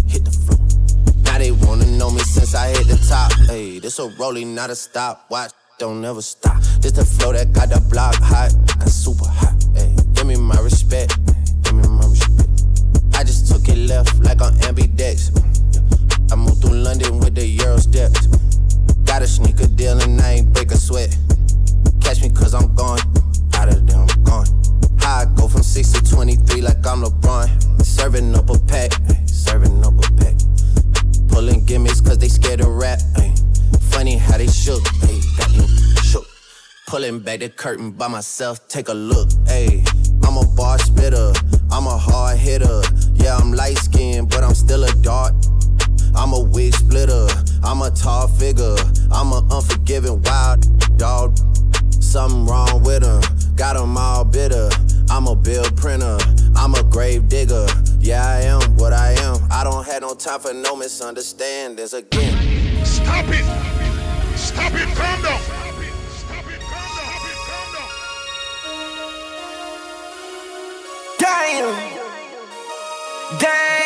Hit 0.10 0.26
the 0.26 0.32
floor. 0.32 0.58
Now 1.26 1.38
they 1.38 1.52
wanna 1.52 1.86
know 1.86 2.10
me 2.10 2.22
since 2.22 2.56
I 2.56 2.70
hit 2.70 2.88
the 2.88 2.98
top, 3.08 3.30
ayy. 3.54 3.80
This 3.80 4.00
a 4.00 4.10
rolling, 4.18 4.56
not 4.56 4.72
a 4.72 4.76
stop. 4.76 5.30
Watch, 5.30 5.52
don't 5.78 6.04
ever 6.04 6.24
stop. 6.24 6.60
This 6.82 6.94
the 6.94 7.06
flow 7.06 7.34
that 7.34 7.54
got 7.54 7.70
the 7.70 7.80
block 7.82 8.16
hot, 8.16 8.52
got 8.80 8.90
super 8.90 9.28
hot, 9.28 9.54
ayy. 9.78 9.94
Give 10.16 10.26
me 10.26 10.38
my 10.38 10.60
respect, 10.60 11.20
give 11.62 11.76
me 11.76 11.88
my 11.88 12.04
respect. 12.08 12.50
I 13.14 13.24
just 13.24 13.46
took 13.46 13.70
it 13.70 13.78
left 13.78 14.18
like 14.22 14.42
on 14.42 14.54
ambidex. 14.66 15.30
I 16.32 16.36
moved 16.36 16.64
through 16.64 16.78
London 16.78 17.20
with 17.20 17.36
the 17.36 17.46
Euro 17.46 17.78
steps. 17.78 18.26
Got 19.06 19.22
a 19.22 19.28
sneaker 19.28 19.68
deal 19.68 20.02
and 20.02 20.20
I 20.20 20.42
ain't 20.42 20.52
break 20.52 20.72
a 20.72 20.78
sweat. 20.78 21.16
Catch 22.02 22.24
me 22.24 22.32
cause 22.32 22.56
I'm 22.56 22.74
gone. 22.74 23.02
Out 23.54 23.70
of 23.70 23.86
there, 23.86 24.00
I'm 24.00 24.24
gone. 24.24 24.48
I 25.04 25.26
go 25.36 25.48
from 25.48 25.64
6 25.64 25.92
to 25.94 26.16
23 26.16 26.62
like 26.62 26.86
I'm 26.86 27.04
LeBron. 27.04 27.84
Serving 27.84 28.36
up 28.36 28.50
a 28.50 28.60
pack, 28.60 28.92
serving 29.26 29.84
up 29.84 29.94
a 29.94 30.12
pack. 30.14 30.36
Pulling 31.28 31.66
gimmicks 31.66 32.02
cause 32.02 32.18
they 32.18 32.28
scared 32.28 32.60
to 32.62 32.70
rap. 32.70 33.00
ay. 33.18 33.34
Funny 33.92 34.18
how 34.18 34.38
they 34.38 34.48
shook, 34.48 34.82
ay, 35.04 35.20
got 35.38 35.52
me 35.52 35.68
shook. 36.04 36.26
Pulling 36.88 37.20
back 37.20 37.40
the 37.40 37.50
curtain 37.50 37.92
by 37.92 38.08
myself, 38.08 38.68
take 38.68 38.90
a 38.90 38.94
look. 38.94 39.30
Ayy, 39.46 39.86
I'm 40.26 40.38
a 40.38 40.46
bar 40.56 40.78
spitter, 40.80 41.34
I'm 41.72 41.88
a 41.88 41.98
hard 41.98 42.38
hitter. 42.38 42.82
Yeah, 43.14 43.38
I'm 43.38 43.54
light 43.54 43.78
skinned, 43.78 44.30
but 44.30 44.44
I'm 44.44 44.56
still 44.56 44.84
a 44.84 44.92
dart. 45.02 45.34
I'm 46.16 46.34
a 46.34 46.42
wig 46.42 46.74
splitter, 46.74 47.28
I'm 47.64 47.82
a 47.82 47.92
tall 47.92 48.28
figure, 48.28 48.76
I'm 49.12 49.32
a 49.32 49.46
unforgiving 49.52 50.22
wild 50.24 50.98
dog. 50.98 51.38
Something 52.00 52.46
wrong 52.46 52.84
with 52.84 53.04
him, 53.04 53.22
got 53.56 53.76
him 53.78 53.98
all 53.98 54.26
bitter. 54.26 54.70
I'm 55.12 55.28
a 55.28 55.36
bill 55.36 55.66
printer, 55.76 56.18
I'm 56.56 56.74
a 56.74 56.84
grave 56.84 57.28
digger. 57.28 57.68
Yeah, 58.00 58.26
I 58.26 58.44
am 58.44 58.62
what 58.78 58.94
I 58.94 59.12
am. 59.12 59.46
I 59.52 59.66
don't 59.66 59.86
have 59.86 60.02
no 60.02 60.14
time 60.14 60.40
for 60.40 60.54
no 60.54 60.78
misunderstandings 60.78 61.94
again. 61.94 62.86
Stop 62.86 63.26
it! 63.28 63.44
Stop 64.38 64.72
it! 64.74 64.88
Calm 64.96 65.22
down! 65.22 65.42
Damn. 71.20 71.76
Damn. 73.38 73.82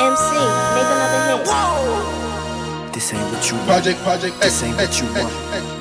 MC, 0.00 0.32
make 0.72 0.88
another 0.88 1.20
hit. 1.36 2.94
This 2.94 3.12
ain't 3.12 3.22
what 3.30 3.50
you 3.50 3.56
want. 3.58 3.68
Project, 3.68 3.98
project, 4.00 4.40
This 4.40 4.62
ain't 4.62 4.76
what 4.78 4.98
you 4.98 5.06
want. 5.12 5.75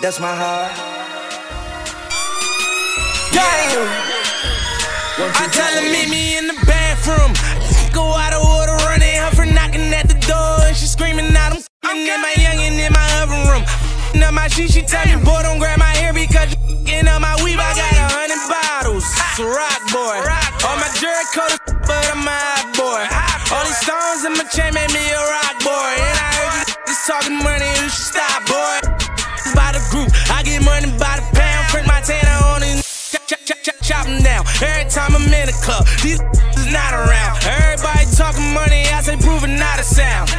That's 0.00 0.18
my 0.18 0.34
heart. 0.34 0.72
Damn. 3.30 3.86
I 5.20 5.46
tell 5.52 5.72
her 5.78 5.86
meet 5.92 6.10
me 6.10 6.38
in 6.38 6.48
the 6.48 6.58
bathroom. 6.66 7.34
Go 7.92 8.02
out 8.16 8.32
of 8.32 8.42
order, 8.42 8.74
running 8.88 9.14
her 9.22 9.30
for 9.30 9.46
knocking 9.46 9.92
at 9.94 10.08
the 10.08 10.18
door, 10.26 10.66
and 10.66 10.76
she 10.76 10.86
screaming 10.86 11.30
out, 11.36 11.52
I'm 11.52 11.58
f***ing 11.58 12.06
in 12.08 12.20
my 12.20 12.34
youngin' 12.34 12.80
in 12.80 12.92
my 12.92 13.06
oven 13.22 13.46
room. 13.46 13.62
Up 14.26 14.34
my 14.34 14.48
shit, 14.48 14.70
she 14.70 14.82
tell 14.82 15.04
me, 15.06 15.22
boy, 15.24 15.42
don't 15.42 15.58
grab 15.58 15.78
my 15.78 15.92
hair 16.00 16.12
because 16.12 16.50
you 16.68 16.82
up 17.08 17.20
my 17.20 17.36
weave. 17.44 17.58
I 17.58 17.70
got 17.76 17.92
a 17.92 18.08
hundred 18.10 18.42
bottles. 18.48 19.04
It's 19.04 19.38
a 19.38 19.46
rock 19.46 19.82
boy. 19.92 20.18
All 20.66 20.76
my 20.76 20.90
jury 20.98 21.26
coat 21.32 21.58
but 21.86 22.04
I'm 22.10 22.26
a 22.26 22.32
hot 22.32 22.72
boy. 22.76 23.02
All 23.54 23.64
these 23.64 23.78
stones 23.80 24.24
in 24.24 24.32
my 24.34 24.44
chain 24.50 24.74
made 24.74 24.92
me 24.92 25.04
a 25.10 25.22
rock 25.22 25.56
boy. 25.62 25.92
And 25.96 26.18
I 26.18 26.30
heard 26.32 26.68
you 26.68 26.74
just 26.86 27.06
talking 27.06 27.38
money, 27.42 27.68
you 27.80 27.88
should 27.88 28.14
stop, 28.14 28.46
boy. 28.46 28.91
By 29.54 29.72
the 29.72 29.82
group, 29.90 30.08
I 30.30 30.42
get 30.42 30.64
money 30.64 30.90
by 30.98 31.20
the 31.20 31.26
pound, 31.36 31.68
print 31.68 31.86
my 31.86 32.00
tanner 32.00 32.38
on 32.46 32.62
it. 32.62 32.80
Chop, 33.12 33.22
chop, 33.26 33.40
chop, 33.44 33.58
chop, 33.62 33.76
chop 33.82 34.06
'em 34.06 34.22
down. 34.22 34.44
Every 34.62 34.88
time 34.90 35.14
I'm 35.14 35.28
in 35.28 35.46
the 35.46 35.56
club, 35.64 35.86
these 36.02 36.20
is 36.56 36.68
not 36.72 36.92
around. 36.94 37.44
Everybody 37.44 38.06
talking 38.16 38.54
money, 38.54 38.88
I 38.88 39.02
say 39.02 39.16
proving 39.16 39.56
not 39.58 39.78
a 39.78 39.84
sound. 39.84 40.30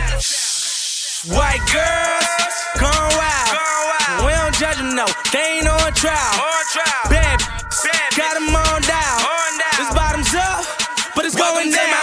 White 1.29 1.63
girls, 1.71 2.55
gone 2.81 3.11
wild. 3.19 4.25
We 4.25 4.31
don't 4.33 4.55
judge 4.55 4.77
them, 4.77 4.95
no. 4.95 5.05
They 5.31 5.59
ain't 5.59 5.67
on 5.67 5.93
trial. 5.93 6.33
Bad, 7.09 7.39
got 8.17 8.33
them 8.33 8.55
on 8.55 8.81
down. 8.81 9.19
This 9.77 9.89
bottoms 9.93 10.33
up, 10.35 10.65
but 11.15 11.25
it's 11.25 11.35
going 11.35 11.71
down. 11.71 12.02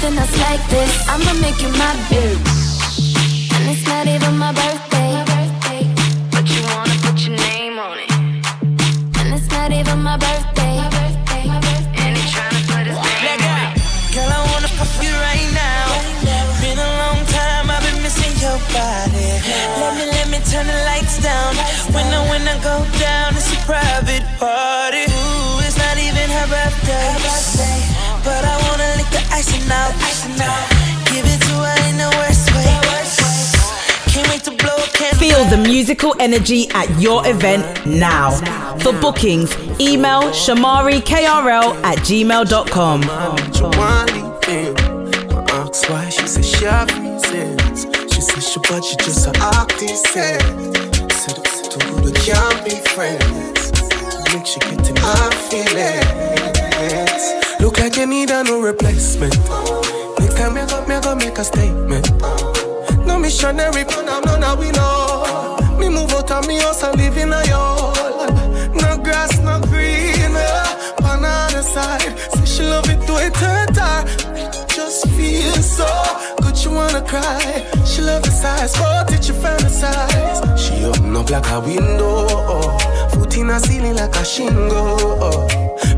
Nothing 0.00 0.18
else 0.18 0.38
like 0.38 0.64
this. 0.70 1.08
I'ma 1.08 1.32
make 1.42 1.58
it 1.58 1.74
my 1.74 1.90
beer. 2.06 2.38
And 3.58 3.66
it's 3.66 3.82
not 3.82 4.06
even 4.06 4.38
my 4.38 4.52
birthday. 4.54 5.10
But 6.30 6.46
you 6.46 6.62
wanna 6.70 6.94
put 7.02 7.18
your 7.26 7.34
name 7.34 7.80
on 7.80 7.98
it. 7.98 8.10
And 9.18 9.34
it's 9.34 9.50
not 9.50 9.72
even 9.72 9.98
my 9.98 10.16
birthday. 10.16 10.78
And 11.98 12.14
he 12.14 12.22
tryna 12.30 12.62
put 12.70 12.86
his 12.86 12.94
name 12.94 13.42
on 13.42 13.74
it. 13.74 14.14
Girl, 14.14 14.30
I 14.30 14.40
wanna 14.54 14.70
fuck 14.78 15.02
you 15.02 15.10
right 15.10 15.50
now. 15.50 15.90
Been 16.62 16.78
a 16.78 16.90
long 17.02 17.18
time, 17.34 17.66
I've 17.68 17.82
been 17.82 18.00
missing 18.00 18.38
your 18.38 18.58
body. 18.70 19.42
Let 19.82 19.98
me, 19.98 20.06
let 20.14 20.28
me 20.30 20.38
turn 20.46 20.68
the 20.68 20.78
lights 20.86 21.18
down. 21.20 21.56
When 21.90 22.06
I, 22.06 22.22
when 22.30 22.46
I 22.46 22.54
go 22.62 22.86
down, 23.02 23.34
it's 23.34 23.50
a 23.52 23.58
private 23.66 24.22
party. 24.38 24.67
Out. 29.70 29.92
Give 31.10 31.24
it 31.26 31.40
to 31.42 31.54
her 31.60 31.88
in 31.88 31.96
the 31.98 32.08
worst 32.16 32.48
way. 32.54 32.64
Can't 34.12 34.28
wait 34.30 34.44
to 34.44 34.50
blow. 34.52 34.78
Feel 35.18 35.44
the 35.44 35.58
musical 35.58 36.14
energy 36.18 36.70
at 36.70 36.88
your 36.98 37.26
event 37.26 37.86
now. 37.86 38.30
For 38.78 38.92
bookings, 38.92 39.54
email 39.78 40.22
shomarikrl 40.30 41.74
at 41.82 41.98
gmail.com. 41.98 43.00
want 43.76 44.12
leave 44.14 44.44
him. 44.44 44.74
I 45.50 45.70
why, 45.88 46.08
she 46.08 46.26
said 46.26 46.44
she 46.44 46.64
have 46.64 46.88
reasons. 46.98 47.86
She 48.14 48.20
said 48.20 48.42
she 48.42 48.60
but 48.60 48.82
she 48.82 48.96
just 48.96 49.26
a 49.26 49.38
artist. 49.56 50.06
Said, 50.06 50.40
said 51.12 51.44
to 51.70 51.86
who 51.86 52.12
can't 52.12 52.64
be 52.64 52.76
friends. 52.94 53.72
Make 54.32 54.46
she 54.46 54.60
get 54.60 54.88
in 54.88 54.94
my 54.94 55.30
feelings. 55.50 56.57
You 57.98 58.06
need 58.06 58.30
a 58.30 58.44
new 58.44 58.64
replacement. 58.64 59.36
Next 60.20 60.36
time 60.36 60.56
you 60.56 60.64
go, 60.68 60.86
me 60.86 61.00
go 61.00 61.16
make 61.16 61.36
a 61.36 61.42
statement. 61.42 62.08
No 63.04 63.18
missionary, 63.18 63.82
no, 63.90 64.02
no, 64.02 64.20
no, 64.20 64.38
no, 64.38 64.54
we 64.54 64.70
know. 64.70 65.76
Me 65.80 65.88
move 65.88 66.12
out 66.12 66.30
of 66.30 66.46
me 66.46 66.58
house 66.60 66.84
and 66.84 66.96
live 66.96 67.16
in 67.16 67.32
a 67.32 67.44
yard. 67.48 68.30
No 68.80 68.98
grass, 69.02 69.40
no 69.40 69.58
green. 69.62 70.30
uh, 70.30 70.76
other 71.02 71.62
side, 71.62 72.16
say 72.34 72.44
she 72.44 72.62
love 72.62 72.88
it 72.88 73.04
to 73.04 73.16
it 73.16 73.34
hurt 73.34 73.76
her. 73.76 74.66
Just 74.68 75.08
feel 75.08 75.54
so 75.54 76.37
you 76.37 76.37
wanna 76.78 77.02
cry. 77.02 77.66
She 77.84 78.00
love 78.02 78.22
the 78.22 78.30
size, 78.30 78.72
but 78.78 79.12
it 79.12 79.26
you 79.28 79.34
fantasize. 79.34 80.38
She 80.56 80.84
open 80.84 81.16
up 81.16 81.28
like 81.30 81.50
a 81.50 81.60
window, 81.60 82.26
oh. 82.30 82.78
foot 83.12 83.36
in 83.36 83.50
a 83.50 83.58
ceiling 83.58 83.96
like 83.96 84.14
a 84.14 84.24
shingle. 84.24 85.18
Oh. 85.20 85.48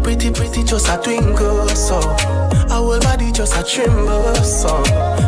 Pretty, 0.02 0.30
pretty, 0.30 0.64
just 0.64 0.88
a 0.88 0.96
twinkle, 0.96 1.68
so. 1.68 2.00
Her 2.70 2.80
whole 2.80 2.98
body 3.00 3.30
just 3.30 3.56
a 3.56 3.62
tremble, 3.62 4.34
so. 4.36 4.82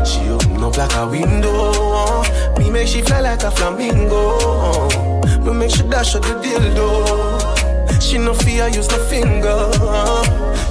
She 0.04 0.20
open 0.30 0.64
up 0.64 0.76
like 0.76 0.94
a 0.96 1.06
window, 1.06 1.52
oh. 1.52 2.54
me 2.58 2.70
make 2.70 2.88
she 2.88 3.02
fly 3.02 3.20
like 3.20 3.42
a 3.42 3.50
flamingo. 3.50 4.38
Oh. 4.40 5.40
Me 5.44 5.52
make 5.52 5.70
she 5.70 5.82
dash 5.82 6.14
out 6.16 6.22
the 6.22 6.34
dildo. 6.42 8.00
She 8.00 8.18
no 8.18 8.32
fear, 8.34 8.68
use 8.68 8.88
no 8.88 8.98
finger. 9.04 9.70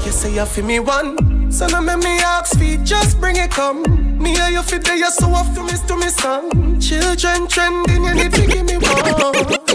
You 0.05 0.11
say 0.11 0.33
you 0.33 0.45
feel 0.45 0.65
me 0.65 0.79
one, 0.79 1.51
so 1.51 1.67
now 1.67 1.81
make 1.81 1.99
me 1.99 2.17
ask 2.19 2.57
feet, 2.57 2.83
just 2.83 3.19
bring 3.19 3.35
it 3.35 3.51
come. 3.51 4.00
Me 4.21 4.37
and 4.37 4.53
you 4.53 4.61
fit 4.61 4.83
there, 4.83 4.95
you 4.95 5.09
so 5.09 5.27
off 5.29 5.53
to 5.55 5.63
miss 5.63 5.81
to 5.81 5.95
me 5.95 6.09
son. 6.09 6.79
Children 6.79 7.47
trending, 7.47 8.03
you 8.03 8.13
need 8.13 8.31
to 8.33 8.45
give 8.45 8.65
me 8.65 8.77
one. 8.77 9.01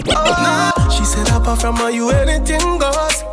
Oh, 0.09 0.95
she 0.97 1.05
said 1.05 1.29
apart 1.31 1.61
from 1.61 1.77
her, 1.77 1.91
you 1.91 2.11
anything 2.11 2.79
goes. 2.79 3.25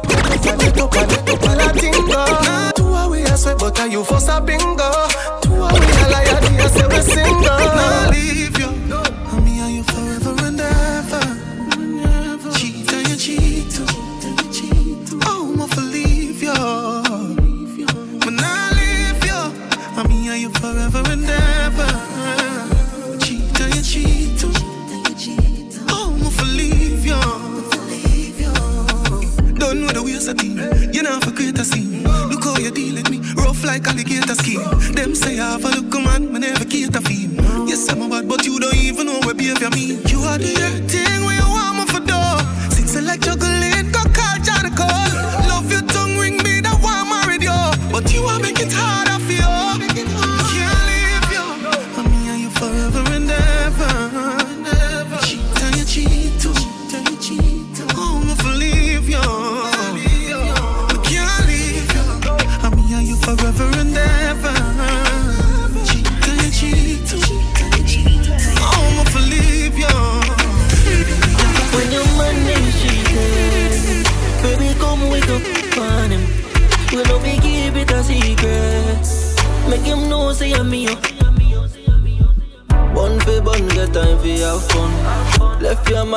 Two 2.76 2.88
away 2.88 3.24
I 3.26 3.36
sweat, 3.36 3.60
but 3.60 3.80
are 3.80 3.88
you 3.88 4.04
for 4.04 4.18
a 4.18 4.42
bingo? 4.42 4.92
Two 5.42 5.54
away 5.54 5.92
I 6.02 6.08
lie, 6.10 6.26
I 6.60 6.68
say 6.68 6.88
we 6.88 7.02
single. 7.02 7.44
Nah, 7.44 8.43
With 30.26 30.38
the 30.38 30.44
team. 30.44 30.94
You 30.94 31.04
know 31.04 31.20
for 31.20 31.32
create 31.32 31.60
a 31.60 31.66
scene. 31.66 32.04
Look 32.04 32.44
how 32.46 32.58
you 32.58 32.72
deal 32.72 32.96
with 32.96 33.10
me, 33.10 33.20
rough 33.36 33.64
like 33.66 33.86
alligator 33.88 34.36
skin. 34.36 34.62
Them 34.94 35.16
say 35.16 35.40
I 35.40 35.52
have 35.52 35.66
a 35.66 35.70
look 35.70 35.94
man, 36.02 36.32
me 36.32 36.40
never 36.40 36.64
cater 36.64 37.02
for 37.02 37.12
him. 37.12 37.36
Yes, 37.68 37.90
I'm 37.90 38.02
a 38.02 38.08
bad, 38.08 38.30
but 38.30 38.46
you 38.46 38.58
don't 38.60 38.76
even 38.76 39.08
know 39.08 39.20
what 39.20 39.36
behavior 39.38 39.70
mean. 39.72 40.00
You 40.08 40.20
are 40.20 40.38
the 40.38 40.56
earth 40.62 40.83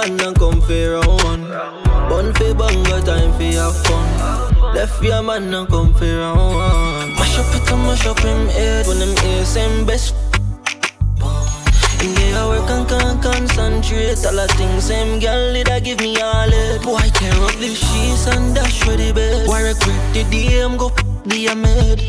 man 0.08 0.20
and 0.20 0.36
come 0.38 0.60
for 0.60 0.90
round. 0.92 1.22
one. 1.24 1.48
Bun 2.08 2.34
for 2.34 2.54
bun, 2.54 2.82
get 2.84 3.04
time 3.04 3.32
for 3.34 3.42
your 3.42 3.72
fun. 3.72 4.74
Left 4.74 5.02
your 5.02 5.22
man 5.22 5.52
and 5.52 5.68
come 5.68 5.94
for 5.94 6.04
round. 6.04 7.14
Mash 7.14 7.38
up 7.38 7.54
it 7.54 7.70
and 7.70 7.82
mash 7.82 8.06
up 8.06 8.18
him 8.20 8.48
head 8.48 8.86
when 8.86 8.98
them 8.98 9.14
ears 9.26 9.48
same 9.48 9.86
best. 9.86 10.14
Yeah, 12.02 12.44
I 12.44 12.46
work 12.46 12.70
and 12.70 12.88
can't 12.88 13.22
concentrate. 13.22 14.24
All 14.26 14.36
the 14.36 14.46
things 14.56 14.84
same 14.84 15.18
girl 15.18 15.52
did 15.52 15.68
I 15.68 15.80
give 15.80 15.98
me 16.00 16.20
all 16.20 16.52
it. 16.52 16.82
Boy, 16.82 17.00
tear 17.14 17.32
up 17.42 17.54
the 17.54 17.74
sheets 17.74 18.26
and 18.28 18.54
dash 18.54 18.82
for 18.82 18.96
the 18.96 19.12
bed. 19.12 19.48
Why 19.48 19.62
regret 19.62 20.14
the 20.14 20.22
DM 20.24 20.78
go 20.78 20.92
be 21.26 21.46
a 21.48 21.54
maid? 21.54 22.00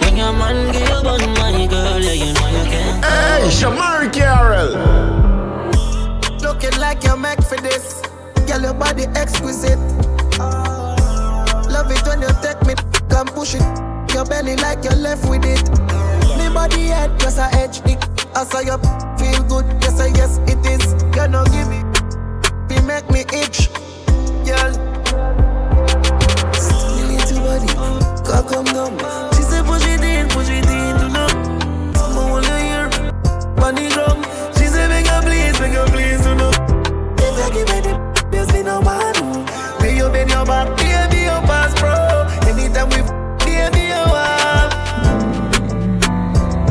When 0.00 0.16
your 0.16 0.32
man 0.32 0.72
give 0.72 0.82
you 0.82 1.02
gun, 1.02 1.20
my 1.34 1.66
girl, 1.66 2.00
yeah, 2.00 2.12
you 2.12 2.32
know 2.32 2.48
you 2.48 2.64
can. 2.70 3.02
Hey, 3.02 3.48
Shomari 3.50 4.08
KRL. 4.10 5.27
Wicked 6.68 6.80
like 6.80 7.02
you're 7.02 7.16
meant 7.16 7.42
for 7.44 7.56
this. 7.56 8.02
Girl, 8.46 8.60
your 8.60 8.74
body 8.74 9.04
exquisite. 9.14 9.78
Love 11.68 11.90
it 11.90 12.06
when 12.06 12.20
you 12.20 12.28
take 12.42 12.60
me 12.66 12.74
come 13.08 13.26
push 13.28 13.54
it. 13.54 13.62
Your 14.12 14.24
belly 14.26 14.56
like 14.56 14.84
you're 14.84 14.96
left 14.96 15.28
with 15.28 15.44
it. 15.44 15.66
Me 16.36 16.52
body 16.52 16.88
head, 16.88 17.10
yes 17.20 17.38
I 17.38 17.50
edge 17.58 17.80
it. 17.86 18.04
I 18.34 18.44
saw 18.44 18.60
you 18.60 18.76
feel 19.16 19.42
good, 19.44 19.66
yes 19.82 20.00
I 20.00 20.08
yes 20.08 20.38
it 20.46 20.58
is. 20.66 20.92
You 21.16 21.28
know 21.28 21.44
give 21.46 21.68
me, 21.68 21.78
you 22.74 22.82
make 22.82 23.08
me 23.10 23.20
itch, 23.32 23.70
girl. 24.44 24.72
Still 26.52 27.10
into 27.10 27.34
body, 27.40 27.72
cock 28.28 28.48
come 28.48 28.66
down. 28.66 28.98
She 29.34 29.42
say 29.42 29.62
push 29.62 29.86
it 29.86 30.04
in, 30.04 30.28
push 30.28 30.50
it 30.50 30.66
in, 30.66 31.00
you 31.00 31.08
know. 31.08 31.28
I'm 31.96 32.18
only 32.18 32.48
here, 32.48 32.90
money 33.56 33.88
drum 33.88 34.27
nigga, 35.60 35.86
please 35.92 36.22
do 36.22 36.34
not. 36.34 36.54
If 37.20 37.38
I 37.44 37.50
give 37.52 37.70
it, 37.70 38.34
you 38.34 38.44
see 38.50 38.62
no 38.62 38.80
one. 38.80 39.46
Be 39.80 39.96
you 39.96 40.08
bend 40.10 40.30
your 40.30 40.44
back, 40.46 40.76
be 40.78 40.84
you 40.84 41.04
be 41.10 41.24
your 41.24 41.40
pass, 41.46 41.72
bro. 41.80 41.94
Anytime 42.48 42.88
we 42.90 42.98
be 43.44 43.52
you 43.58 43.70
be 43.72 43.88
your 43.88 44.06
one. 44.08 44.70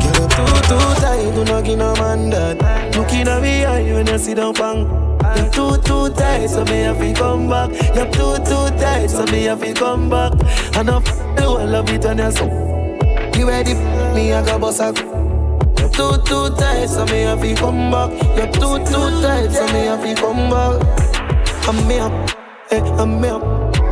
Get 0.00 0.20
up 0.20 0.30
too, 0.30 0.60
too 0.68 1.00
tight, 1.00 1.32
do 1.34 1.44
not 1.44 1.64
give 1.64 1.78
no 1.78 1.94
man 1.96 2.30
that. 2.30 2.96
Look 2.96 3.12
in 3.12 3.24
the 3.24 3.66
eye 3.66 3.92
when 3.92 4.06
you 4.06 4.18
see 4.18 4.34
down, 4.34 4.54
bang. 4.54 4.86
You're 5.36 5.50
too, 5.50 5.76
too 5.82 6.08
tight, 6.14 6.46
so 6.48 6.64
me 6.64 6.80
have 6.82 6.98
to 6.98 7.12
come 7.14 7.48
back. 7.48 7.70
You're 7.94 8.06
too, 8.06 8.36
too 8.44 8.68
tight, 8.78 9.08
so 9.10 9.24
me 9.26 9.44
have 9.44 9.60
to 9.60 9.74
come 9.74 10.08
back. 10.08 10.32
And 10.76 10.90
I 10.90 10.96
f- 10.96 11.40
you, 11.40 11.56
I 11.56 11.64
love 11.64 11.90
it 11.90 12.04
when 12.04 12.18
you're 12.18 12.30
so. 12.32 12.44
You 13.36 13.46
ready, 13.48 13.74
me, 14.14 14.32
I 14.32 14.44
got 14.44 14.60
boss, 14.60 14.80
I 14.80 14.92
too, 15.98 16.16
too 16.18 16.48
tight, 16.54 16.86
so 16.86 17.04
me 17.06 17.22
have 17.22 17.40
to 17.40 17.54
come 17.56 17.90
back. 17.90 18.12
You're 18.36 18.46
too, 18.52 18.78
too 18.86 19.10
tight, 19.20 19.50
so 19.50 19.66
me 19.72 19.86
have 19.86 20.00
to 20.00 20.14
come 20.14 20.48
back. 20.48 20.78
I'm 21.66 21.88
me 21.88 21.98
up, 21.98 22.12
hey, 22.70 22.78
I'm 23.02 23.20
me 23.20 23.26
up. 23.26 23.42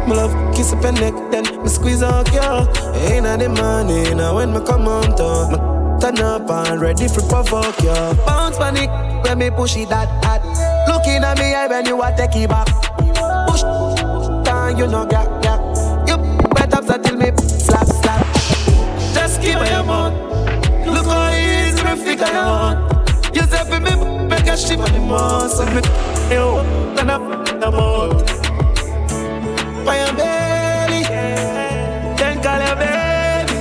My 0.06 0.14
love, 0.14 0.54
kiss 0.54 0.72
up 0.72 0.84
your 0.84 0.92
neck, 0.92 1.14
then 1.32 1.42
me 1.64 1.68
squeeze 1.68 2.04
out 2.04 2.30
girl. 2.30 2.68
Ain't 2.94 3.24
the 3.24 3.48
morning, 3.48 4.18
now 4.18 4.36
when 4.36 4.52
me 4.52 4.60
come 4.64 4.86
on 4.86 5.16
top, 5.16 6.00
turn 6.00 6.20
up 6.20 6.48
and 6.48 6.80
ready 6.80 7.08
for 7.08 7.22
provoke 7.22 7.76
you. 7.80 7.92
Bounce 8.24 8.56
panic, 8.56 8.88
when 9.24 9.38
me 9.38 9.50
push 9.50 9.76
it 9.76 9.88
that 9.88 10.06
hot. 10.24 10.42
Looking 10.86 11.24
at 11.24 11.36
me, 11.38 11.56
I 11.56 11.66
when 11.66 11.86
you 11.86 12.00
a 12.00 12.16
take 12.16 12.36
it 12.36 12.48
back. 12.48 12.68
Push 13.48 13.62
down, 14.44 14.78
you 14.78 14.86
know, 14.86 15.06
gap, 15.06 15.42
gap. 15.42 15.60
You 16.06 16.18
better 16.54 17.02
till 17.02 17.16
me 17.16 17.32
slap, 17.36 17.84
slap. 17.84 18.24
Just 19.12 19.42
keep 19.42 19.54
my 19.54 19.82
mouth. 19.82 20.25
Look 21.86 21.94
how 21.94 21.94
easy 21.94 21.96
me 21.96 22.04
figure 22.04 22.26
you 22.26 22.32
out. 22.32 22.76
You 23.34 23.42
say 23.42 23.64
for 23.64 23.80
me, 23.80 23.92
make 24.26 24.46
a 24.48 24.56
shiver 24.56 24.88
the 24.88 24.98
most. 24.98 25.56
So 25.56 25.64
me, 25.66 25.80
you, 26.34 26.46
then 26.96 27.10
I 27.10 27.14
f*** 27.14 27.60
them 27.60 27.74
out. 27.74 28.30
Why 29.84 29.94
your 29.98 30.12
belly? 30.16 31.02
Then 32.16 32.42
call 32.42 32.60
your 32.66 32.76
baby. 32.76 33.56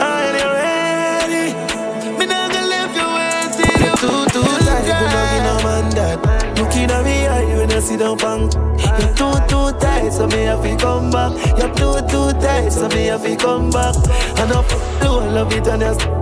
Are 0.00 0.32
you 0.34 0.48
ready? 0.58 1.46
Me 2.18 2.24
not 2.26 2.50
gonna 2.52 2.66
leave 2.66 2.94
you 2.98 3.06
waiting. 3.14 3.78
You 3.78 3.92
too, 4.02 4.20
too 4.34 4.48
tight, 4.66 4.86
you 4.86 5.06
not 5.14 5.26
give 5.30 5.44
no 5.46 5.54
man 5.62 5.86
that. 5.94 6.18
Looking 6.58 6.90
at 6.90 7.00
me, 7.04 7.16
eye 7.26 7.56
when 7.56 7.70
I 7.72 7.78
sit 7.78 7.98
down 8.00 8.16
punk. 8.18 8.54
You're 8.98 9.14
too, 9.14 9.34
too 9.46 9.66
tight, 9.78 10.10
so 10.10 10.26
me 10.26 10.40
have 10.44 10.62
to 10.62 10.76
come 10.76 11.10
back. 11.10 11.32
You're 11.58 11.72
too, 11.74 12.00
too 12.08 12.32
tight, 12.40 12.70
so 12.70 12.88
me 12.88 13.06
have 13.06 13.22
to 13.22 13.36
come 13.36 13.70
back. 13.70 13.94
And 14.38 14.52
I 14.52 14.62
you, 15.04 15.10
I 15.10 15.28
love 15.28 15.52
it 15.52 15.66
and 15.68 15.82
you 15.82 16.17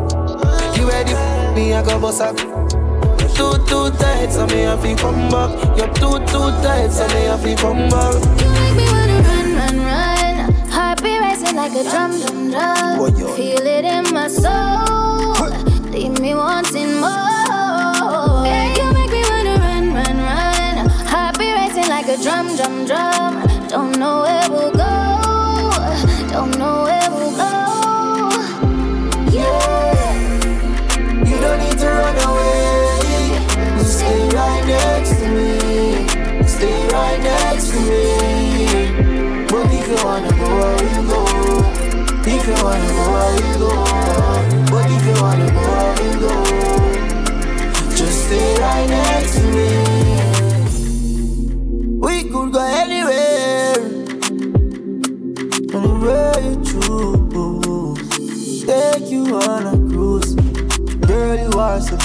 You 0.77 0.89
ready? 0.89 1.15
Me, 1.55 1.73
I 1.75 1.83
go 1.85 1.99
bust 2.01 2.21
up. 2.21 2.39
You're 2.39 3.29
too, 3.37 3.53
too 3.67 3.91
tight, 3.99 4.31
so 4.31 4.47
me 4.47 4.63
have 4.63 4.83
to 4.83 4.95
come 4.97 5.29
back. 5.31 5.51
You're 5.77 5.93
too, 5.95 6.19
too 6.27 6.51
tight, 6.63 6.91
so 6.91 7.07
me 7.09 7.25
have 7.25 7.43
to 7.43 7.55
come 7.57 7.89
back. 7.89 8.15
You 8.41 8.49
make 8.57 8.77
me 8.77 8.85
wanna 8.93 9.19
run, 9.29 9.49
run, 9.57 9.77
run. 9.87 10.53
Heart 10.71 11.03
be 11.03 11.19
racing 11.19 11.57
like 11.57 11.73
a 11.73 11.83
drum, 11.85 12.13
drum, 12.21 12.51
drum. 12.51 13.13
Feel 13.37 13.67
it 13.67 13.85
in 13.85 14.13
my 14.13 14.29
soul. 14.29 15.49
Leave 15.91 16.19
me 16.21 16.35
wanting 16.35 17.01
more. 17.01 18.45
Yeah, 18.45 18.75
you 18.77 18.93
make 18.93 19.11
me 19.11 19.23
wanna 19.31 19.57
run, 19.59 19.95
run, 19.95 20.17
run. 20.19 20.89
Heart 21.13 21.39
be 21.39 21.53
racing 21.53 21.89
like 21.89 22.09
a 22.09 22.23
drum, 22.23 22.55
drum, 22.57 22.85
drum. 22.87 23.16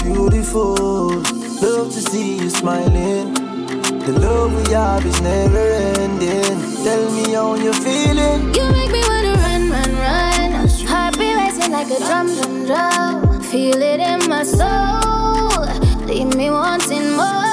Beautiful. 0.03 1.09
Love 1.61 1.91
to 1.93 2.01
see 2.01 2.37
you 2.37 2.49
smiling. 2.49 3.33
The 4.05 4.13
love 4.19 4.53
we 4.55 4.73
have 4.73 5.05
is 5.05 5.21
never 5.21 5.65
ending. 5.99 6.57
Tell 6.83 7.11
me 7.11 7.33
how 7.33 7.55
you're 7.55 7.73
feeling. 7.73 8.53
You 8.55 8.65
make 8.71 8.91
me 8.91 9.01
wanna 9.07 9.33
run, 9.45 9.69
run, 9.69 9.91
run. 10.05 10.67
Heart 10.87 11.17
be 11.19 11.33
racing 11.35 11.71
like 11.71 11.89
a 11.91 11.99
drum, 11.99 12.27
drum, 12.35 12.65
drum. 12.65 13.41
Feel 13.41 13.81
it 13.81 13.99
in 13.99 14.27
my 14.29 14.43
soul. 14.43 15.65
Leave 16.07 16.35
me 16.35 16.49
wanting 16.49 17.15
more. 17.15 17.50